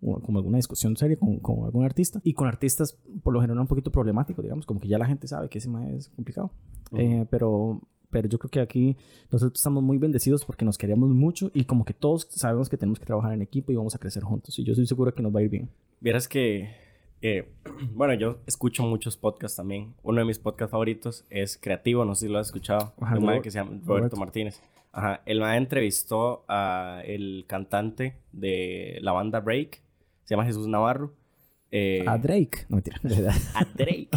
como 0.00 0.38
alguna 0.38 0.58
discusión 0.58 0.96
seria 0.96 1.16
con, 1.16 1.38
con 1.40 1.64
algún 1.64 1.84
artista. 1.84 2.20
Y 2.22 2.34
con 2.34 2.46
artistas, 2.46 2.96
por 3.22 3.32
lo 3.32 3.40
general, 3.40 3.60
un 3.60 3.66
poquito 3.66 3.90
problemático, 3.90 4.40
digamos, 4.42 4.66
como 4.66 4.78
que 4.78 4.88
ya 4.88 4.98
la 4.98 5.06
gente 5.06 5.26
sabe 5.26 5.48
que 5.48 5.58
ese 5.58 5.68
más 5.68 5.88
es 5.90 6.08
complicado. 6.10 6.50
Ujú. 6.92 7.00
Eh, 7.00 7.26
pero, 7.30 7.80
pero 8.14 8.28
yo 8.28 8.38
creo 8.38 8.48
que 8.48 8.60
aquí 8.60 8.96
nosotros 9.32 9.58
estamos 9.58 9.82
muy 9.82 9.98
bendecidos 9.98 10.44
porque 10.44 10.64
nos 10.64 10.78
queremos 10.78 11.10
mucho 11.10 11.50
y 11.52 11.64
como 11.64 11.84
que 11.84 11.92
todos 11.92 12.28
sabemos 12.30 12.68
que 12.68 12.76
tenemos 12.76 13.00
que 13.00 13.04
trabajar 13.06 13.32
en 13.32 13.42
equipo 13.42 13.72
y 13.72 13.74
vamos 13.74 13.92
a 13.96 13.98
crecer 13.98 14.22
juntos. 14.22 14.56
Y 14.56 14.62
yo 14.62 14.70
estoy 14.70 14.86
seguro 14.86 15.12
que 15.12 15.20
nos 15.20 15.34
va 15.34 15.40
a 15.40 15.42
ir 15.42 15.48
bien. 15.50 15.68
Vieras 16.00 16.28
que... 16.28 16.70
eh, 17.22 17.48
bueno, 17.92 18.14
yo 18.14 18.38
escucho 18.46 18.84
muchos 18.84 19.16
podcasts 19.16 19.56
también. 19.56 19.94
Uno 20.04 20.20
de 20.20 20.26
mis 20.26 20.38
podcasts 20.38 20.70
favoritos 20.70 21.24
es 21.28 21.58
Creativo, 21.58 22.04
no 22.04 22.14
sé 22.14 22.26
si 22.28 22.32
lo 22.32 22.38
has 22.38 22.46
escuchado. 22.46 22.92
Ajá, 23.00 23.18
un 23.18 23.42
que 23.42 23.50
se 23.50 23.58
llama 23.58 23.70
Roberto, 23.72 23.88
Roberto. 23.94 24.16
Martínez. 24.16 24.62
Ajá. 24.92 25.22
El 25.26 25.40
mae 25.40 25.58
entrevistó 25.58 26.44
a 26.46 27.02
el 27.04 27.46
cantante 27.48 28.14
de 28.30 28.98
la 29.02 29.10
banda 29.10 29.40
Break. 29.40 29.80
Se 30.22 30.34
llama 30.36 30.44
Jesús 30.46 30.68
Navarro. 30.68 31.12
Eh, 31.72 32.04
A 32.06 32.16
Drake. 32.16 32.66
No 32.68 32.76
mentira. 32.76 32.96
a 33.54 33.64
Drake. 33.74 34.08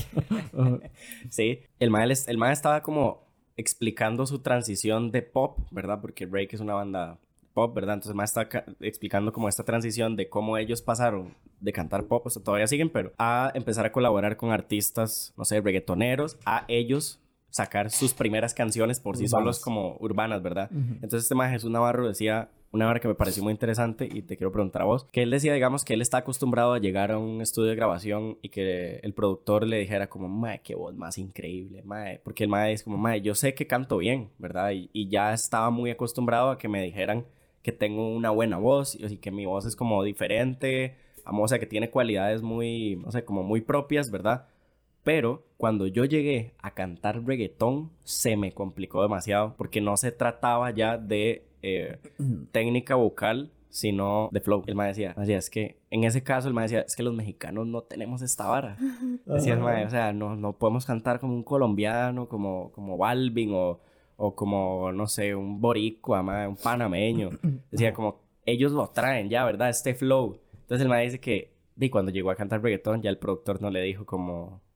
Sí, 1.32 1.60
el 1.80 1.92
les- 2.08 2.28
el 2.28 2.42
estaba 2.44 2.84
como 2.84 3.27
explicando 3.58 4.26
su 4.26 4.40
transición 4.40 5.12
de 5.12 5.22
pop, 5.24 5.58
¿verdad? 5.72 6.00
Porque 6.02 6.26
Break 6.26 6.54
es 6.54 6.60
una 6.62 6.76
banda 6.76 7.18
pop, 7.54 7.74
¿verdad? 7.76 7.96
Entonces 7.96 8.16
mae 8.16 8.26
está 8.26 8.48
ca- 8.48 8.66
explicando 8.80 9.34
como 9.34 9.50
esta 9.50 9.64
transición 9.64 10.16
de 10.16 10.30
cómo 10.30 10.58
ellos 10.58 10.82
pasaron 10.82 11.34
de 11.60 11.74
cantar 11.74 12.04
pop, 12.06 12.26
o 12.26 12.30
sea, 12.30 12.44
todavía 12.44 12.68
siguen, 12.68 12.90
pero 12.90 13.12
a 13.18 13.52
empezar 13.56 13.86
a 13.86 13.92
colaborar 13.92 14.38
con 14.38 14.52
artistas, 14.52 15.34
no 15.36 15.44
sé, 15.44 15.60
reggaetoneros, 15.60 16.38
a 16.46 16.66
ellos 16.68 17.20
sacar 17.50 17.90
sus 17.90 18.14
primeras 18.14 18.54
canciones 18.54 19.00
por 19.00 19.18
sí 19.18 19.26
Urbanas. 19.26 19.32
solos 19.42 19.60
como 19.60 19.98
urbanas, 20.00 20.42
¿verdad? 20.42 20.70
Ujú. 20.72 20.94
Entonces 20.96 21.24
este 21.24 21.36
mae 21.36 21.52
Jesús 21.52 21.72
Navarro 21.72 22.08
decía 22.08 22.50
una 22.72 22.88
hora 22.90 23.00
que 23.00 23.08
me 23.08 23.16
pareció 23.16 23.44
muy 23.44 23.52
interesante 23.52 24.10
y 24.12 24.22
te 24.24 24.36
quiero 24.36 24.52
preguntar 24.52 24.82
a 24.82 24.86
vos, 24.86 25.06
que 25.12 25.24
él 25.24 25.32
decía, 25.32 25.54
digamos, 25.54 25.86
que 25.86 25.94
él 25.94 26.02
está 26.02 26.18
acostumbrado 26.18 26.74
a 26.74 26.80
llegar 26.80 27.12
a 27.12 27.18
un 27.18 27.42
estudio 27.42 27.70
de 27.70 27.76
grabación 27.76 28.38
y 28.42 28.50
que 28.50 28.98
el 28.98 29.14
productor 29.14 29.66
le 29.66 29.78
dijera 29.80 30.08
como, 30.08 30.28
mae, 30.28 30.62
qué 30.62 30.76
voz 30.76 30.94
más 30.96 31.18
increíble, 31.18 31.82
mae, 31.84 32.20
porque 32.24 32.44
el 32.44 32.50
mae 32.50 32.74
es 32.74 32.84
como, 32.84 32.98
mae, 32.98 33.22
yo 33.22 33.36
sé 33.36 33.54
que 33.54 33.68
canto 33.68 33.98
bien, 33.98 34.30
¿verdad? 34.38 34.72
Y, 34.72 34.90
y 34.92 35.08
ya 35.08 35.34
estaba 35.34 35.70
muy 35.70 35.92
acostumbrado 35.92 36.50
a 36.50 36.58
que 36.58 36.68
me 36.68 36.84
dijeran 36.84 37.26
que 37.68 37.74
tengo 37.74 38.08
una 38.16 38.30
buena 38.30 38.58
voz 38.58 38.96
y, 38.96 39.18
que 39.18 39.30
mi 39.30 39.46
voz 39.46 39.66
es 39.66 39.76
como 39.76 40.02
diferente, 40.04 40.96
sea, 41.48 41.60
que 41.60 41.66
tiene 41.66 41.90
cualidades 41.90 42.42
muy, 42.42 42.96
no 42.96 43.12
sé, 43.12 43.26
como 43.26 43.44
muy 43.44 43.60
propias, 43.60 44.10
¿verdad? 44.10 44.48
Pero 45.08 45.46
cuando 45.56 45.88
yo 45.88 46.04
llegué 46.04 46.54
a 46.62 46.72
cantar 46.72 47.24
reggaetón, 47.24 47.92
se 48.04 48.36
me 48.36 48.52
complicó 48.52 49.02
demasiado 49.02 49.56
porque 49.58 49.80
no 49.80 49.96
se 49.96 50.12
trataba 50.12 50.70
ya 50.72 50.98
de 50.98 51.48
eh, 51.62 52.00
técnica 52.52 52.96
vocal, 52.96 53.54
sino 53.70 54.28
de 54.34 54.42
flow. 54.42 54.66
El 54.68 54.76
mae 54.76 54.90
decía, 54.90 55.14
decía, 55.16 55.38
es 55.38 55.50
que 55.50 55.80
en 55.92 56.04
ese 56.04 56.24
caso 56.24 56.50
el 56.50 56.54
mae 56.54 56.64
decía, 56.64 56.82
es 56.82 56.94
que 56.94 57.04
los 57.04 57.16
mexicanos 57.16 57.66
no 57.68 57.84
tenemos 57.84 58.22
esta 58.22 58.48
vara. 58.48 58.76
Decía 59.26 59.54
el 59.54 59.62
mae, 59.62 59.86
o 59.86 59.90
sea, 59.90 60.12
no, 60.12 60.36
no 60.36 60.58
podemos 60.58 60.86
cantar 60.86 61.22
como 61.22 61.36
un 61.36 61.44
colombiano, 61.44 62.28
como, 62.28 62.74
como 62.74 62.98
Balvin 62.98 63.54
o, 63.54 63.80
o 64.18 64.36
como, 64.36 64.92
no 64.92 65.08
sé, 65.08 65.34
un 65.34 65.62
boricua, 65.62 66.22
mae, 66.22 66.50
un 66.50 66.58
panameño. 66.58 67.30
Decía 67.72 67.94
como, 67.94 68.20
ellos 68.46 68.74
lo 68.74 68.90
traen 68.90 69.30
ya, 69.30 69.46
¿verdad? 69.46 69.70
Este 69.70 69.96
flow. 69.96 70.42
Entonces 70.52 70.82
el 70.82 70.90
mae 70.90 71.06
dice 71.06 71.22
que, 71.22 71.54
y 71.78 71.90
cuando 71.90 72.12
llegó 72.12 72.30
a 72.30 72.36
cantar 72.36 72.62
reggaetón, 72.62 73.02
ya 73.02 73.10
el 73.10 73.20
productor 73.20 73.62
no 73.62 73.70
le 73.70 73.82
dijo 73.84 74.06
como, 74.06 74.67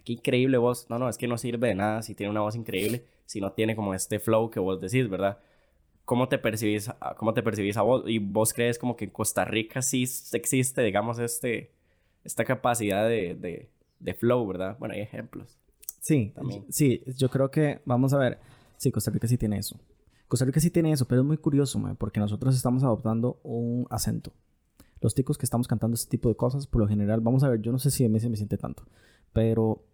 qué 0.00 0.14
increíble 0.14 0.58
voz. 0.58 0.88
No, 0.88 0.98
no, 0.98 1.08
es 1.08 1.18
que 1.18 1.28
no 1.28 1.38
sirve 1.38 1.68
de 1.68 1.74
nada 1.74 2.02
si 2.02 2.14
tiene 2.14 2.30
una 2.30 2.40
voz 2.40 2.56
increíble, 2.56 3.04
si 3.26 3.40
no 3.40 3.52
tiene 3.52 3.76
como 3.76 3.94
este 3.94 4.18
flow 4.18 4.50
que 4.50 4.60
vos 4.60 4.80
decís, 4.80 5.08
¿verdad? 5.08 5.38
¿Cómo 6.04 6.28
te 6.28 6.38
percibís, 6.38 6.90
cómo 7.16 7.32
te 7.34 7.42
percibís 7.42 7.76
a 7.76 7.82
vos? 7.82 8.04
Y 8.06 8.18
vos 8.18 8.52
crees 8.52 8.78
como 8.78 8.96
que 8.96 9.04
en 9.04 9.10
Costa 9.10 9.44
Rica 9.44 9.82
sí 9.82 10.04
existe, 10.32 10.82
digamos, 10.82 11.18
este, 11.18 11.70
esta 12.24 12.44
capacidad 12.44 13.08
de, 13.08 13.34
de, 13.34 13.68
de 14.00 14.14
flow, 14.14 14.46
¿verdad? 14.46 14.76
Bueno, 14.78 14.94
hay 14.94 15.00
ejemplos. 15.00 15.58
Sí, 16.00 16.32
También. 16.34 16.64
sí, 16.68 17.02
yo 17.16 17.28
creo 17.28 17.50
que, 17.50 17.80
vamos 17.84 18.12
a 18.12 18.18
ver, 18.18 18.40
sí, 18.76 18.90
Costa 18.90 19.12
Rica 19.12 19.28
sí 19.28 19.38
tiene 19.38 19.58
eso. 19.58 19.78
Costa 20.26 20.44
Rica 20.44 20.58
sí 20.58 20.70
tiene 20.70 20.90
eso, 20.90 21.06
pero 21.06 21.20
es 21.20 21.26
muy 21.26 21.36
curioso, 21.36 21.80
porque 21.98 22.18
nosotros 22.18 22.56
estamos 22.56 22.82
adoptando 22.82 23.38
un 23.44 23.86
acento. 23.90 24.32
Los 25.00 25.14
ticos 25.14 25.38
que 25.38 25.44
estamos 25.46 25.68
cantando 25.68 25.94
este 25.94 26.10
tipo 26.10 26.28
de 26.28 26.34
cosas, 26.34 26.66
por 26.66 26.80
lo 26.80 26.88
general, 26.88 27.20
vamos 27.20 27.44
a 27.44 27.48
ver, 27.48 27.60
yo 27.60 27.70
no 27.70 27.78
sé 27.78 27.90
si 27.90 28.04
a 28.04 28.08
mí 28.08 28.18
se 28.18 28.28
me 28.28 28.36
siente 28.36 28.56
tanto, 28.56 28.84
pero 29.32 29.84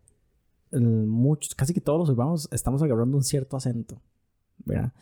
muchos, 0.72 1.54
casi 1.54 1.72
que 1.72 1.80
todos 1.80 1.98
los 1.98 2.08
urbanos 2.10 2.48
estamos 2.52 2.82
agarrando 2.82 3.16
un 3.16 3.24
cierto 3.24 3.56
acento, 3.56 4.00
¿verdad? 4.64 4.92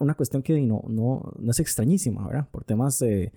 Una 0.00 0.14
cuestión 0.14 0.42
que 0.42 0.60
no, 0.60 0.84
no, 0.88 1.32
no 1.38 1.50
es 1.50 1.60
extrañísima, 1.60 2.26
¿verdad? 2.26 2.48
Por 2.50 2.64
temas 2.64 2.98
de... 2.98 3.32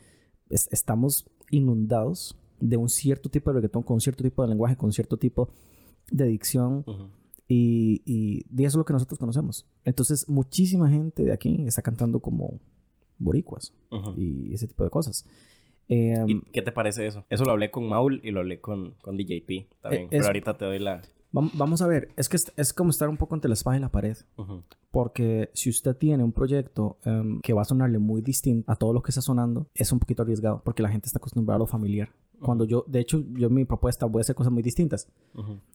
estamos 0.49 1.25
inundados 1.49 2.37
de 2.59 2.77
un 2.77 2.89
cierto 2.89 3.29
tipo 3.29 3.49
de 3.49 3.55
reggaetón, 3.55 3.83
con 3.83 3.95
un 3.95 4.01
cierto 4.01 4.23
tipo 4.23 4.41
de 4.41 4.49
lenguaje, 4.49 4.75
con 4.75 4.91
cierto 4.91 5.17
tipo 5.17 5.49
de 6.11 6.25
dicción. 6.25 6.85
y, 7.47 8.01
y, 8.05 8.45
eso 8.59 8.67
es 8.67 8.75
lo 8.75 8.85
que 8.85 8.93
nosotros 8.93 9.19
conocemos. 9.19 9.65
Entonces, 9.83 10.27
muchísima 10.29 10.89
gente 10.89 11.23
de 11.23 11.31
aquí 11.31 11.65
está 11.65 11.81
cantando 11.81 12.19
como 12.19 12.59
boricuas 13.17 13.73
y 14.17 14.53
ese 14.53 14.67
tipo 14.67 14.83
de 14.83 14.89
cosas. 14.89 15.25
Em, 15.87 16.29
¿Y 16.29 16.41
qué 16.51 16.61
te 16.61 16.71
parece 16.71 17.05
eso? 17.05 17.25
Eso 17.29 17.43
lo 17.45 17.51
hablé 17.51 17.71
con 17.71 17.87
Maul 17.87 18.21
y 18.23 18.31
lo 18.31 18.39
hablé 18.39 18.59
con, 18.59 18.95
con 19.01 19.17
DJP 19.17 19.67
también. 19.81 20.05
E, 20.05 20.07
pero 20.09 20.25
ahorita 20.27 20.57
te 20.57 20.65
doy 20.65 20.79
la... 20.79 21.01
Vamos 21.33 21.81
a 21.81 21.87
ver, 21.87 22.09
es 22.17 22.27
que 22.27 22.35
es, 22.35 22.73
como 22.73 22.89
estar 22.89 23.07
un 23.07 23.15
poco 23.15 23.35
entre 23.35 23.47
la 23.47 23.53
espada 23.53 23.77
y 23.77 23.79
la 23.79 23.89
pared. 23.89 24.17
Porque 24.91 25.49
si 25.53 25.69
usted 25.69 25.95
tiene 25.95 26.25
un 26.25 26.33
proyecto 26.33 26.97
em, 27.05 27.39
que 27.39 27.53
va 27.53 27.61
a 27.61 27.65
sonarle 27.65 27.99
muy 27.99 28.21
distinto 28.21 28.69
a 28.69 28.75
todo 28.75 28.91
lo 28.91 29.01
que 29.01 29.11
está 29.11 29.21
sonando, 29.21 29.67
es 29.73 29.93
un 29.93 29.99
poquito 29.99 30.23
arriesgado 30.23 30.61
porque 30.63 30.83
la 30.83 30.89
gente 30.89 31.07
está 31.07 31.19
acostumbrada 31.19 31.55
a 31.55 31.59
lo 31.59 31.67
familiar. 31.67 32.09
Cuando 32.41 32.65
yo, 32.65 32.83
de 32.87 32.99
hecho, 32.99 33.23
yo 33.33 33.49
mi 33.49 33.65
propuesta 33.65 34.07
voy 34.07 34.19
a 34.19 34.21
hacer 34.21 34.35
cosas 34.35 34.51
muy 34.51 34.63
distintas. 34.63 35.07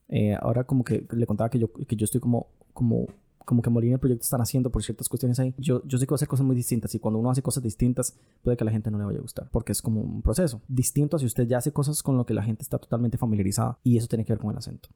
Eh, 0.09 0.37
ahora 0.39 0.65
como 0.65 0.85
que 0.85 1.07
le 1.11 1.25
contaba 1.25 1.49
que 1.49 1.59
yo, 1.59 1.73
que 1.73 1.97
yo 1.97 2.05
estoy 2.05 2.21
como, 2.21 2.49
como 2.75 3.07
como 3.47 3.63
que 3.63 3.71
Molina 3.71 3.93
y 3.93 3.95
el 3.95 4.01
proyecto 4.01 4.25
están 4.25 4.43
haciendo 4.43 4.71
por 4.71 4.83
ciertas 4.83 5.09
cuestiones 5.09 5.39
ahí. 5.39 5.55
Yo, 5.57 5.83
yo 5.87 5.97
sé 5.97 6.05
que 6.05 6.11
voy 6.11 6.17
a 6.17 6.19
hacer 6.19 6.29
cosas 6.29 6.45
muy 6.45 6.55
distintas 6.55 6.95
y 6.95 6.99
cuando 6.99 7.19
uno 7.19 7.31
hace 7.31 7.41
cosas 7.41 7.63
distintas 7.63 8.19
puede 8.43 8.59
que 8.59 8.65
a 8.65 8.67
la 8.67 8.73
gente 8.73 8.91
no 8.91 8.99
le 8.99 9.05
vaya 9.05 9.19
a 9.19 9.23
gustar 9.23 9.49
porque 9.51 9.73
es 9.73 9.81
como 9.81 10.03
un 10.03 10.21
proceso 10.21 10.61
distinto 10.69 11.17
a 11.17 11.19
si 11.19 11.25
usted 11.25 11.47
ya 11.47 11.59
hace 11.59 11.73
cosas 11.73 12.03
con 12.03 12.19
lo 12.19 12.27
que 12.27 12.35
la 12.35 12.43
gente 12.43 12.63
está 12.63 12.79
totalmente 12.79 13.17
familiarizada 13.17 13.79
y 13.83 13.97
eso 13.97 14.09
tiene 14.09 14.27
que 14.27 14.35
ver 14.35 14.41
con 14.41 14.51
el 14.51 14.59
acento. 14.59 14.91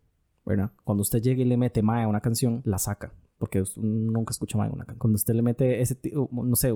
¿verdad? 0.44 0.72
Cuando 0.84 1.02
usted 1.02 1.22
llega 1.22 1.42
y 1.42 1.44
le 1.44 1.56
mete 1.56 1.82
mae 1.82 2.04
a 2.04 2.08
una 2.08 2.20
canción, 2.20 2.62
la 2.64 2.78
saca, 2.78 3.12
porque 3.38 3.62
nunca 3.76 4.32
escucha 4.32 4.58
mae 4.58 4.68
a 4.68 4.72
una 4.72 4.84
canción. 4.84 4.98
Cuando 4.98 5.16
usted 5.16 5.34
le 5.34 5.42
mete 5.42 5.80
ese, 5.80 5.98
no 6.30 6.56
sé, 6.56 6.72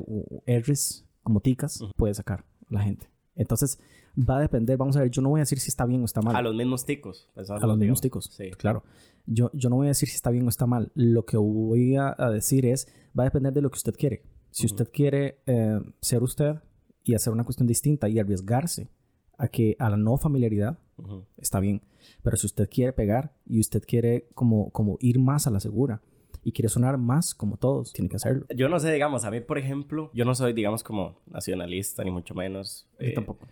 R's 0.46 1.04
como 1.22 1.40
ticas, 1.40 1.80
puede 1.96 2.14
sacar 2.14 2.44
la 2.68 2.82
gente. 2.82 3.08
Entonces, 3.36 3.78
va 4.16 4.38
a 4.38 4.40
depender, 4.40 4.76
vamos 4.76 4.96
a 4.96 5.00
ver, 5.00 5.10
yo 5.10 5.22
no 5.22 5.30
voy 5.30 5.40
a 5.40 5.42
decir 5.42 5.58
si 5.58 5.68
está 5.68 5.86
bien 5.86 6.02
o 6.02 6.04
está 6.04 6.20
mal. 6.20 6.36
A 6.36 6.42
los 6.42 6.54
mismos 6.54 6.84
ticos. 6.84 7.28
A 7.34 7.66
los 7.66 7.78
mismos 7.78 8.00
ticos, 8.00 8.26
sí. 8.32 8.50
Claro. 8.52 8.84
Yo, 9.26 9.50
yo 9.54 9.70
no 9.70 9.76
voy 9.76 9.86
a 9.86 9.88
decir 9.88 10.08
si 10.08 10.14
está 10.16 10.30
bien 10.30 10.46
o 10.46 10.48
está 10.48 10.66
mal. 10.66 10.92
Lo 10.94 11.24
que 11.24 11.36
voy 11.36 11.96
a, 11.96 12.14
decir 12.30 12.66
es, 12.66 12.88
va 13.18 13.24
a 13.24 13.26
depender 13.26 13.52
de 13.52 13.62
lo 13.62 13.70
que 13.70 13.76
usted 13.76 13.94
quiere. 13.94 14.22
Si 14.50 14.66
usted 14.66 14.88
quiere 14.92 15.40
eh, 15.46 15.80
ser 16.00 16.22
usted 16.22 16.56
y 17.02 17.14
hacer 17.14 17.32
una 17.32 17.44
cuestión 17.44 17.66
distinta 17.66 18.08
y 18.08 18.18
arriesgarse 18.18 18.88
a 19.36 19.48
que 19.48 19.76
a 19.80 19.90
la 19.90 19.96
no 19.96 20.16
familiaridad, 20.16 20.78
está 21.36 21.58
bien. 21.58 21.82
Pero 22.22 22.36
si 22.36 22.46
usted 22.46 22.68
quiere 22.68 22.92
pegar 22.92 23.34
y 23.46 23.58
usted 23.58 23.82
quiere 23.84 24.28
como, 24.34 24.70
como 24.70 24.96
ir 25.00 25.18
más 25.18 25.46
a 25.46 25.50
la 25.50 25.58
segura 25.58 26.02
y 26.44 26.52
quiere 26.52 26.68
sonar 26.68 26.98
más 26.98 27.34
como 27.34 27.56
todos, 27.56 27.92
tiene 27.92 28.08
que 28.08 28.16
hacerlo. 28.16 28.46
Yo 28.54 28.68
no 28.68 28.78
sé, 28.78 28.92
digamos, 28.92 29.24
a 29.24 29.30
mí, 29.30 29.40
por 29.40 29.58
ejemplo, 29.58 30.10
yo 30.12 30.24
no 30.24 30.34
soy, 30.34 30.52
digamos, 30.52 30.82
como 30.82 31.18
nacionalista, 31.26 32.04
ni 32.04 32.10
mucho 32.10 32.34
menos. 32.34 32.86
Yo 33.00 33.06
eh, 33.06 33.12
tampoco. 33.14 33.46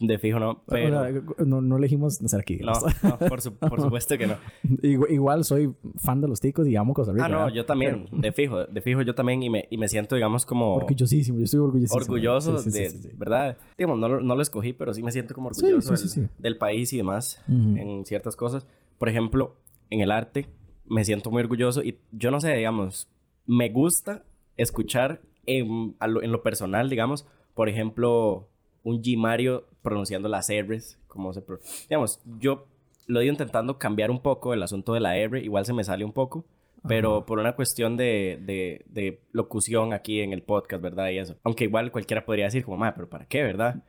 De 0.00 0.16
fijo 0.16 0.38
no, 0.38 0.62
pero... 0.68 1.24
no, 1.44 1.60
no 1.60 1.76
elegimos 1.76 2.14
ser 2.14 2.40
aquí. 2.40 2.58
No, 2.58 2.72
no 3.02 3.18
por, 3.18 3.40
supuesto 3.42 4.16
que 4.16 4.28
no. 4.28 4.36
Igual, 5.10 5.44
soy 5.44 5.74
fan 5.96 6.20
de 6.20 6.28
los 6.28 6.40
ticos 6.40 6.68
y 6.68 6.76
amo 6.76 6.94
Costa 6.94 7.12
Rica. 7.12 7.24
Ah, 7.24 7.28
no, 7.28 7.52
yo 7.52 7.66
también. 7.66 8.06
De 8.12 8.30
fijo, 8.30 8.64
de 8.64 8.80
fijo 8.80 9.02
yo 9.02 9.16
también 9.16 9.42
y 9.42 9.50
me, 9.50 9.66
y 9.70 9.76
me 9.76 9.88
siento, 9.88 10.14
digamos, 10.14 10.46
como... 10.46 10.76
Orgullosísimo, 10.76 11.38
yo 11.38 11.44
estoy 11.44 11.60
orgullosísimo. 11.60 12.00
Orgulloso 12.00 12.62
de... 12.62 13.12
¿Verdad? 13.16 13.58
Digamos, 13.76 13.98
no, 13.98 14.20
no, 14.20 14.36
lo 14.36 14.40
escogí, 14.40 14.72
pero 14.72 14.94
sí 14.94 15.02
me 15.02 15.10
siento 15.10 15.34
como 15.34 15.48
orgulloso 15.48 15.94
del, 16.38 16.56
país 16.56 16.92
y 16.92 16.98
demás 16.98 17.42
en 17.48 18.06
ciertas 18.06 18.36
cosas. 18.36 18.68
Por 18.98 19.08
ejemplo, 19.08 19.56
en 19.90 20.00
el 20.00 20.12
arte 20.12 20.46
me 20.88 21.04
siento 21.04 21.30
muy 21.30 21.42
orgulloso 21.42 21.82
y 21.82 21.98
yo 22.12 22.30
no 22.30 22.40
sé, 22.40 22.54
digamos, 22.54 23.08
me 23.46 23.68
gusta 23.68 24.24
escuchar 24.56 25.20
en, 25.46 25.96
en 26.00 26.32
lo 26.32 26.42
personal, 26.42 26.90
digamos, 26.90 27.26
por 27.54 27.68
ejemplo 27.68 28.48
un 28.84 29.02
G 29.02 29.16
Mario 29.16 29.64
pronunciando 29.82 30.28
las 30.28 30.48
R's, 30.48 30.98
como 31.06 31.32
se 31.32 31.42
digamos, 31.88 32.20
yo 32.38 32.66
lo 33.06 33.20
he 33.20 33.24
ido 33.24 33.32
intentando 33.32 33.78
cambiar 33.78 34.10
un 34.10 34.20
poco 34.20 34.54
el 34.54 34.62
asunto 34.62 34.94
de 34.94 35.00
la 35.00 35.16
R, 35.16 35.42
igual 35.42 35.64
se 35.64 35.72
me 35.72 35.84
sale 35.84 36.04
un 36.04 36.12
poco, 36.12 36.44
pero 36.86 37.26
por 37.26 37.38
una 37.38 37.56
cuestión 37.56 37.96
de, 37.96 38.38
de, 38.44 38.84
de, 38.88 39.20
locución 39.32 39.92
aquí 39.92 40.20
en 40.20 40.32
el 40.32 40.42
podcast, 40.42 40.82
¿verdad? 40.82 41.10
Y 41.10 41.18
eso. 41.18 41.36
Aunque 41.42 41.64
igual 41.64 41.90
cualquiera 41.90 42.24
podría 42.24 42.44
decir 42.44 42.64
como, 42.64 42.76
ma, 42.76 42.94
pero 42.94 43.08
¿para 43.08 43.26
qué, 43.26 43.42
verdad? 43.42 43.82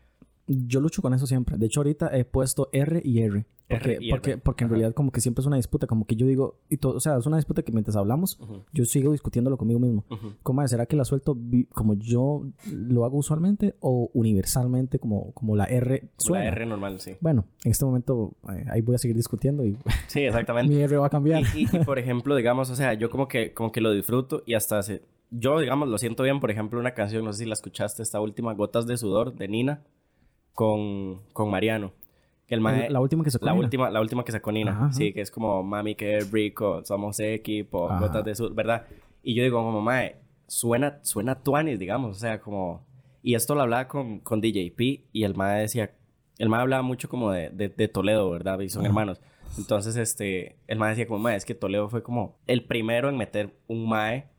Yo 0.47 0.79
lucho 0.79 1.01
con 1.01 1.13
eso 1.13 1.27
siempre. 1.27 1.57
De 1.57 1.67
hecho, 1.67 1.81
ahorita 1.81 2.15
he 2.17 2.25
puesto 2.25 2.69
R 2.71 3.01
y 3.03 3.21
R. 3.21 3.45
Porque, 3.69 3.99
porque, 4.09 4.37
porque 4.37 4.63
en 4.63 4.69
realidad 4.71 4.93
como 4.95 5.11
que 5.11 5.21
siempre 5.21 5.41
es 5.41 5.45
una 5.45 5.57
disputa, 5.57 5.85
como 5.85 6.05
que 6.05 6.15
yo 6.15 6.25
digo, 6.25 6.57
y 6.69 6.77
todo, 6.77 6.95
o 6.95 6.99
sea, 6.99 7.17
es 7.17 7.25
una 7.27 7.37
disputa 7.37 7.61
que 7.61 7.71
mientras 7.71 7.95
hablamos, 7.95 8.39
yo 8.73 8.83
sigo 8.85 9.11
discutiéndolo 9.11 9.57
conmigo 9.57 9.79
mismo. 9.79 10.05
¿Cómo 10.41 10.67
¿Será 10.67 10.87
que 10.87 10.95
la 10.95 11.05
suelto 11.05 11.37
como 11.73 11.93
yo 11.93 12.45
lo 12.71 13.05
hago 13.05 13.17
usualmente 13.17 13.75
o 13.79 14.09
universalmente 14.13 14.97
como, 14.99 15.31
como 15.33 15.55
la 15.55 15.65
R 15.65 16.09
suena? 16.17 16.45
La 16.45 16.51
R 16.51 16.65
normal, 16.65 16.99
sí. 16.99 17.15
Bueno, 17.21 17.45
en 17.63 17.71
este 17.71 17.85
momento 17.85 18.33
eh, 18.51 18.65
ahí 18.71 18.81
voy 18.81 18.95
a 18.95 18.97
seguir 18.97 19.15
discutiendo 19.15 19.63
y 19.63 19.77
sí, 20.07 20.21
exactamente. 20.21 20.73
mi 20.75 20.81
R 20.81 20.97
va 20.97 21.07
a 21.07 21.11
cambiar. 21.11 21.43
Y, 21.55 21.67
por 21.85 21.99
ejemplo, 21.99 22.35
digamos, 22.35 22.71
o 22.71 22.75
sea, 22.75 22.95
yo 22.95 23.11
como 23.11 23.27
que, 23.27 23.53
como 23.53 23.71
que 23.71 23.81
lo 23.81 23.91
disfruto 23.91 24.41
y 24.47 24.55
hasta 24.55 24.79
hace, 24.79 25.03
yo, 25.29 25.59
digamos, 25.59 25.87
lo 25.89 25.97
siento 25.99 26.23
bien, 26.23 26.39
por 26.39 26.49
ejemplo, 26.49 26.79
una 26.79 26.95
canción, 26.95 27.23
no 27.23 27.33
sé 27.33 27.43
si 27.43 27.45
la 27.45 27.53
escuchaste, 27.53 28.01
esta 28.01 28.19
última, 28.19 28.53
Gotas 28.55 28.87
de 28.87 28.97
Sudor, 28.97 29.35
de 29.35 29.47
Nina, 29.47 29.83
con, 30.53 31.21
con 31.33 31.51
Mariano 31.51 31.93
la 32.57 32.99
última 32.99 33.23
que 33.23 33.31
sacó 33.31 33.45
la 33.45 33.53
Última, 33.53 33.89
la 33.89 34.01
última 34.01 34.23
que 34.23 34.31
sacó 34.31 34.51
Nina. 34.51 34.91
Sí, 34.91 35.13
que 35.13 35.21
es 35.21 35.31
como, 35.31 35.63
mami, 35.63 35.95
que 35.95 36.19
rico, 36.31 36.83
somos 36.83 37.19
equipo, 37.19 37.89
gotas 37.99 38.23
de 38.23 38.35
sur, 38.35 38.53
¿verdad? 38.53 38.85
Y 39.23 39.35
yo 39.35 39.43
digo, 39.43 39.63
como, 39.63 39.81
mae, 39.81 40.17
suena, 40.47 40.99
suena 41.03 41.35
tuanis, 41.35 41.79
digamos. 41.79 42.17
O 42.17 42.19
sea, 42.19 42.39
como... 42.41 42.85
Y 43.21 43.35
esto 43.35 43.53
lo 43.53 43.61
hablaba 43.61 43.87
con, 43.87 44.19
con 44.19 44.41
DJP 44.41 45.07
y 45.11 45.23
el 45.23 45.35
mae 45.35 45.61
decía... 45.61 45.95
El 46.37 46.47
mae 46.47 46.61
hablaba 46.61 46.81
mucho 46.83 47.09
como 47.09 47.31
de, 47.31 47.49
de, 47.49 47.87
Toledo, 47.89 48.29
¿verdad? 48.29 48.59
Y 48.61 48.69
son 48.69 48.85
hermanos. 48.85 49.21
Entonces, 49.57 49.95
este... 49.97 50.57
El 50.67 50.79
mae 50.79 50.91
decía 50.91 51.07
como, 51.07 51.19
mae, 51.19 51.35
es 51.35 51.45
que 51.45 51.53
Toledo 51.55 51.89
fue 51.89 52.01
como 52.01 52.39
el 52.47 52.63
primero 52.63 53.09
en 53.09 53.17
meter 53.17 53.53
un 53.67 53.87
mae 53.87 54.29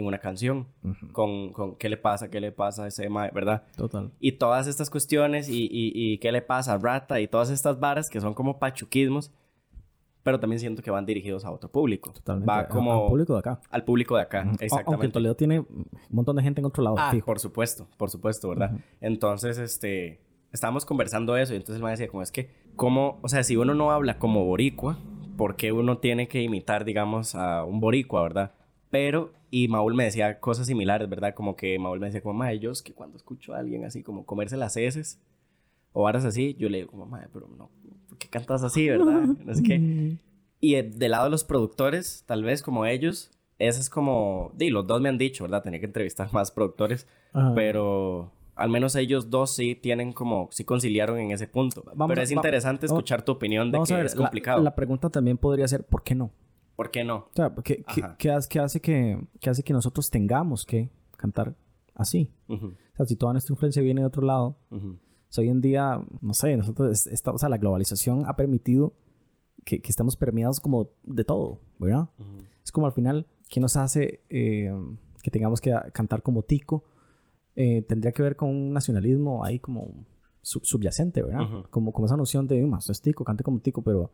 en 0.00 0.06
una 0.06 0.18
canción 0.18 0.66
con, 1.12 1.52
con, 1.52 1.76
qué 1.76 1.88
le 1.88 1.96
pasa, 1.96 2.30
qué 2.30 2.40
le 2.40 2.52
pasa 2.52 2.84
a 2.84 2.88
ese 2.88 3.08
mae, 3.08 3.30
¿verdad? 3.32 3.62
Total. 3.76 4.10
Y 4.18 4.32
todas 4.32 4.66
estas 4.66 4.90
cuestiones 4.90 5.48
y, 5.48 5.64
y, 5.64 5.92
y, 5.94 6.18
qué 6.18 6.32
le 6.32 6.42
pasa 6.42 6.74
a 6.74 6.78
Rata 6.78 7.20
y 7.20 7.28
todas 7.28 7.50
estas 7.50 7.78
varas 7.78 8.10
que 8.10 8.20
son 8.20 8.34
como 8.34 8.58
pachuquismos, 8.58 9.32
pero 10.22 10.38
también 10.40 10.60
siento 10.60 10.82
que 10.82 10.90
van 10.90 11.06
dirigidos 11.06 11.44
a 11.44 11.50
otro 11.50 11.70
público. 11.70 12.12
Totalmente. 12.12 12.50
Va 12.50 12.68
como... 12.68 12.92
Al 12.92 13.08
público 13.08 13.32
de 13.34 13.38
acá. 13.38 13.60
Al 13.70 13.84
público 13.84 14.16
de 14.16 14.22
acá, 14.22 14.40
exactamente. 14.60 14.84
Aunque 14.86 15.08
Toledo 15.08 15.34
tiene 15.34 15.60
un 15.60 15.86
montón 16.10 16.36
de 16.36 16.42
gente 16.42 16.60
en 16.60 16.66
otro 16.66 16.82
lado. 16.82 16.96
Ah, 16.98 17.12
por 17.24 17.38
supuesto, 17.38 17.86
por 17.96 18.10
supuesto, 18.10 18.48
¿verdad? 18.48 18.72
Entonces, 19.00 19.58
este... 19.58 20.20
Estábamos 20.52 20.84
conversando 20.84 21.36
eso 21.36 21.52
y 21.52 21.58
entonces 21.58 21.76
él 21.76 21.84
me 21.84 21.90
decía 21.90 22.08
como 22.08 22.22
es 22.24 22.32
que, 22.32 22.50
como, 22.74 23.20
o 23.22 23.28
sea, 23.28 23.44
si 23.44 23.56
uno 23.56 23.72
no 23.72 23.92
habla 23.92 24.18
como 24.18 24.44
boricua, 24.44 24.98
¿por 25.36 25.54
qué 25.54 25.70
uno 25.70 25.98
tiene 25.98 26.26
que 26.26 26.42
imitar, 26.42 26.84
digamos, 26.84 27.36
a 27.36 27.64
un 27.64 27.78
boricua, 27.78 28.20
verdad? 28.22 28.52
Pero, 28.90 29.32
y 29.50 29.68
Maul 29.68 29.94
me 29.94 30.04
decía 30.04 30.40
cosas 30.40 30.66
similares, 30.66 31.08
¿verdad? 31.08 31.34
Como 31.34 31.56
que 31.56 31.78
Maul 31.78 32.00
me 32.00 32.06
decía 32.06 32.22
como, 32.22 32.34
ma, 32.34 32.52
ellos 32.52 32.82
que 32.82 32.92
cuando 32.92 33.16
escucho 33.16 33.54
a 33.54 33.58
alguien 33.58 33.84
así 33.84 34.02
como 34.02 34.26
comerse 34.26 34.56
las 34.56 34.76
heces 34.76 35.20
o 35.92 36.02
varas 36.02 36.24
así, 36.24 36.56
yo 36.58 36.68
le 36.68 36.78
digo 36.78 36.90
como, 36.90 37.06
ma, 37.06 37.28
pero 37.32 37.48
no, 37.48 37.70
¿por 38.08 38.18
qué 38.18 38.28
cantas 38.28 38.62
así, 38.62 38.88
verdad? 38.88 39.22
No 39.44 39.54
sé 39.54 39.62
qué. 39.62 40.16
Y 40.60 40.74
del 40.74 41.12
lado 41.12 41.24
de 41.24 41.30
los 41.30 41.44
productores, 41.44 42.24
tal 42.26 42.44
vez 42.44 42.62
como 42.62 42.84
ellos, 42.84 43.30
ese 43.58 43.80
es 43.80 43.90
como, 43.90 44.52
di, 44.56 44.70
los 44.70 44.86
dos 44.86 45.00
me 45.00 45.08
han 45.08 45.18
dicho, 45.18 45.44
¿verdad? 45.44 45.62
Tenía 45.62 45.80
que 45.80 45.86
entrevistar 45.86 46.28
más 46.32 46.50
productores, 46.50 47.06
pero 47.54 48.32
al 48.56 48.68
menos 48.68 48.94
ellos 48.94 49.30
dos 49.30 49.54
sí 49.54 49.74
tienen 49.74 50.12
como, 50.12 50.48
sí 50.50 50.64
conciliaron 50.64 51.18
en 51.18 51.30
ese 51.30 51.46
punto. 51.46 51.84
Pero 52.08 52.22
es 52.22 52.30
interesante 52.30 52.86
escuchar 52.86 53.22
tu 53.22 53.32
opinión 53.32 53.70
de 53.70 53.80
que 53.86 54.00
es 54.02 54.14
complicado. 54.14 54.62
La, 54.62 54.74
pregunta 54.74 55.08
también 55.08 55.38
podría 55.38 55.66
ser, 55.66 55.84
¿por 55.84 56.02
qué 56.02 56.14
no? 56.14 56.30
¿Por 56.80 56.90
qué 56.90 57.04
no? 57.04 57.16
O 57.16 57.30
sea, 57.34 57.54
¿qué, 57.62 57.84
qué, 58.16 58.30
hace, 58.30 58.58
hace 58.58 58.80
que, 58.80 59.18
hace 59.46 59.62
que 59.62 59.74
nosotros 59.74 60.08
tengamos 60.08 60.64
que 60.64 60.88
cantar 61.18 61.54
así? 61.94 62.32
O 62.48 62.56
sea, 62.96 63.04
si 63.04 63.16
toda 63.16 63.34
nuestra 63.34 63.52
influencia 63.52 63.82
viene 63.82 64.00
de 64.00 64.06
otro 64.06 64.22
lado, 64.22 64.56
hoy 65.36 65.48
en 65.50 65.60
día, 65.60 66.00
no 66.22 66.32
sé, 66.32 66.56
nosotros, 66.56 67.06
o 67.26 67.38
sea, 67.38 67.50
la 67.50 67.58
globalización 67.58 68.24
ha 68.26 68.34
permitido 68.34 68.94
que, 69.66 69.82
que 69.82 69.90
estamos 69.90 70.16
permeados 70.16 70.58
como 70.58 70.88
de 71.02 71.22
todo, 71.22 71.60
¿verdad? 71.78 72.08
Es 72.64 72.72
como 72.72 72.86
al 72.86 72.94
final, 72.94 73.26
¿qué 73.50 73.60
nos 73.60 73.76
hace 73.76 74.22
eh, 74.30 74.72
que 75.22 75.30
tengamos 75.30 75.60
que 75.60 75.76
cantar 75.92 76.22
como 76.22 76.44
tico? 76.44 76.84
Eh, 77.56 77.82
tendría 77.82 78.12
que 78.12 78.22
ver 78.22 78.36
con 78.36 78.48
un 78.48 78.72
nacionalismo 78.72 79.44
ahí 79.44 79.58
como 79.58 80.06
subyacente, 80.40 81.22
¿verdad? 81.22 81.66
como, 81.68 81.92
como 81.92 82.06
esa 82.06 82.16
noción 82.16 82.46
de, 82.46 82.64
más 82.64 82.88
es 82.88 83.02
tico, 83.02 83.22
cante 83.22 83.44
como 83.44 83.60
tico, 83.60 83.82
pero 83.82 84.12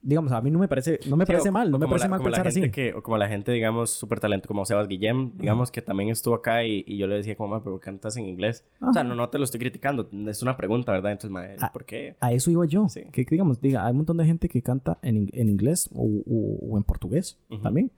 digamos, 0.00 0.32
a 0.32 0.40
mí 0.40 0.50
no 0.50 0.58
me 0.58 0.68
parece, 0.68 1.00
no 1.08 1.16
me 1.16 1.26
parece 1.26 1.50
mal, 1.50 1.70
no 1.70 1.78
me 1.78 1.86
parece 1.86 2.08
mal 2.08 2.22
pensar 2.22 2.46
así. 2.46 2.70
Que, 2.70 2.94
o 2.94 3.02
como 3.02 3.18
la 3.18 3.28
gente, 3.28 3.52
digamos, 3.52 3.90
súper 3.90 4.20
talento, 4.20 4.48
como 4.48 4.64
Sebas 4.64 4.88
Guillem, 4.88 5.32
digamos, 5.36 5.70
que 5.70 5.82
también 5.82 6.10
estuvo 6.10 6.34
acá 6.34 6.64
y, 6.64 6.84
y, 6.86 6.96
yo 6.96 7.06
le 7.06 7.16
decía, 7.16 7.36
como, 7.36 7.62
pero 7.62 7.78
cantas 7.78 8.16
en 8.16 8.26
inglés. 8.26 8.64
O 8.80 8.92
sea, 8.92 9.04
no, 9.04 9.14
no 9.14 9.28
te 9.28 9.38
lo 9.38 9.44
estoy 9.44 9.60
criticando, 9.60 10.08
es 10.28 10.42
una 10.42 10.56
pregunta, 10.56 10.92
¿verdad? 10.92 11.12
Entonces, 11.12 11.30
ma, 11.30 11.70
¿por 11.72 11.84
qué? 11.84 12.16
A 12.20 12.32
eso 12.32 12.50
iba 12.50 12.64
yo. 12.66 12.86
Que, 13.12 13.24
digamos, 13.24 13.60
diga, 13.60 13.84
hay 13.84 13.90
un 13.90 13.98
montón 13.98 14.16
de 14.16 14.24
gente 14.24 14.48
que 14.48 14.62
canta 14.62 14.98
en, 15.02 15.28
en 15.32 15.48
inglés 15.48 15.90
o, 15.94 16.04
o, 16.26 16.76
en 16.76 16.84
portugués 16.84 17.38
también. 17.62 17.90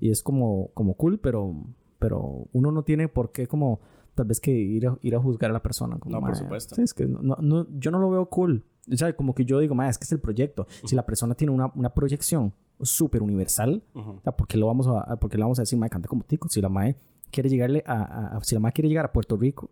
Y 0.00 0.10
es 0.10 0.22
como, 0.22 0.70
como 0.72 0.94
cool, 0.94 1.18
pero, 1.18 1.54
pero 1.98 2.48
uno 2.52 2.72
no 2.72 2.82
tiene 2.82 3.08
por 3.08 3.32
qué 3.32 3.46
como 3.46 3.80
tal 4.14 4.26
vez 4.26 4.40
que 4.40 4.50
ir 4.50 4.86
a, 4.86 4.98
ir 5.02 5.14
a 5.14 5.20
juzgar 5.20 5.50
a 5.50 5.52
la 5.52 5.62
persona. 5.62 5.98
Como, 5.98 6.18
no, 6.18 6.26
por 6.26 6.34
supuesto. 6.34 6.74
Sí, 6.74 6.82
es 6.82 6.94
que 6.94 7.06
no, 7.06 7.36
no, 7.38 7.66
yo 7.78 7.90
no 7.90 7.98
lo 7.98 8.10
veo 8.10 8.26
cool. 8.26 8.64
O 8.90 8.96
sea, 8.96 9.14
como 9.14 9.34
que 9.34 9.44
yo 9.44 9.58
digo, 9.58 9.80
es 9.82 9.98
que 9.98 10.04
es 10.04 10.12
el 10.12 10.20
proyecto. 10.20 10.66
Si 10.84 10.94
la 10.94 11.04
persona 11.04 11.34
tiene 11.34 11.52
una, 11.52 11.72
una 11.74 11.92
proyección 11.92 12.52
súper 12.80 13.22
universal, 13.22 13.82
¿por 13.92 14.46
qué 14.46 14.56
lo 14.56 14.66
vamos 14.66 14.86
a, 14.86 15.16
porque 15.16 15.36
le 15.36 15.42
vamos 15.42 15.58
a 15.58 15.62
decir, 15.62 15.78
mae, 15.78 15.90
canta 15.90 16.08
como 16.08 16.22
tico? 16.24 16.48
Si 16.48 16.60
la 16.60 16.68
mae 16.68 16.96
quiere 17.30 17.48
llegarle 17.48 17.82
a, 17.86 18.36
a, 18.36 18.44
si 18.44 18.54
la 18.54 18.60
mae 18.60 18.72
quiere 18.72 18.88
llegar 18.88 19.04
a 19.04 19.12
Puerto 19.12 19.36
Rico, 19.36 19.70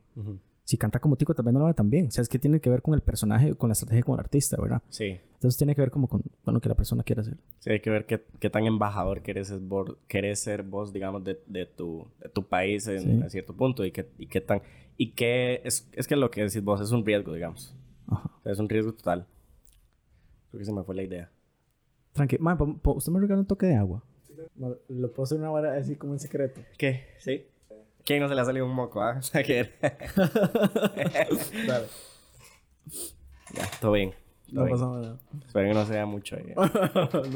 si 0.65 0.79
canta 0.79 0.99
como 0.99 1.17
tico 1.17 1.35
también 1.35 1.55
no 1.55 1.61
lo 1.61 1.67
ve 1.67 1.75
tan 1.75 1.91
bien. 1.91 2.07
O 2.07 2.11
sea, 2.11 2.23
es 2.23 2.29
que 2.29 2.39
tiene 2.39 2.59
que 2.59 2.71
ver 2.71 2.81
con 2.81 2.95
el 2.95 3.03
personaje, 3.03 3.55
con 3.55 3.69
la 3.69 3.75
estrategia 3.75 4.03
con 4.03 4.15
el 4.15 4.21
artista, 4.21 4.57
¿verdad? 4.61 4.83
Sí. 4.89 5.21
Entonces 5.35 5.59
tiene 5.59 5.75
que 5.75 5.83
ver 5.83 5.91
como 5.91 6.09
con, 6.09 6.23
lo 6.47 6.61
que 6.61 6.69
la 6.71 6.75
persona 6.75 7.03
quiere 7.03 7.21
hacer. 7.21 7.37
Sí, 7.59 7.71
hay 7.71 7.81
que 7.81 7.91
ver 7.91 8.07
qué, 8.07 8.25
qué 8.41 8.49
tan 8.49 8.65
embajador 8.65 9.23
quieres 9.23 9.49
ser, 9.49 9.61
querés 10.09 10.41
ser 10.41 10.63
vos, 10.63 10.93
digamos, 10.93 11.23
de, 11.23 11.39
de, 11.47 11.67
tu, 11.67 12.07
de 12.19 12.31
tu 12.31 12.45
país 12.45 12.89
en, 12.89 13.23
a 13.23 13.29
cierto 13.29 13.55
punto 13.55 13.85
y 13.85 13.93
qué, 13.93 14.09
y 14.19 14.27
qué 14.27 14.41
tan... 14.41 14.63
Y 14.97 15.11
qué 15.11 15.61
es, 15.65 15.89
es 15.93 16.07
que 16.07 16.17
lo 16.17 16.31
que 16.31 16.43
decís 16.43 16.63
vos 16.63 16.81
es 16.81 16.93
un 16.93 17.05
riesgo, 17.05 17.35
digamos. 17.35 17.75
Ajá. 18.15 18.31
es 18.45 18.59
un 18.59 18.69
riesgo 18.69 18.93
total. 18.95 19.27
Creo 20.51 20.59
que 20.59 20.65
se 20.65 20.73
me 20.73 20.85
fue 20.85 20.95
la 20.95 21.03
idea. 21.03 21.31
Tranquilo. 22.13 22.43
¿usted 22.85 23.13
me 23.13 23.21
regala 23.21 23.41
un 23.41 23.47
toque 23.47 23.67
de 23.67 23.75
agua? 23.77 24.03
Lo 24.89 25.13
puedo 25.13 25.25
hacer 25.25 25.39
una 25.39 25.51
hora 25.51 25.75
así 25.77 25.97
como 25.97 26.13
en 26.13 26.21
secreto. 26.21 26.61
¿Qué? 26.79 27.07
¿Sí? 27.19 27.47
¿Quién 28.05 28.21
no 28.21 28.29
se 28.29 28.35
le 28.35 28.41
ha 28.41 28.45
salido 28.45 28.67
un 28.67 28.75
moco, 28.75 29.01
ah? 29.03 29.21
Dale. 31.67 31.87
Ya, 33.55 33.71
todo 33.81 33.93
bien. 33.93 34.13
no 34.53 34.67
pasa 34.67 34.87
nada. 34.87 35.19
Espero 35.47 35.69
que 35.69 35.75
no 35.75 35.87
sea 35.87 36.07
mucho. 36.07 36.37
Eh. 36.37 36.55
no, 36.57 36.67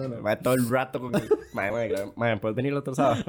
no. 0.08 0.38
todo 0.38 0.54
el 0.54 0.68
rato 0.68 1.00
con 1.00 1.14
el... 1.14 1.28
Madre, 1.52 2.36
¿puedes 2.40 2.54
venir 2.56 2.72
el 2.72 2.78
otro 2.78 2.94
sábado? 2.94 3.24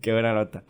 Qué 0.00 0.12
buena 0.12 0.32
nota. 0.34 0.62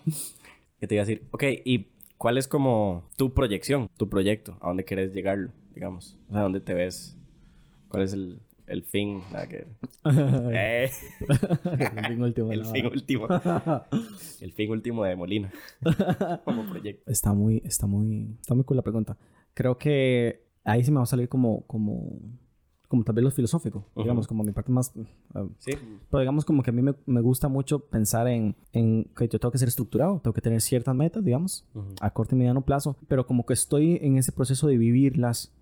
¿Qué 0.81 0.87
te 0.87 0.95
iba 0.95 1.03
a 1.03 1.07
decir? 1.07 1.27
Ok, 1.31 1.45
¿y 1.64 1.93
cuál 2.19 2.39
es 2.39 2.49
como 2.49 3.09
tu 3.17 3.33
proyección, 3.35 3.91
tu 3.97 4.09
proyecto? 4.09 4.57
¿A 4.61 4.69
dónde 4.69 4.85
quieres 4.85 5.12
llegarlo, 5.12 5.51
digamos? 5.75 6.19
O 6.29 6.33
sea, 6.33 6.43
¿dónde 6.43 6.61
te 6.61 6.75
ves? 6.75 7.17
¿Cuál 7.89 8.03
es 8.05 8.12
el, 8.12 8.41
el 8.67 8.83
fin? 8.83 9.23
Nada 9.33 9.47
que... 9.47 9.67
eh. 10.53 10.91
el 11.79 12.07
fin 12.07 12.23
último. 12.23 12.53
el 12.53 12.65
fin 12.67 12.87
último. 12.87 13.29
el 14.41 14.53
fin 14.53 14.71
último 14.71 15.05
de 15.05 15.17
Molina. 15.17 15.53
como 16.45 16.69
proyecto. 16.69 17.11
Está 17.11 17.33
muy, 17.33 17.62
está 17.65 17.87
muy, 17.87 18.37
está 18.41 18.55
muy 18.55 18.65
cool 18.65 18.77
la 18.77 18.83
pregunta. 18.83 19.17
Creo 19.55 19.79
que 19.79 20.45
ahí 20.65 20.83
sí 20.83 20.91
me 20.91 20.99
va 20.99 21.05
a 21.05 21.07
salir 21.07 21.29
como, 21.29 21.67
como 21.67 22.19
como 22.89 23.03
tal 23.03 23.14
vez 23.14 23.24
lo 23.24 23.30
filosófico, 23.30 23.85
digamos, 23.97 24.26
como 24.26 24.45
mi 24.45 24.53
parte 24.53 24.70
más... 24.70 24.93
Uh, 25.35 25.49
sí. 25.59 25.72
Pero 26.11 26.20
digamos 26.20 26.45
como 26.45 26.62
que 26.62 26.70
a 26.70 26.72
mí 26.72 26.82
me, 26.82 26.95
me, 27.07 27.20
gusta 27.20 27.49
mucho 27.49 27.80
pensar 27.80 28.28
en, 28.28 28.55
en 28.72 29.05
que 29.16 29.28
yo 29.28 29.39
tengo 29.39 29.51
que 29.51 29.59
ser 29.59 29.68
estructurado, 29.68 30.20
tengo 30.20 30.35
que 30.35 30.41
tener 30.41 30.61
ciertas 30.61 30.95
metas, 30.95 31.24
digamos, 31.24 31.64
a 32.01 32.11
corto 32.11 32.35
y 32.35 32.39
mediano 32.39 32.62
plazo, 32.62 32.97
pero 33.09 33.26
como 33.26 33.47
que 33.47 33.55
estoy 33.55 33.99
en 34.03 34.16
ese 34.18 34.32
proceso 34.32 34.66
de 34.66 34.76
vivirlas 34.76 35.53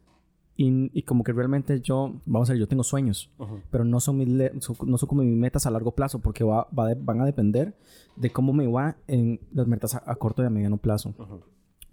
y, 0.56 0.90
y 0.92 1.02
como 1.02 1.24
que 1.24 1.32
realmente 1.32 1.80
yo, 1.80 2.20
vamos 2.26 2.50
a 2.50 2.52
ver, 2.52 2.60
yo 2.60 2.68
tengo 2.68 2.84
sueños, 2.84 3.30
pero 3.70 3.84
no 3.84 4.00
son, 4.00 4.18
mis 4.18 4.28
no 4.28 4.98
son 4.98 5.08
como 5.08 5.22
mis 5.22 5.36
metas 5.36 5.66
a 5.66 5.70
largo 5.70 5.92
plazo 5.92 6.18
porque 6.18 6.44
va, 6.44 6.68
va 6.78 6.94
van 6.94 7.20
a 7.20 7.24
depender 7.24 7.74
de 8.16 8.30
cómo 8.30 8.52
me 8.52 8.66
va 8.66 8.96
en 9.06 9.40
las 9.52 9.66
metas 9.66 9.94
a, 9.94 10.14
corto 10.16 10.42
y 10.42 10.46
a 10.46 10.50
mediano 10.50 10.76
plazo. 10.76 11.14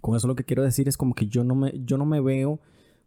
Con 0.00 0.16
eso 0.16 0.28
lo 0.28 0.34
que 0.34 0.44
quiero 0.44 0.62
decir 0.62 0.88
es 0.88 0.96
como 0.96 1.14
que 1.14 1.26
yo 1.26 1.44
no 1.44 1.54
me, 1.54 1.72
yo 1.84 1.96
no 1.96 2.04
me 2.04 2.20
veo 2.20 2.60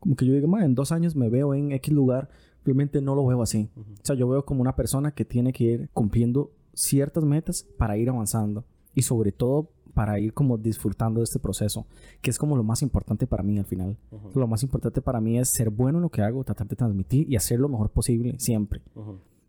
como 0.03 0.17
que 0.17 0.25
yo 0.25 0.33
digo, 0.33 0.59
en 0.59 0.75
dos 0.75 0.91
años 0.91 1.15
me 1.15 1.29
veo 1.29 1.53
en 1.53 1.71
X 1.71 1.93
lugar, 1.93 2.27
realmente 2.65 3.01
no 3.01 3.15
lo 3.15 3.25
veo 3.25 3.41
así. 3.41 3.69
O 3.77 4.05
sea, 4.05 4.17
yo 4.17 4.27
veo 4.27 4.43
como 4.43 4.59
una 4.59 4.75
persona 4.75 5.11
que 5.11 5.23
tiene 5.23 5.53
que 5.53 5.63
ir 5.63 5.89
cumpliendo 5.93 6.51
ciertas 6.73 7.23
metas 7.23 7.65
para 7.77 7.95
ir 7.95 8.09
avanzando 8.09 8.65
y 8.93 9.03
sobre 9.03 9.31
todo 9.31 9.69
para 9.93 10.19
ir 10.19 10.33
como 10.33 10.57
disfrutando 10.57 11.21
de 11.21 11.23
este 11.23 11.39
proceso, 11.39 11.87
que 12.21 12.31
es 12.31 12.37
como 12.37 12.57
lo 12.57 12.65
más 12.65 12.81
importante 12.81 13.27
para 13.27 13.43
mí 13.43 13.57
al 13.57 13.63
final. 13.63 13.97
Lo 14.35 14.45
más 14.45 14.61
importante 14.61 15.01
para 15.01 15.21
mí 15.21 15.39
es 15.39 15.51
ser 15.51 15.69
bueno 15.69 15.99
en 15.99 16.01
lo 16.01 16.09
que 16.09 16.21
hago, 16.21 16.43
tratar 16.43 16.67
de 16.67 16.75
transmitir 16.75 17.31
y 17.31 17.37
hacer 17.37 17.61
lo 17.61 17.69
mejor 17.69 17.89
posible 17.89 18.35
siempre. 18.39 18.81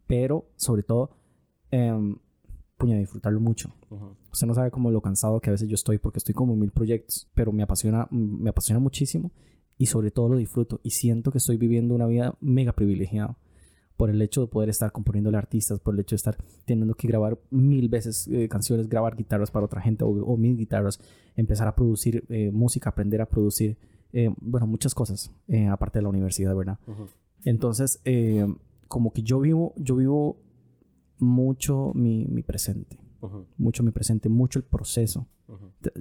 Pero 0.06 0.46
sobre 0.54 0.84
todo, 0.84 1.10
eh, 1.72 2.14
puña, 2.76 2.96
disfrutarlo 2.96 3.40
mucho. 3.40 3.74
Usted 4.32 4.46
no 4.46 4.54
sabe 4.54 4.70
como 4.70 4.92
lo 4.92 5.00
cansado 5.00 5.40
que 5.40 5.50
a 5.50 5.54
veces 5.54 5.68
yo 5.68 5.74
estoy 5.74 5.98
porque 5.98 6.18
estoy 6.18 6.32
como 6.32 6.52
en 6.52 6.60
mil 6.60 6.70
proyectos, 6.70 7.28
pero 7.34 7.50
me 7.50 7.64
apasiona, 7.64 8.06
me 8.12 8.50
apasiona 8.50 8.78
muchísimo 8.78 9.32
y 9.78 9.86
sobre 9.86 10.10
todo 10.10 10.28
lo 10.28 10.36
disfruto 10.36 10.80
y 10.82 10.90
siento 10.90 11.30
que 11.30 11.38
estoy 11.38 11.56
viviendo 11.56 11.94
una 11.94 12.06
vida 12.06 12.36
mega 12.40 12.72
privilegiada 12.72 13.36
por 13.96 14.10
el 14.10 14.20
hecho 14.22 14.40
de 14.42 14.46
poder 14.48 14.68
estar 14.68 14.90
componiéndole 14.92 15.36
artistas, 15.36 15.78
por 15.78 15.94
el 15.94 16.00
hecho 16.00 16.14
de 16.14 16.18
estar 16.18 16.36
teniendo 16.64 16.94
que 16.94 17.06
grabar 17.06 17.38
mil 17.50 17.88
veces 17.88 18.28
eh, 18.28 18.48
canciones, 18.48 18.88
grabar 18.88 19.16
guitarras 19.16 19.50
para 19.50 19.66
otra 19.66 19.80
gente 19.80 20.04
o, 20.04 20.36
mil 20.36 20.56
guitarras, 20.56 20.98
empezar 21.36 21.68
a 21.68 21.76
producir 21.76 22.24
eh, 22.28 22.50
música, 22.52 22.90
aprender 22.90 23.20
a 23.20 23.26
producir, 23.26 23.76
eh, 24.12 24.34
bueno, 24.40 24.66
muchas 24.66 24.94
cosas, 24.94 25.30
aparte 25.70 25.98
de 25.98 26.02
la 26.02 26.08
universidad, 26.08 26.54
¿verdad? 26.56 26.78
Entonces, 27.44 28.00
como 28.88 29.12
que 29.12 29.22
yo 29.22 29.40
vivo, 29.40 29.74
yo 29.76 29.96
vivo 29.96 30.38
mucho 31.18 31.92
mi, 31.94 32.26
mi 32.26 32.42
presente, 32.42 32.98
mucho 33.56 33.82
mi 33.82 33.90
presente, 33.92 34.28
mucho 34.28 34.58
el 34.58 34.64
proceso. 34.64 35.26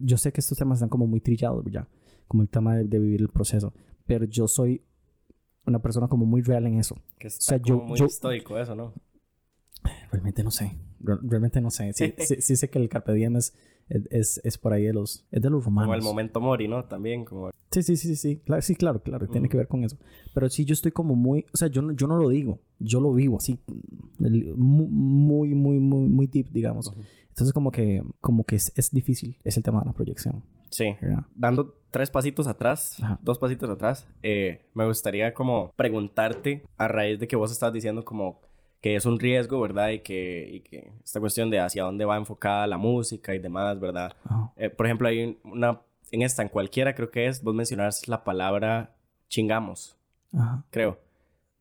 Yo 0.01 0.17
sé 0.17 0.31
que 0.31 0.41
estos 0.41 0.57
temas 0.57 0.77
están 0.77 0.89
como 0.89 1.05
muy 1.05 1.19
trillados 1.19 1.65
ya, 1.69 1.87
como 2.33 2.41
el 2.41 2.49
tema 2.49 2.75
de, 2.75 2.99
vivir 2.99 3.21
el 3.21 3.29
proceso. 3.29 3.73
Pero 4.07 4.25
yo 4.25 4.47
soy 4.47 4.81
una 5.67 5.79
persona 5.79 6.07
como 6.07 6.25
muy 6.25 6.41
real 6.41 6.65
en 6.65 6.79
eso. 6.79 6.95
Que 7.19 7.27
está 7.27 7.37
o 7.37 7.57
sea, 7.59 7.63
yo, 7.63 7.77
muy 7.77 7.99
estoico 8.01 8.57
eso, 8.57 8.73
¿no? 8.73 8.91
Realmente 10.11 10.43
no 10.43 10.49
sé. 10.49 10.75
Realmente 10.99 11.61
no 11.61 11.69
sé. 11.69 11.93
Sí, 11.93 12.11
sí, 12.39 12.55
sé 12.55 12.69
que 12.71 12.79
el 12.79 12.89
Carpe 12.89 13.13
Diem 13.13 13.35
es, 13.35 13.53
es, 13.87 14.41
es, 14.43 14.57
por 14.57 14.73
ahí 14.73 14.85
de 14.85 14.93
los, 14.93 15.27
es 15.29 15.43
de 15.43 15.49
los 15.51 15.63
romanos. 15.63 15.89
Como 15.89 15.95
el 15.95 16.01
momento 16.01 16.41
mori, 16.41 16.67
¿no? 16.67 16.85
También 16.85 17.23
como... 17.23 17.51
Sí, 17.69 17.83
sí, 17.83 17.97
sí, 17.97 18.15
sí. 18.15 18.37
Claro, 18.37 18.63
sí, 18.63 18.75
claro, 18.75 19.03
claro. 19.03 19.27
Tiene 19.27 19.47
que 19.47 19.57
ver 19.57 19.67
con 19.67 19.83
eso. 19.83 19.99
Pero 20.33 20.49
sí, 20.49 20.65
yo 20.65 20.73
estoy 20.73 20.91
como 20.91 21.15
muy... 21.15 21.45
O 21.53 21.57
sea, 21.57 21.67
yo, 21.67 21.91
yo 21.91 22.07
no 22.07 22.17
lo 22.17 22.29
digo. 22.29 22.61
Yo 22.79 22.99
lo 22.99 23.13
vivo 23.13 23.37
así. 23.37 23.59
Muy, 24.17 25.53
muy, 25.53 25.79
muy, 25.79 26.09
muy 26.09 26.25
deep, 26.25 26.49
digamos. 26.49 26.91
Entonces 27.29 27.53
como 27.53 27.69
que, 27.69 28.03
como 28.21 28.43
que 28.43 28.55
es, 28.55 28.73
es, 28.75 28.89
difícil. 28.89 29.37
Es 29.43 29.55
el 29.57 29.61
tema 29.61 29.81
de 29.81 29.85
la 29.85 29.93
proyección. 29.93 30.43
Sí. 30.73 30.95
Dando 31.35 31.75
tres 31.91 32.09
pasitos 32.09 32.47
atrás, 32.47 32.97
dos 33.21 33.37
pasitos 33.37 33.69
atrás, 33.69 34.07
eh, 34.23 34.65
me 34.73 34.85
gustaría 34.85 35.31
como 35.33 35.71
preguntarte 35.75 36.63
a 36.75 36.87
raíz 36.87 37.19
de 37.19 37.27
que 37.27 37.35
vos 37.35 37.51
estás 37.51 37.71
diciendo 37.71 38.03
como 38.03 38.41
que 38.81 38.95
es 38.95 39.05
un 39.05 39.19
riesgo, 39.19 39.61
¿verdad? 39.61 39.89
Y 39.89 39.99
que, 39.99 40.49
y 40.51 40.59
que 40.61 40.91
esta 41.03 41.19
cuestión 41.19 41.51
de 41.51 41.59
hacia 41.59 41.83
dónde 41.83 42.03
va 42.03 42.17
enfocada 42.17 42.65
la 42.65 42.77
música 42.77 43.35
y 43.35 43.39
demás, 43.39 43.79
¿verdad? 43.79 44.13
Eh, 44.57 44.71
por 44.71 44.87
ejemplo, 44.87 45.07
hay 45.07 45.37
una, 45.43 45.81
en 46.11 46.23
esta, 46.23 46.41
en 46.41 46.49
cualquiera 46.49 46.95
creo 46.95 47.11
que 47.11 47.27
es, 47.27 47.43
vos 47.43 47.53
mencionas 47.53 48.07
la 48.07 48.23
palabra 48.23 48.95
chingamos, 49.29 49.95
Ajá. 50.33 50.65
creo. 50.71 50.99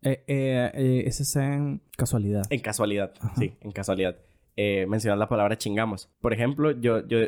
Eh, 0.00 0.24
eh, 0.26 1.04
ese 1.06 1.24
es 1.24 1.36
en 1.36 1.82
casualidad. 1.96 2.44
En 2.48 2.60
casualidad, 2.60 3.12
sí, 3.36 3.54
en 3.60 3.70
casualidad. 3.70 4.16
mencionas 4.56 5.18
la 5.18 5.28
palabra 5.28 5.58
chingamos. 5.58 6.08
Por 6.22 6.32
ejemplo, 6.32 6.70
yo, 6.72 7.06
yo 7.06 7.18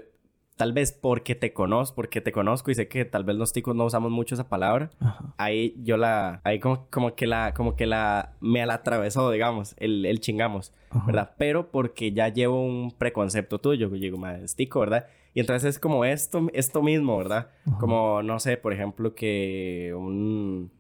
tal 0.57 0.73
vez 0.73 0.93
porque 0.93 1.35
te 1.35 1.53
conozco, 1.53 1.97
porque 1.97 2.21
te 2.21 2.33
conozco 2.33 2.71
y 2.71 2.75
sé 2.75 2.89
que 2.89 3.05
tal 3.05 3.25
vez 3.25 3.37
los 3.37 3.53
ticos 3.53 3.75
no 3.75 3.85
usamos 3.85 4.11
mucho 4.11 4.35
esa 4.35 4.49
palabra, 4.49 4.91
ahí 5.37 5.75
yo 5.83 5.97
la, 5.97 6.41
ahí 6.45 6.61
como, 6.61 6.87
como 6.91 7.15
que 7.15 7.27
la, 7.27 7.55
como 7.55 7.75
que 7.75 7.87
la, 7.87 8.35
me 8.41 8.65
la 8.65 8.75
atravesó, 8.75 9.31
digamos, 9.31 9.75
el, 9.79 10.07
el 10.07 10.21
chingamos, 10.21 10.73
¿verdad? 11.07 11.35
Pero 11.39 11.71
porque 11.71 12.13
ya 12.13 12.29
llevo 12.29 12.65
un 12.65 12.93
preconcepto 12.93 13.59
tuyo, 13.59 13.91
que 13.91 13.97
digo, 13.97 14.17
más 14.17 14.55
tico, 14.55 14.81
¿verdad? 14.81 15.07
Y 15.35 15.41
entonces 15.41 15.71
es 15.71 15.79
como 15.81 16.05
esto, 16.05 16.47
esto 16.53 16.83
mismo, 16.83 17.19
¿verdad? 17.19 17.49
Como, 17.81 18.23
no 18.23 18.39
sé, 18.39 18.57
por 18.57 18.73
ejemplo, 18.73 19.15
que 19.15 19.93
un, 19.97 20.71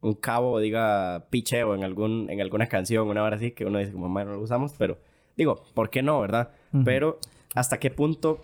un 0.00 0.14
cabo 0.14 0.58
diga 0.58 1.26
picheo 1.30 1.76
en, 1.76 1.84
algún, 1.84 2.28
en 2.28 2.40
alguna 2.40 2.66
canción, 2.66 3.06
una 3.06 3.22
hora 3.22 3.36
así, 3.36 3.52
que 3.52 3.64
uno 3.64 3.78
dice, 3.78 3.92
como, 3.92 4.08
no 4.08 4.32
lo 4.32 4.40
usamos, 4.40 4.74
pero 4.76 4.98
digo, 5.36 5.62
¿por 5.74 5.90
qué 5.90 6.02
no, 6.02 6.20
verdad? 6.20 6.50
Pero, 6.84 7.20
¿hasta 7.54 7.78
qué 7.78 7.90
punto 7.90 8.40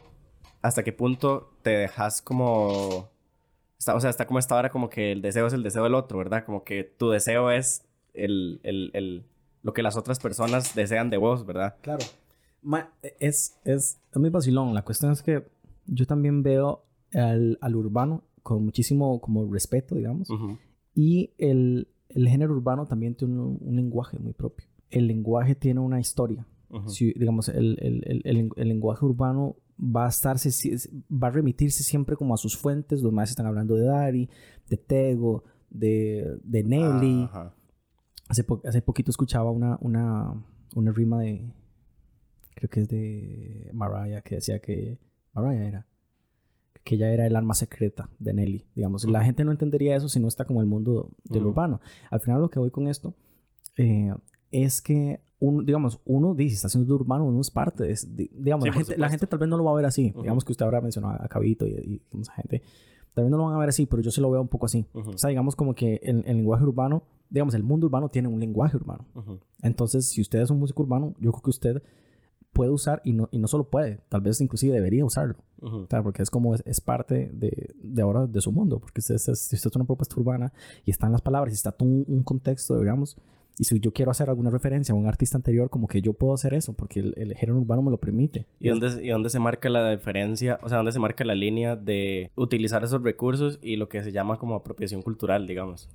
hasta 0.63 0.83
qué 0.83 0.93
punto 0.93 1.51
te 1.63 1.71
dejas 1.71 2.23
como... 2.23 3.11
Está, 3.79 3.95
o 3.95 4.01
sea, 4.01 4.11
está 4.11 4.27
como 4.27 4.41
esta 4.41 4.57
hora 4.57 4.71
como 4.71 4.91
que 4.91 5.13
el 5.13 5.23
deseo 5.23 5.47
es 5.47 5.53
el 5.53 5.63
deseo 5.63 5.85
del 5.85 5.95
otro, 5.95 6.19
¿verdad? 6.19 6.45
Como 6.45 6.65
que 6.65 6.83
tu 6.83 7.11
deseo 7.11 7.51
es 7.51 7.87
el, 8.13 8.61
el, 8.65 8.91
el 8.93 9.25
lo 9.63 9.73
que 9.73 9.83
las 9.83 9.97
otras 9.97 10.19
personas 10.19 10.75
desean 10.75 11.11
de 11.11 11.17
vos, 11.17 11.47
¿verdad? 11.47 11.77
Claro. 11.83 12.05
es, 13.21 13.59
es, 13.65 14.01
es 14.13 14.19
muy 14.19 14.31
vacilón. 14.31 14.75
La 14.75 14.83
cuestión 14.83 15.13
es 15.13 15.23
que 15.23 15.47
yo 15.87 16.07
también 16.07 16.43
veo 16.43 16.85
al, 17.13 17.59
al 17.61 17.77
urbano 17.77 18.25
con 18.43 18.65
muchísimo 18.65 19.21
como 19.21 19.51
respeto, 19.53 19.95
digamos. 19.95 20.29
Y 20.95 21.33
el, 21.39 21.89
el, 22.09 22.29
género 22.29 22.55
urbano 22.55 22.87
también 22.87 23.15
tiene 23.15 23.35
un, 23.35 23.59
un, 23.61 23.77
lenguaje 23.77 24.19
muy 24.19 24.33
propio. 24.33 24.67
El 24.91 25.07
lenguaje 25.07 25.55
tiene 25.55 25.81
una 25.81 26.01
historia. 26.01 26.47
si, 26.87 27.13
digamos, 27.13 27.49
el, 27.49 27.79
el, 27.81 28.51
el, 28.57 28.69
lenguaje 28.69 29.05
urbano 29.05 29.57
va 29.79 30.07
a 30.07 30.09
estarse, 30.09 30.51
va 31.11 31.29
a 31.29 31.31
remitirse 31.31 31.83
siempre 31.83 32.17
como 32.17 32.35
a 32.35 32.39
sus 32.39 32.57
fuentes. 32.57 33.03
Los 33.03 33.13
más 33.13 33.31
están 33.31 33.47
hablando 33.47 33.75
de 33.75 33.85
Dari, 33.85 34.29
de 34.69 34.77
Tego, 34.77 35.45
de, 35.71 36.39
de 36.43 36.65
Nelly. 36.65 37.29
hace, 38.29 38.45
hace 38.65 38.83
poquito 38.83 39.11
escuchaba 39.11 39.51
una, 39.51 39.79
una, 39.81 40.35
una 40.75 40.93
rima 40.93 41.21
de, 41.21 41.53
creo 42.55 42.71
que 42.71 42.81
es 42.81 42.89
de 42.89 43.71
Mariah, 43.73 44.23
que 44.23 44.37
decía 44.37 44.59
que, 44.59 44.99
Mariah 45.33 45.67
era, 45.67 45.87
que 46.85 46.97
ella 46.97 47.13
era 47.13 47.27
el 47.27 47.37
alma 47.37 47.55
secreta 47.55 48.11
de 48.19 48.35
Nelly, 48.35 48.67
digamos. 48.75 49.05
La 49.05 49.25
gente 49.25 49.45
no 49.45 49.53
entendería 49.53 49.97
eso 49.97 50.09
si 50.09 50.21
no 50.21 50.29
está 50.29 50.45
como 50.45 50.61
el 50.61 50.67
mundo 50.67 51.11
del 51.25 51.47
urbano. 51.47 51.81
Al 52.11 52.21
final 52.21 52.41
lo 52.41 52.51
que 52.51 52.59
voy 52.59 52.71
con 52.71 52.89
esto 52.89 53.15
eh, 53.77 54.13
es 54.51 54.83
que 54.83 55.21
uno, 55.41 55.63
digamos, 55.63 56.01
uno 56.05 56.35
dice, 56.35 56.57
está 56.57 56.67
haciendo 56.67 56.95
urbano, 56.95 57.25
uno 57.25 57.41
es 57.41 57.51
parte 57.51 57.85
de, 57.85 58.31
digamos, 58.35 58.67
la, 58.67 58.73
gente, 58.73 58.97
la, 58.97 59.09
gente, 59.09 59.27
tal 59.27 59.39
vez 59.39 59.49
no 59.49 59.57
lo 59.57 59.65
va 59.65 59.73
a 59.73 59.75
ver 59.75 59.87
así. 59.87 60.13
Digamos 60.17 60.45
que 60.45 60.53
usted 60.53 60.65
habrá 60.65 60.81
mencionado 60.81 61.23
a 61.23 61.29
Cabito 61.29 61.67
y, 61.67 61.71
y, 61.71 62.17
mucha 62.17 62.33
gente. 62.33 62.63
Tal 63.15 63.25
vez 63.25 63.31
no 63.31 63.37
lo 63.37 63.45
van 63.45 63.55
a 63.55 63.59
ver 63.59 63.69
así, 63.69 63.87
pero 63.87 64.03
yo 64.03 64.11
se 64.11 64.21
lo 64.21 64.31
veo 64.31 64.41
un 64.41 64.49
poco 64.49 64.67
así. 64.67 64.87
O 64.93 65.17
sea, 65.17 65.29
digamos 65.29 65.57
como 65.57 65.75
que 65.75 66.01
el, 66.03 66.25
el, 66.27 66.37
lenguaje 66.37 66.65
urbano, 66.65 67.05
digamos, 67.31 67.55
el 67.55 67.63
mundo 67.63 67.87
urbano 67.87 68.09
tiene 68.09 68.29
un 68.29 68.41
lenguaje 68.41 68.77
urbano. 68.77 69.07
Entonces, 69.63 70.09
si 70.09 70.21
usted 70.21 70.41
es 70.41 70.51
un 70.51 70.59
músico 70.59 70.83
urbano, 70.83 71.15
yo 71.21 71.31
creo 71.33 71.43
que 71.43 71.51
usted 71.51 71.83
puede 72.53 72.71
usar 72.71 73.01
y 73.05 73.13
no, 73.13 73.29
y 73.31 73.39
no 73.39 73.47
solo 73.47 73.71
puede, 73.71 74.01
tal 74.09 74.21
vez 74.21 74.41
inclusive 74.41 74.75
debería 74.75 75.05
usarlo. 75.05 75.37
porque 76.03 76.23
es 76.23 76.31
como 76.31 76.55
es, 76.55 76.81
parte 76.81 77.31
de, 77.33 77.75
de, 77.81 78.03
ahora 78.03 78.27
de 78.27 78.41
su 78.41 78.51
mundo. 78.51 78.81
Porque 78.81 79.01
usted, 79.01 79.17
si 79.19 79.57
usted 79.57 79.71
es 79.71 79.77
una 79.77 79.85
propuesta 79.85 80.19
urbana 80.19 80.53
y 80.85 80.91
están 80.91 81.13
las 81.13 81.23
palabras 81.23 81.53
y 81.53 81.57
está 81.57 81.73
todo 81.73 81.89
un, 81.89 82.05
un 82.09 82.23
contexto, 82.23 82.79
digamos, 82.79 83.17
y 83.59 83.65
si 83.65 83.81
yo 83.81 83.93
quiero 83.93 84.11
hacer 84.11 84.29
alguna 84.31 84.51
referencia 84.51 84.93
a 84.93 84.97
un 84.97 85.07
artista 85.07 85.37
anterior, 85.37 85.69
como 85.69 85.89
que 85.89 86.01
yo 86.01 86.13
puedo 86.13 86.33
hacer 86.33 86.55
eso, 86.55 86.75
porque 86.75 87.01
el, 87.01 87.35
género 87.35 87.59
urbano 87.59 87.83
me 87.83 87.91
lo 87.91 87.99
permite. 87.99 88.47
¿Y 88.61 88.69
dónde, 88.69 89.05
¿Y 89.05 89.09
dónde 89.09 89.31
se 89.31 89.41
marca 89.41 89.69
la 89.69 89.91
diferencia, 89.91 90.59
o 90.63 90.69
sea, 90.69 90.79
dónde 90.79 90.93
se 90.93 91.01
marca 91.01 91.25
la 91.25 91.35
línea 91.35 91.77
de 91.77 92.31
utilizar 92.37 92.85
esos 92.85 93.03
recursos 93.03 93.59
y 93.61 93.77
lo 93.77 93.89
que 93.89 94.03
se 94.03 94.13
llama 94.13 94.39
como 94.39 94.55
apropiación 94.55 95.03
cultural, 95.03 95.47
digamos? 95.47 95.89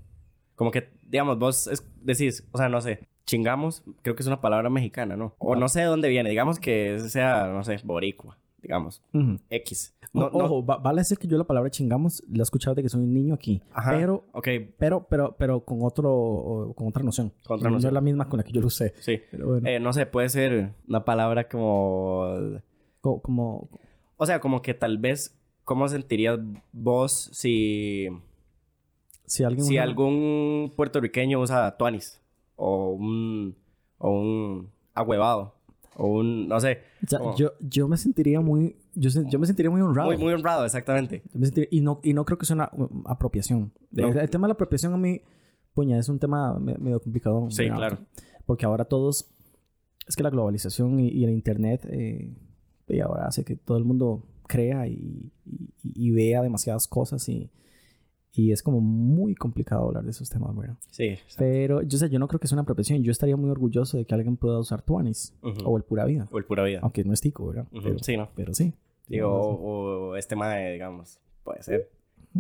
Como 0.56 0.72
que, 0.72 0.90
digamos, 1.04 1.40
vos 1.40 1.70
decís, 2.02 2.46
o 2.52 2.58
sea, 2.58 2.70
no 2.70 2.82
sé, 2.82 3.08
chingamos, 3.26 3.84
creo 4.02 4.16
que 4.16 4.24
es 4.24 4.28
una 4.28 4.42
palabra 4.42 4.70
mexicana, 4.70 5.16
¿no? 5.16 5.36
O 5.40 5.56
no 5.56 5.70
sé 5.70 5.82
de 5.82 5.86
dónde 5.86 6.10
viene, 6.10 6.30
digamos 6.30 6.60
que 6.60 7.00
sea, 7.00 7.48
no 7.48 7.64
sé, 7.64 7.78
boricua 7.84 8.38
digamos. 8.64 9.04
X. 9.50 9.96
No, 10.14 10.28
Ojo, 10.28 10.64
vale 10.64 11.02
decir 11.02 11.18
que 11.18 11.28
yo 11.28 11.38
la 11.38 11.44
palabra 11.44 11.70
chingamos 11.70 12.24
la 12.32 12.40
he 12.40 12.44
escuchado 12.44 12.76
de 12.76 12.82
que 12.82 12.90
soy 12.90 13.02
un 13.02 13.14
niño 13.14 13.36
aquí. 13.36 13.62
Ajá. 13.72 13.92
Pero, 13.92 14.26
okay. 14.32 14.74
pero, 14.78 15.06
pero, 15.08 15.36
pero 15.38 15.60
con 15.64 15.84
otro, 15.84 16.74
con 16.76 16.88
otra 16.88 17.04
noción. 17.04 17.32
Con 17.46 17.58
otra 17.58 17.70
noción. 17.70 17.84
No 17.84 17.88
es 17.90 17.94
la 17.94 18.02
misma 18.02 18.30
con 18.30 18.38
la 18.38 18.44
que 18.44 18.52
yo 18.52 18.62
lo 18.62 18.70
sé. 18.70 18.94
Sí. 19.00 19.22
Eh, 19.66 19.80
no 19.80 19.94
sé, 19.94 20.06
puede 20.06 20.30
ser 20.30 20.74
una 20.88 21.06
palabra 21.06 21.48
como... 21.48 22.60
como... 23.02 23.70
O 24.18 24.26
sea, 24.26 24.40
como 24.40 24.62
que 24.62 24.74
tal 24.74 24.98
vez, 24.98 25.38
¿cómo 25.64 25.88
sentirías 25.88 26.40
vos 26.72 27.30
si... 27.34 28.08
Si, 29.26 29.44
alguien 29.44 29.66
si 29.66 29.78
algún 29.78 30.74
puertorriqueño 30.76 31.40
usa 31.40 31.76
tuanis 31.78 32.22
o 32.56 32.92
un, 32.92 33.56
o 33.98 34.12
un 34.12 34.70
ahuevado 34.94 35.56
o 35.96 36.08
un, 36.08 36.48
no 36.48 36.60
sé. 36.60 36.80
yo, 37.38 37.54
yo 37.60 37.88
me 37.88 37.98
sentiría 37.98 38.42
muy, 38.42 38.76
yo, 38.96 39.10
yo, 39.30 39.40
me 39.40 39.46
sentiría 39.46 39.70
muy 39.70 39.82
honrado. 39.82 40.10
Muy, 40.10 40.18
muy 40.18 40.34
honrado, 40.34 40.66
exactamente. 40.66 41.24
y, 41.72 41.82
no, 41.82 42.00
y 42.04 42.14
no 42.14 42.26
creo 42.26 42.38
que 42.38 42.46
sea 42.46 42.56
una 42.56 42.72
apropiación. 43.06 43.72
El, 43.96 44.30
tema 44.30 44.48
de 44.48 44.50
la 44.50 44.54
apropiación 44.54 44.94
a 44.94 44.98
mí, 44.98 45.22
puña, 45.74 45.98
es 45.98 46.10
un 46.10 46.20
tema 46.20 46.58
medio 46.60 47.00
complicado. 47.00 47.50
Sí, 47.50 47.70
claro. 47.70 48.00
Porque 48.46 48.66
ahora 48.66 48.86
todos, 48.86 49.30
es 50.08 50.16
que 50.16 50.24
la 50.24 50.30
globalización 50.30 51.00
y, 51.00 51.24
el 51.24 51.32
internet, 51.32 51.88
eh, 51.90 52.34
y 52.88 53.00
ahora 53.00 53.28
hace 53.28 53.44
que 53.44 53.56
todo 53.56 53.78
el 53.78 53.86
mundo 53.86 54.26
crea 54.48 54.88
y, 54.88 55.32
y 55.84 56.12
vea 56.12 56.42
demasiadas 56.42 56.88
cosas 56.88 57.28
y 57.30 57.50
y 58.36 58.52
es 58.52 58.64
como 58.64 58.82
muy 58.82 59.36
complicado 59.36 59.88
hablar 59.88 60.04
de 60.04 60.10
esos 60.10 60.28
temas, 60.28 60.56
bueno. 60.56 60.76
Sí. 60.90 61.18
Pero 61.38 61.84
yo 61.84 62.00
sé, 62.00 62.10
yo 62.10 62.18
no 62.18 62.28
creo 62.28 62.40
que 62.40 62.48
sea 62.48 62.56
una 62.56 62.66
profesión. 62.66 63.04
Yo 63.04 63.12
estaría 63.12 63.38
muy 63.38 63.52
orgulloso 63.52 63.98
de 63.98 64.06
que 64.06 64.16
alguien 64.16 64.38
pueda 64.38 64.58
usar 64.58 64.82
Tuanis. 64.82 65.36
O 65.64 65.78
el 65.78 65.84
Pura 65.84 66.06
Vida. 66.06 66.28
O 66.32 66.40
el 66.40 66.46
Pura 66.46 66.64
Vida. 66.64 66.80
Aunque 66.82 67.04
no 67.04 67.14
es 67.14 67.22
tico, 67.22 67.48
¿verdad? 67.48 67.68
sí, 68.02 68.18
¿no? 68.18 68.30
Pero 68.36 68.54
sí. 68.56 68.74
Digo, 69.08 69.30
o, 69.30 70.16
este 70.16 70.36
mae, 70.36 70.74
digamos, 70.74 71.20
puede 71.44 71.62
ser. 71.62 71.90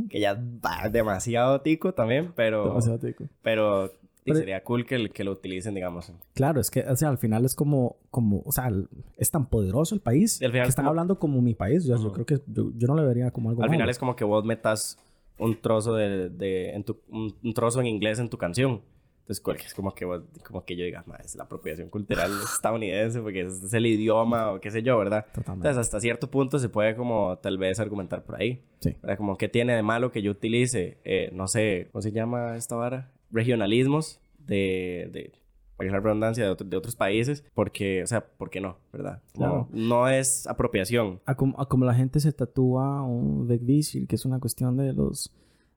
Que 0.09 0.19
ya 0.19 0.33
va 0.33 0.89
demasiado 0.89 1.61
tico 1.61 1.93
también, 1.93 2.33
pero... 2.35 2.65
Demasiado 2.65 2.97
tico. 2.97 3.25
Pero 3.43 3.91
sería 4.25 4.63
cool 4.63 4.87
que, 4.87 5.09
que, 5.09 5.23
lo 5.23 5.33
utilicen, 5.33 5.75
digamos. 5.75 6.11
Claro, 6.33 6.59
es 6.59 6.71
que, 6.71 6.81
o 6.81 6.95
sea, 6.95 7.09
al 7.09 7.19
final 7.19 7.45
es 7.45 7.53
como, 7.53 7.97
como 8.09 8.41
o 8.45 8.51
sea, 8.51 8.71
es 9.17 9.29
tan 9.29 9.45
poderoso 9.45 9.93
el 9.93 10.01
país. 10.01 10.39
que 10.39 10.61
están 10.61 10.87
hablando 10.87 11.19
como 11.19 11.41
mi 11.41 11.53
país. 11.53 11.85
Yo, 11.85 12.11
creo 12.11 12.25
que 12.25 12.39
yo, 12.47 12.87
no 12.87 12.95
le 12.95 13.05
vería 13.05 13.29
como 13.29 13.49
algo 13.49 13.61
Al 13.61 13.69
final 13.69 13.89
es 13.89 13.99
como 13.99 14.15
que 14.15 14.23
vos 14.23 14.43
metas 14.43 14.97
un 15.37 15.59
trozo 15.59 15.95
de, 15.95 16.29
de 16.29 16.71
en 16.71 16.83
tu, 16.83 16.99
un, 17.09 17.53
trozo 17.53 17.81
en 17.81 17.87
inglés 17.87 18.19
en 18.19 18.29
tu 18.29 18.37
canción. 18.37 18.81
Entonces, 19.25 19.65
es 19.65 19.73
como 19.73 19.93
que, 19.95 20.05
como 20.45 20.65
que 20.65 20.75
yo 20.75 20.83
diga, 20.83 21.05
es 21.23 21.35
la 21.35 21.45
apropiación 21.45 21.89
cultural 21.89 22.29
estadounidense 22.43 23.21
porque 23.21 23.41
es, 23.41 23.73
el 23.73 23.85
idioma 23.85 24.51
o 24.51 24.59
qué 24.59 24.69
sé 24.69 24.83
yo, 24.83 24.97
¿verdad? 24.97 25.25
Totalmente. 25.27 25.69
Entonces, 25.69 25.77
hasta 25.77 26.01
cierto 26.01 26.29
punto 26.29 26.59
se 26.59 26.67
puede 26.67 26.95
como 26.95 27.37
tal 27.37 27.57
vez 27.57 27.79
argumentar 27.79 28.23
por 28.23 28.35
ahí. 28.41 28.61
Sí. 28.79 28.95
¿verdad? 29.01 29.17
Como, 29.17 29.37
¿qué 29.37 29.47
tiene 29.47 29.75
de 29.75 29.81
malo 29.81 30.11
que 30.11 30.21
yo 30.21 30.31
utilice, 30.31 30.97
eh, 31.05 31.29
no 31.31 31.47
sé, 31.47 31.87
¿cómo 31.91 32.01
se 32.01 32.11
llama 32.11 32.57
esta 32.57 32.75
vara? 32.75 33.11
Regionalismos 33.31 34.19
de, 34.39 35.09
de 35.13 35.31
la 35.79 35.99
redundancia, 35.99 36.47
de, 36.47 36.65
de, 36.65 36.77
otros 36.77 36.95
países, 36.95 37.43
porque, 37.53 38.03
o 38.03 38.07
sea, 38.07 38.25
¿por 38.25 38.49
qué 38.49 38.61
no? 38.61 38.77
¿Verdad? 38.91 39.21
No, 39.37 39.67
no 39.71 40.07
es 40.07 40.47
apropiación. 40.47 41.19
A 41.25 41.35
como, 41.35 41.55
como, 41.67 41.85
la 41.85 41.93
gente 41.93 42.19
se 42.19 42.31
tatúa 42.31 43.03
un 43.03 43.47
Vegdicil, 43.47 44.07
que 44.07 44.15
es 44.15 44.25
una 44.25 44.39
cuestión 44.39 44.77
de 44.77 44.93
los 44.93 45.31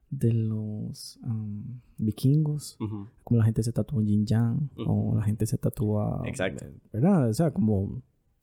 de 0.09 0.31
los 0.31 1.19
vikingos, 1.97 2.77
como 3.23 3.39
la 3.39 3.45
gente 3.45 3.63
se 3.63 3.73
tatúa 3.73 3.99
un 3.99 4.07
yin 4.07 4.25
yang, 4.25 4.69
o 4.77 5.15
la 5.15 5.23
gente 5.23 5.45
se 5.45 5.57
tatúa... 5.57 6.21
Exacto. 6.25 6.65
¿Verdad? 6.93 7.29
O 7.29 7.33
sea, 7.33 7.51
como... 7.51 8.01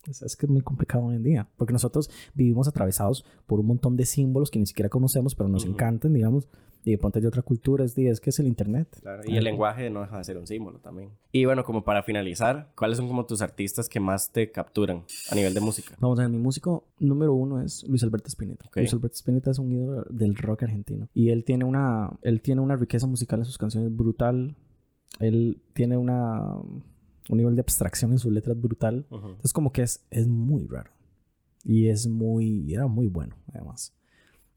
Es, 0.09 0.35
que 0.35 0.45
es 0.45 0.49
muy 0.49 0.61
complicado 0.61 1.05
hoy 1.05 1.15
en 1.15 1.23
día, 1.23 1.47
porque 1.57 1.73
nosotros 1.73 2.09
vivimos 2.33 2.67
atravesados 2.67 3.25
por 3.45 3.59
un 3.59 3.67
montón 3.67 3.97
de 3.97 4.05
símbolos 4.05 4.51
que 4.51 4.59
ni 4.59 4.65
siquiera 4.65 4.89
conocemos, 4.89 5.35
pero 5.35 5.49
nos 5.49 5.65
encantan, 5.65 6.13
digamos, 6.13 6.47
y 6.85 6.91
de 6.91 6.97
pronto 6.99 7.19
de 7.19 7.27
otra 7.27 7.41
cultura, 7.41 7.83
es, 7.83 7.97
es 7.97 8.21
que 8.21 8.29
es 8.29 8.39
el 8.39 8.45
Internet. 8.45 8.99
Claro, 9.01 9.23
y 9.25 9.35
el 9.35 9.43
lenguaje 9.43 9.89
no 9.89 10.01
deja 10.01 10.19
de 10.19 10.23
ser 10.23 10.37
un 10.37 10.45
símbolo 10.45 10.77
también. 10.77 11.09
Y 11.31 11.45
bueno, 11.45 11.63
como 11.63 11.83
para 11.83 12.03
finalizar, 12.03 12.71
¿cuáles 12.77 12.97
son 12.97 13.07
como 13.07 13.25
tus 13.25 13.41
artistas 13.41 13.89
que 13.89 13.99
más 13.99 14.31
te 14.31 14.51
capturan 14.51 15.03
a 15.31 15.35
nivel 15.35 15.55
de 15.55 15.61
música? 15.61 15.95
Vamos 15.99 16.19
a 16.19 16.21
ver, 16.21 16.31
mi 16.31 16.37
músico 16.37 16.87
número 16.99 17.33
uno 17.33 17.59
es 17.59 17.83
Luis 17.87 18.03
Alberto 18.03 18.27
Spinetta. 18.27 18.69
Luis 18.75 18.93
Alberto 18.93 19.15
Spinetta 19.15 19.49
es 19.49 19.57
un 19.57 19.71
ídolo 19.71 20.05
del 20.11 20.35
rock 20.35 20.63
argentino. 20.63 21.09
Y 21.15 21.29
él 21.29 21.43
tiene 21.43 21.65
una, 21.65 22.11
él 22.21 22.41
tiene 22.41 22.61
una 22.61 22.75
riqueza 22.75 23.07
musical 23.07 23.39
en 23.39 23.45
sus 23.45 23.57
canciones 23.57 23.93
brutal. 23.95 24.55
Él 25.19 25.63
tiene 25.73 25.97
una, 25.97 26.55
un 27.29 27.37
nivel 27.37 27.55
de 27.55 27.61
abstracción 27.61 28.11
en 28.11 28.19
sus 28.19 28.31
letras 28.31 28.59
brutal. 28.59 29.05
Es 29.43 29.53
como 29.53 29.71
que 29.71 29.81
es, 29.81 30.05
es 30.11 30.27
muy 30.27 30.65
raro. 30.67 30.91
Y 31.63 31.87
es 31.87 32.07
muy, 32.07 32.73
era 32.73 32.87
muy 32.87 33.07
bueno, 33.07 33.35
además. 33.53 33.93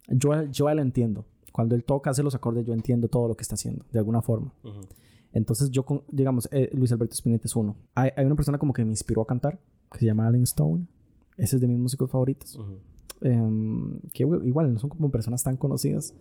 Yo, 0.08 0.44
yo 0.44 0.68
él 0.68 0.78
entiendo. 0.78 1.24
Cuando 1.52 1.74
él 1.74 1.84
toca, 1.84 2.10
hace 2.10 2.22
los 2.22 2.34
acordes, 2.34 2.66
yo 2.66 2.74
entiendo 2.74 3.08
todo 3.08 3.28
lo 3.28 3.36
que 3.36 3.42
está 3.42 3.54
haciendo, 3.54 3.84
de 3.90 3.98
alguna 3.98 4.22
forma. 4.22 4.52
Entonces, 5.32 5.70
yo, 5.70 5.84
digamos, 6.10 6.48
eh, 6.52 6.70
Luis 6.72 6.92
Alberto 6.92 7.14
Spinetta 7.14 7.46
es 7.46 7.56
uno. 7.56 7.76
Hay, 7.94 8.10
hay, 8.16 8.24
una 8.24 8.34
persona 8.34 8.58
como 8.58 8.72
que 8.72 8.84
me 8.84 8.90
inspiró 8.90 9.22
a 9.22 9.26
cantar, 9.26 9.58
que 9.90 9.98
se 9.98 10.06
llama 10.06 10.26
Alan 10.26 10.42
Stone. 10.42 10.86
Ese 11.36 11.56
es 11.56 11.60
de 11.60 11.68
mis 11.68 11.78
músicos 11.78 12.10
favoritos. 12.10 12.58
em, 13.20 14.00
que 14.12 14.22
igual 14.22 14.72
no 14.72 14.78
son 14.78 14.90
como 14.90 15.10
personas 15.10 15.42
tan 15.42 15.56
conocidas. 15.56 16.14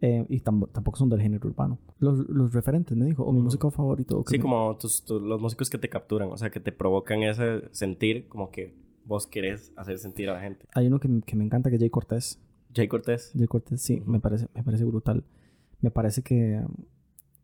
Eh, 0.00 0.24
y 0.28 0.40
tam- 0.40 0.68
tampoco 0.72 0.96
son 0.98 1.08
del 1.08 1.20
género 1.20 1.48
urbano. 1.48 1.78
Los, 1.98 2.28
los 2.28 2.52
referentes, 2.52 2.96
me 2.96 3.06
dijo, 3.06 3.24
o 3.24 3.32
mi 3.32 3.40
músico 3.40 3.70
favorito. 3.70 4.22
Sí, 4.26 4.38
como 4.38 4.76
tus, 4.76 5.02
tus- 5.04 5.20
los 5.22 5.40
músicos 5.40 5.68
que 5.70 5.78
te 5.78 5.88
capturan, 5.88 6.30
o 6.30 6.36
sea, 6.36 6.50
que 6.50 6.60
te 6.60 6.72
provocan 6.72 7.22
ese 7.22 7.62
sentir 7.72 8.28
como 8.28 8.50
que 8.50 8.74
vos 9.04 9.26
querés 9.26 9.72
hacer 9.76 9.98
sentir 9.98 10.28
a 10.30 10.34
la 10.34 10.40
gente. 10.40 10.66
Hay 10.74 10.86
uno 10.86 11.00
que, 11.00 11.08
que 11.26 11.34
me 11.36 11.44
encanta, 11.44 11.70
que 11.70 11.76
es 11.76 11.80
Jay 11.80 11.90
Cortés. 11.90 12.38
Jay 12.74 12.86
Cortés. 12.88 13.32
Jay 13.36 13.46
Cortés, 13.46 13.80
sí, 13.80 14.02
me, 14.06 14.20
parece, 14.20 14.46
me 14.54 14.62
parece 14.62 14.84
brutal. 14.84 15.24
Me 15.80 15.90
parece 15.90 16.22
que, 16.22 16.62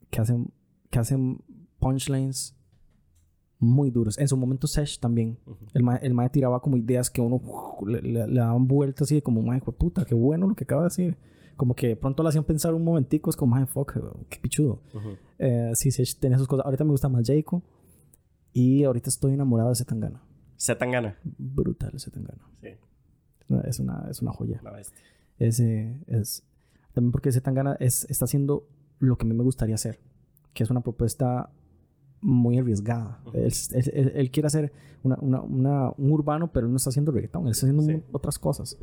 que, 0.09 0.21
hacen, 0.21 0.49
que 0.91 0.99
hacen 0.99 1.39
punchlines 1.79 2.55
muy 3.59 3.89
duros. 3.89 4.17
En 4.17 4.27
su 4.27 4.37
momento, 4.37 4.67
Sesh 4.67 4.99
también. 4.99 5.37
Ujú. 5.45 5.57
El 5.73 5.83
mae, 5.83 5.99
el 6.03 6.13
mae 6.13 6.29
tiraba 6.29 6.61
como 6.61 6.77
ideas 6.77 7.09
que 7.09 7.21
uno 7.21 7.37
uf, 7.37 7.87
le, 7.87 8.01
le- 8.01 8.27
le 8.27 8.39
daban 8.39 8.67
vueltas 8.67 9.03
así 9.07 9.15
de 9.15 9.21
como, 9.23 9.41
mae, 9.41 9.59
puta, 9.61 10.05
qué 10.05 10.13
bueno 10.13 10.47
lo 10.47 10.55
que 10.55 10.65
acaba 10.65 10.83
de 10.83 10.87
decir. 10.87 11.17
Como 11.55 11.73
que 11.75 11.87
de 11.89 11.95
pronto 11.95 12.21
le 12.23 12.29
hacían 12.29 12.43
pensar 12.43 12.73
un 12.73 12.83
momentico, 12.83 13.29
es 13.29 13.35
como, 13.35 13.55
mae, 13.55 13.65
fuck, 13.65 13.93
qué 14.29 14.39
pichudo. 14.39 14.81
Ujú. 14.93 15.09
Eh, 15.39 15.71
sí, 15.75 15.91
Sesh 15.91 16.17
tenía 16.19 16.37
sus 16.37 16.47
cosas. 16.47 16.65
Ahorita 16.65 16.83
me 16.83 16.91
gusta 16.91 17.07
más 17.09 17.25
Jayco. 17.25 17.63
Y 18.53 18.83
ahorita 18.83 19.09
estoy 19.09 19.33
enamorado 19.33 19.69
de 19.69 19.75
Zetangana. 19.75 20.21
Se 20.57 20.75
tan 20.75 20.91
gana. 20.91 21.17
Brutal 21.23 21.99
Zetangana. 21.99 22.47
Sí, 22.61 22.69
Es 23.65 23.79
una, 23.79 24.07
es 24.09 24.21
una 24.21 24.31
joya. 24.31 24.59
la 24.63 24.71
bestia. 24.71 24.97
Ese 25.37 25.99
es 26.07 26.43
también 26.93 27.11
porque 27.11 27.27
ese 27.29 27.41
Tangana 27.41 27.75
es, 27.81 28.05
está 28.09 28.23
haciendo 28.23 28.67
lo 28.99 29.17
que 29.17 29.25
a 29.25 29.29
mí 29.29 29.35
me 29.35 29.43
gustaría 29.43 29.75
hacer, 29.75 29.99
que 30.53 30.63
es 30.63 30.69
una 30.69 30.79
propuesta 30.79 31.49
muy 32.21 32.57
arriesgada. 32.57 33.21
Ujú. 33.25 33.37
él, 33.37 33.51
él- 33.73 33.91
él- 33.93 34.11
él 34.15 34.31
quiere 34.31 34.47
hacer 34.47 34.71
una, 35.03 35.17
una- 35.19 35.41
una- 35.41 35.91
un 35.97 36.11
urbano, 36.11 36.51
pero 36.53 36.67
él 36.67 36.71
no 36.71 36.77
está 36.77 36.89
haciendo 36.91 37.11
reggaetón, 37.11 37.43
él 37.47 37.51
está 37.51 37.65
haciendo 37.67 37.83
Sí. 37.83 38.01
otras 38.13 38.39
cosas. 38.39 38.77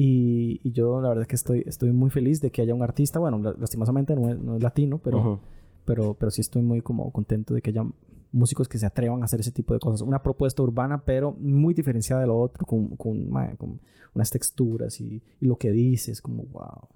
Y, 0.00 0.60
y 0.62 0.70
yo 0.70 1.00
la 1.00 1.08
verdad 1.08 1.22
es 1.22 1.28
que 1.28 1.34
estoy, 1.34 1.64
estoy 1.66 1.90
muy 1.90 2.08
feliz 2.10 2.40
de 2.40 2.52
que 2.52 2.62
haya 2.62 2.72
un 2.72 2.82
artista, 2.82 3.18
bueno, 3.18 3.38
la- 3.38 3.54
lastimosamente 3.58 4.14
no 4.14 4.28
es, 4.28 4.38
no 4.38 4.54
es 4.54 4.62
latino, 4.62 4.98
pero, 4.98 5.40
pero, 5.84 6.14
pero 6.14 6.30
sí 6.30 6.40
estoy 6.40 6.62
muy 6.62 6.82
como 6.82 7.10
contento 7.10 7.52
de 7.52 7.60
que 7.62 7.70
haya 7.70 7.84
músicos 8.30 8.68
que 8.68 8.78
se 8.78 8.86
atrevan 8.86 9.22
a 9.22 9.24
hacer 9.24 9.40
ese 9.40 9.50
tipo 9.50 9.74
de 9.74 9.80
cosas. 9.80 10.02
Una 10.02 10.22
propuesta 10.22 10.62
urbana, 10.62 11.02
pero 11.04 11.32
muy 11.40 11.74
diferenciada 11.74 12.20
de 12.20 12.28
lo 12.28 12.38
otro, 12.38 12.64
con, 12.64 12.94
con 12.96 13.80
unas 14.14 14.30
texturas 14.30 15.00
y, 15.00 15.20
y 15.40 15.46
lo 15.46 15.56
que 15.56 15.72
dices, 15.72 16.22
como 16.22 16.44
wow. 16.44 16.88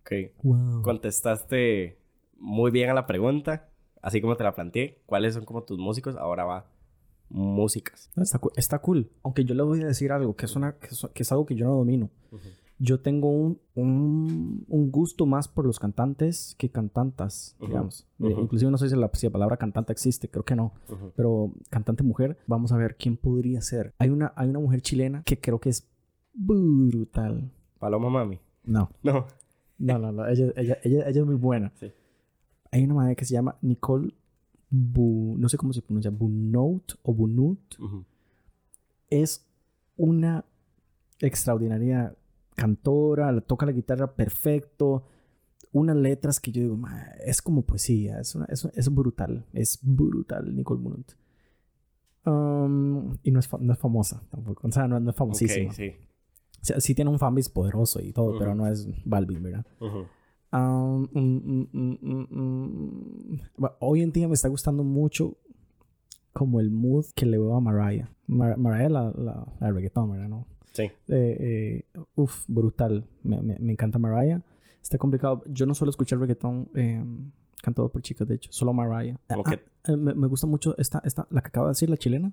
Ok. 0.00 0.12
Wow. 0.42 0.80
Contestaste 0.80 1.98
muy 2.38 2.70
bien 2.70 2.88
a 2.88 2.94
la 2.94 3.06
pregunta, 3.06 3.68
así 4.00 4.22
como 4.22 4.36
te 4.36 4.44
la 4.44 4.54
planteé. 4.54 5.02
¿Cuáles 5.04 5.34
son 5.34 5.44
como 5.44 5.64
tus 5.64 5.78
músicos? 5.78 6.16
Ahora 6.16 6.44
va 6.44 6.70
músicas. 7.30 8.10
Está, 8.16 8.40
está 8.56 8.78
cool. 8.80 9.10
Aunque 9.22 9.44
yo 9.44 9.54
le 9.54 9.62
voy 9.62 9.80
a 9.82 9.86
decir 9.86 10.12
algo, 10.12 10.34
que 10.36 10.44
es, 10.46 10.56
una, 10.56 10.72
que 10.78 10.88
es, 10.88 11.06
que 11.14 11.22
es 11.22 11.32
algo 11.32 11.46
que 11.46 11.54
yo 11.54 11.64
no 11.66 11.74
domino. 11.76 12.10
Yo 12.82 13.00
tengo 13.00 13.28
un, 13.30 13.60
un, 13.74 14.64
un 14.68 14.90
gusto 14.90 15.26
más 15.26 15.48
por 15.48 15.66
los 15.66 15.78
cantantes 15.78 16.54
que 16.58 16.70
cantantas, 16.70 17.54
digamos. 17.60 18.06
Ujú. 18.18 18.40
inclusive 18.40 18.70
no 18.70 18.78
sé 18.78 18.88
si 18.88 18.96
la, 18.96 19.10
si 19.12 19.26
la 19.26 19.32
palabra 19.32 19.58
cantante 19.58 19.92
existe, 19.92 20.28
creo 20.30 20.44
que 20.44 20.56
no. 20.56 20.72
Pero 21.14 21.52
cantante 21.68 22.02
mujer, 22.02 22.38
vamos 22.46 22.72
a 22.72 22.76
ver 22.78 22.96
quién 22.96 23.16
podría 23.18 23.60
ser. 23.60 23.94
Hay 23.98 24.08
una, 24.08 24.32
hay 24.34 24.48
una 24.48 24.60
mujer 24.60 24.80
chilena 24.80 25.22
que 25.24 25.38
creo 25.38 25.60
que 25.60 25.68
es 25.68 25.86
brutal. 26.32 27.50
Paloma 27.78 28.10
Mami. 28.10 28.38
No, 28.64 28.90
No. 29.02 29.26
no, 29.78 29.98
no, 29.98 30.12
no. 30.12 30.26
Ella, 30.26 30.52
ella, 30.56 30.78
ella, 30.82 31.08
ella 31.08 31.20
es 31.20 31.26
muy 31.26 31.34
buena. 31.36 31.72
Sí. 31.80 31.92
Hay 32.72 32.84
una 32.84 32.94
madre 32.94 33.16
que 33.16 33.24
se 33.24 33.34
llama 33.34 33.56
Nicole 33.62 34.14
Bu... 34.70 35.34
No 35.38 35.48
sé 35.48 35.56
cómo 35.56 35.72
se 35.72 35.82
pronuncia. 35.82 36.10
Bunout 36.10 36.94
o 37.02 37.12
Bunut. 37.14 37.58
Es 39.10 39.46
una 39.96 40.44
extraordinaria 41.18 42.14
cantora. 42.54 43.40
Toca 43.40 43.66
la 43.66 43.72
guitarra 43.72 44.14
perfecto. 44.14 45.04
Unas 45.72 45.96
letras 45.96 46.40
que 46.40 46.50
yo 46.52 46.62
digo, 46.62 46.76
"Ma, 46.76 47.02
es 47.24 47.42
como 47.42 47.62
poesía. 47.62 48.20
Es, 48.20 48.34
una- 48.34 48.46
es, 48.46 48.64
es 48.74 48.88
brutal. 48.94 49.44
Es 49.52 49.78
brutal, 49.82 50.54
Nicole 50.56 50.80
Bunut. 50.80 51.12
Um, 52.26 53.16
y 53.22 53.30
no 53.30 53.40
es, 53.40 53.48
fa- 53.48 53.58
no 53.60 53.72
es 53.72 53.78
famosa 53.78 54.22
tampoco. 54.30 54.66
O 54.66 54.70
sea, 54.72 54.86
no, 54.86 55.00
no 55.00 55.10
es 55.10 55.16
famosísima. 55.16 55.70
Ok, 55.70 55.74
sí. 55.76 55.92
O 56.60 56.64
sea, 56.64 56.80
sí 56.80 56.94
tiene 56.94 57.10
un 57.10 57.18
fanbase 57.18 57.50
poderoso 57.50 58.00
y 58.02 58.12
todo, 58.12 58.38
pero 58.38 58.54
no 58.54 58.66
es 58.66 58.86
Balvin, 59.06 59.42
¿verdad? 59.42 59.66
Um, 60.52 61.06
mm, 61.12 61.68
mm, 61.72 62.26
mm. 62.30 63.40
Bueno, 63.56 63.76
hoy 63.80 64.02
en 64.02 64.12
día 64.12 64.26
me 64.28 64.34
está 64.34 64.48
gustando 64.48 64.82
mucho 64.82 65.36
como 66.32 66.60
el 66.60 66.70
mood 66.70 67.06
que 67.14 67.26
le 67.26 67.38
veo 67.38 67.54
a 67.54 67.60
Mariah. 67.60 68.08
Mar- 68.26 68.56
Mariah, 68.58 68.88
la, 68.88 69.12
la, 69.16 69.46
la 69.60 69.70
reggaetón, 69.72 70.10
¿verdad? 70.10 70.28
¿No? 70.28 70.46
Sí. 70.72 70.82
Eh, 70.82 70.92
eh, 71.08 71.84
uf, 72.16 72.44
brutal. 72.48 73.04
Me, 73.22 73.40
me, 73.42 73.58
me 73.58 73.72
encanta 73.72 73.98
Mariah. 73.98 74.40
Está 74.82 74.98
complicado. 74.98 75.42
Yo 75.46 75.66
no 75.66 75.74
suelo 75.74 75.90
escuchar 75.90 76.18
reggaetón 76.18 76.68
eh, 76.74 77.04
cantado 77.62 77.88
por 77.90 78.02
chicas, 78.02 78.26
de 78.26 78.36
hecho. 78.36 78.50
Solo 78.52 78.72
Mariah. 78.72 79.16
Ah, 79.28 79.34
que- 79.50 79.64
ah, 79.92 79.96
me, 79.96 80.14
me 80.14 80.26
gusta 80.26 80.46
mucho 80.46 80.76
esta, 80.78 81.00
esta, 81.04 81.26
la 81.30 81.42
que 81.42 81.48
acaba 81.48 81.66
de 81.66 81.72
decir, 81.72 81.90
la 81.90 81.96
chilena. 81.96 82.32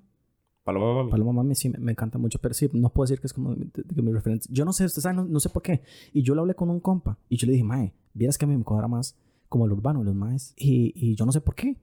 Paloma 0.72 0.94
Mami. 0.94 1.10
Paloma 1.10 1.32
Mami 1.32 1.54
sí 1.54 1.70
me, 1.70 1.78
me 1.78 1.92
encanta 1.92 2.18
mucho, 2.18 2.38
pero 2.38 2.52
sí, 2.54 2.68
no 2.74 2.90
puedo 2.90 3.04
decir 3.06 3.20
que 3.20 3.26
es 3.26 3.32
como 3.32 3.54
de, 3.54 3.64
de- 3.72 3.84
de 3.84 4.02
mi 4.02 4.12
referencia. 4.12 4.50
Yo 4.52 4.64
no 4.66 4.72
sé, 4.74 4.84
usted 4.84 5.00
sabe, 5.00 5.16
no, 5.16 5.24
no 5.24 5.40
sé 5.40 5.48
por 5.48 5.62
qué. 5.62 5.82
Y 6.12 6.22
yo 6.22 6.34
le 6.34 6.40
hablé 6.42 6.54
con 6.54 6.68
un 6.68 6.80
compa 6.80 7.16
y 7.30 7.36
yo 7.38 7.46
le 7.46 7.52
dije, 7.52 7.64
Mae, 7.64 7.94
vieras 8.12 8.36
que 8.36 8.44
a 8.44 8.48
mí 8.48 8.56
me 8.56 8.64
cuadra 8.64 8.86
más 8.88 9.16
como 9.48 9.64
el 9.64 9.72
urbano 9.72 10.02
y 10.02 10.04
los 10.04 10.14
maes. 10.14 10.52
Y, 10.56 10.92
y 10.94 11.14
yo 11.16 11.24
no 11.24 11.32
sé 11.32 11.40
por 11.40 11.54
qué. 11.54 11.76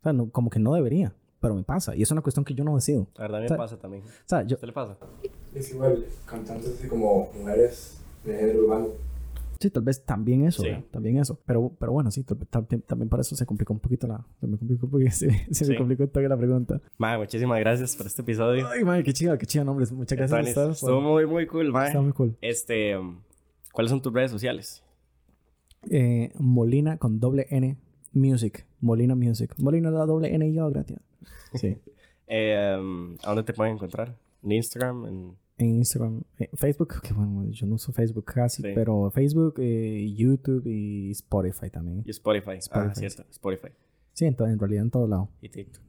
O 0.00 0.02
sea, 0.02 0.12
no- 0.14 0.30
como 0.30 0.48
que 0.48 0.58
no 0.58 0.72
debería, 0.72 1.14
pero 1.40 1.54
me 1.54 1.62
pasa. 1.64 1.94
Y 1.94 2.00
es 2.02 2.10
una 2.10 2.22
cuestión 2.22 2.44
que 2.46 2.54
yo 2.54 2.64
no 2.64 2.74
decido. 2.76 3.08
La 3.16 3.22
verdad 3.24 3.40
me 3.40 3.44
O 3.44 3.48
sea, 3.48 3.56
pasa 3.58 3.78
también. 3.78 4.04
O 4.04 4.06
sea, 4.24 4.42
yo, 4.46 4.58
¿Qué 4.58 4.66
le 4.66 4.72
pasa? 4.72 4.96
Es 5.54 5.70
igual, 5.74 6.06
cantantes 6.24 6.74
así 6.78 6.88
como 6.88 7.28
mujeres 7.38 8.00
de 8.24 8.36
género 8.38 8.64
urbano. 8.64 8.86
Sí, 9.60 9.70
tal 9.70 9.82
vez 9.84 10.04
también 10.04 10.44
eso, 10.44 10.64
también 10.90 11.18
eso. 11.18 11.38
Pero, 11.46 11.70
pero 11.78 11.92
bueno, 11.92 12.10
sí, 12.10 12.24
también 12.24 13.08
para 13.08 13.20
eso 13.20 13.36
se 13.36 13.46
complicó 13.46 13.72
un 13.72 13.78
poquito 13.78 14.06
la... 14.08 14.26
Se 14.40 14.46
me 14.48 14.56
complicó 14.58 14.88
un 14.90 15.10
se 15.12 15.30
Sí. 15.52 15.64
me 15.70 15.76
complicó 15.76 16.08
toda 16.08 16.26
la 16.28 16.36
pregunta. 16.36 16.80
Mae, 16.98 17.18
muchísimas 17.18 17.60
gracias 17.60 17.94
por 17.94 18.06
este 18.06 18.22
episodio. 18.22 18.66
Ay, 18.68 18.82
madre, 18.84 19.04
qué 19.04 19.12
chido, 19.12 19.36
qué 19.38 19.46
chido, 19.46 19.64
nombres. 19.64 19.92
Muchas 19.92 20.18
gracias 20.18 20.40
por 20.40 20.48
estar. 20.48 20.70
Estuvo 20.70 21.00
muy, 21.00 21.26
muy 21.26 21.46
cool, 21.46 21.70
mae. 21.70 21.88
Está 21.88 22.00
muy 22.00 22.12
cool. 22.12 22.36
Este, 22.40 22.96
¿cuáles 23.72 23.90
son 23.90 24.02
tus 24.02 24.12
redes 24.12 24.30
sociales? 24.30 24.82
eh, 25.90 26.32
Molina 26.38 26.96
con 26.98 27.20
doble 27.20 27.46
N 27.50 27.76
Music. 28.12 28.66
Molina 28.80 29.14
Music. 29.14 29.54
Molina 29.58 29.90
la 29.90 30.04
doble 30.06 30.34
N 30.34 30.46
y 30.48 30.54
yo, 30.54 30.68
gracias. 30.70 31.00
Sí. 31.54 31.76
Eh, 32.32 32.76
um, 32.78 33.16
¿A 33.24 33.30
dónde 33.30 33.42
te 33.42 33.52
pueden 33.52 33.74
encontrar? 33.74 34.16
¿En 34.44 34.52
Instagram? 34.52 35.04
¿En 35.06 35.36
En 35.60 35.76
Instagram, 35.76 36.22
eh, 36.38 36.48
Facebook, 36.54 37.02
que 37.02 37.12
bueno, 37.12 37.44
yo 37.50 37.66
no 37.66 37.74
uso 37.74 37.92
Facebook 37.92 38.24
casi, 38.24 38.62
Sí. 38.62 38.68
pero 38.74 39.10
Facebook, 39.10 39.54
eh, 39.58 40.12
YouTube 40.16 40.66
y 40.66 41.10
Spotify 41.10 41.68
también. 41.70 42.02
y 42.06 42.10
Spotify? 42.10 42.52
Ah, 42.52 42.54
Spotify, 42.56 42.94
cierto. 42.94 43.24
Spotify. 43.30 43.68
Sí, 44.14 44.24
en, 44.24 44.36
en 44.38 44.58
realidad 44.58 44.84
en 44.84 44.90
todo 44.90 45.06
lado. 45.06 45.28
Y 45.42 45.48
TikTok. 45.50 45.82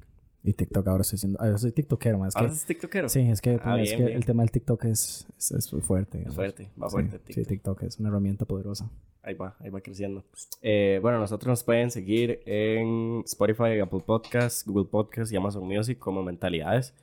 Y 0.44 0.54
TikTok 0.54 0.88
ahora 0.88 1.02
estoy 1.02 1.20
siendo, 1.20 1.40
ah, 1.42 1.48
yo 1.50 1.58
soy 1.58 1.72
TikTokero 1.72 2.18
más. 2.18 2.30
Es 2.30 2.36
¿Ahora 2.36 2.50
que, 2.50 2.54
eres 2.56 2.66
tiktokero? 2.66 3.10
sí, 3.10 3.20
es 3.22 3.42
que, 3.42 3.60
Ah, 3.64 3.78
es 3.80 3.84
bien, 3.90 3.98
que 4.00 4.06
bien. 4.06 4.18
el 4.18 4.26
tema 4.26 4.42
del 4.44 4.52
TikTok 4.52 4.86
es, 4.86 5.28
es, 5.38 5.52
es 5.52 5.70
fuerte. 5.86 6.24
Es 6.28 6.34
fuerte, 6.36 6.70
va 6.82 6.90
fuerte 6.90 7.18
Sí, 7.28 7.34
TikTok. 7.46 7.48
TikTok 7.48 7.84
es 7.84 8.00
una 8.00 8.10
herramienta 8.10 8.46
poderosa. 8.46 8.90
Ahí 9.24 9.36
va, 9.36 9.56
ahí 9.60 9.70
va 9.70 9.82
creciendo. 9.82 10.26
Eh, 10.64 10.98
bueno, 11.02 11.20
nosotros 11.20 11.48
nos 11.48 11.64
pueden 11.64 11.92
seguir 11.92 12.42
en 12.48 13.22
Spotify, 13.26 13.80
Apple 13.80 14.02
Podcasts, 14.06 14.66
Google 14.66 14.86
Podcasts 14.90 15.32
y 15.32 15.36
Amazon 15.38 15.64
Music 15.68 16.00
como 16.00 16.24
Mentalidades. 16.24 16.94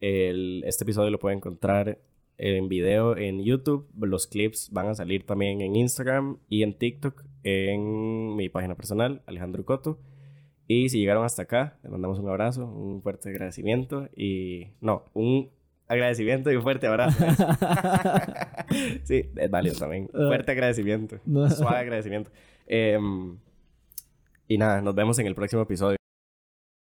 El- 0.00 0.62
este 0.66 0.84
episodio 0.84 1.10
lo 1.10 1.18
pueden 1.18 1.38
encontrar 1.38 1.98
en 2.38 2.68
video 2.68 3.16
en 3.16 3.42
YouTube. 3.42 3.88
Los 3.98 4.26
clips 4.26 4.70
van 4.70 4.88
a 4.88 4.94
salir 4.94 5.24
también 5.24 5.60
en 5.62 5.74
Instagram 5.76 6.38
y 6.48 6.62
en 6.62 6.74
TikTok 6.74 7.24
en 7.44 8.36
mi 8.36 8.48
página 8.48 8.74
personal, 8.74 9.22
Alejandro 9.26 9.64
Coto. 9.64 9.98
Y 10.68 10.88
si 10.88 10.98
llegaron 10.98 11.24
hasta 11.24 11.42
acá, 11.42 11.78
les 11.82 11.92
mandamos 11.92 12.18
un 12.18 12.28
abrazo, 12.28 12.66
un 12.66 13.00
fuerte 13.00 13.28
agradecimiento 13.30 14.08
y... 14.16 14.66
No, 14.80 15.04
un 15.14 15.48
agradecimiento 15.86 16.50
y 16.50 16.56
un 16.56 16.62
fuerte 16.62 16.88
abrazo. 16.88 17.24
sí, 19.04 19.30
es 19.36 19.50
válido 19.50 19.76
también. 19.76 20.08
Fuerte 20.08 20.50
agradecimiento. 20.52 21.18
Suave 21.50 21.78
agradecimiento. 21.78 22.30
Em, 22.66 23.38
y 24.48 24.58
nada, 24.58 24.82
nos 24.82 24.94
vemos 24.94 25.18
en 25.20 25.28
el 25.28 25.36
próximo 25.36 25.62
episodio. 25.62 25.96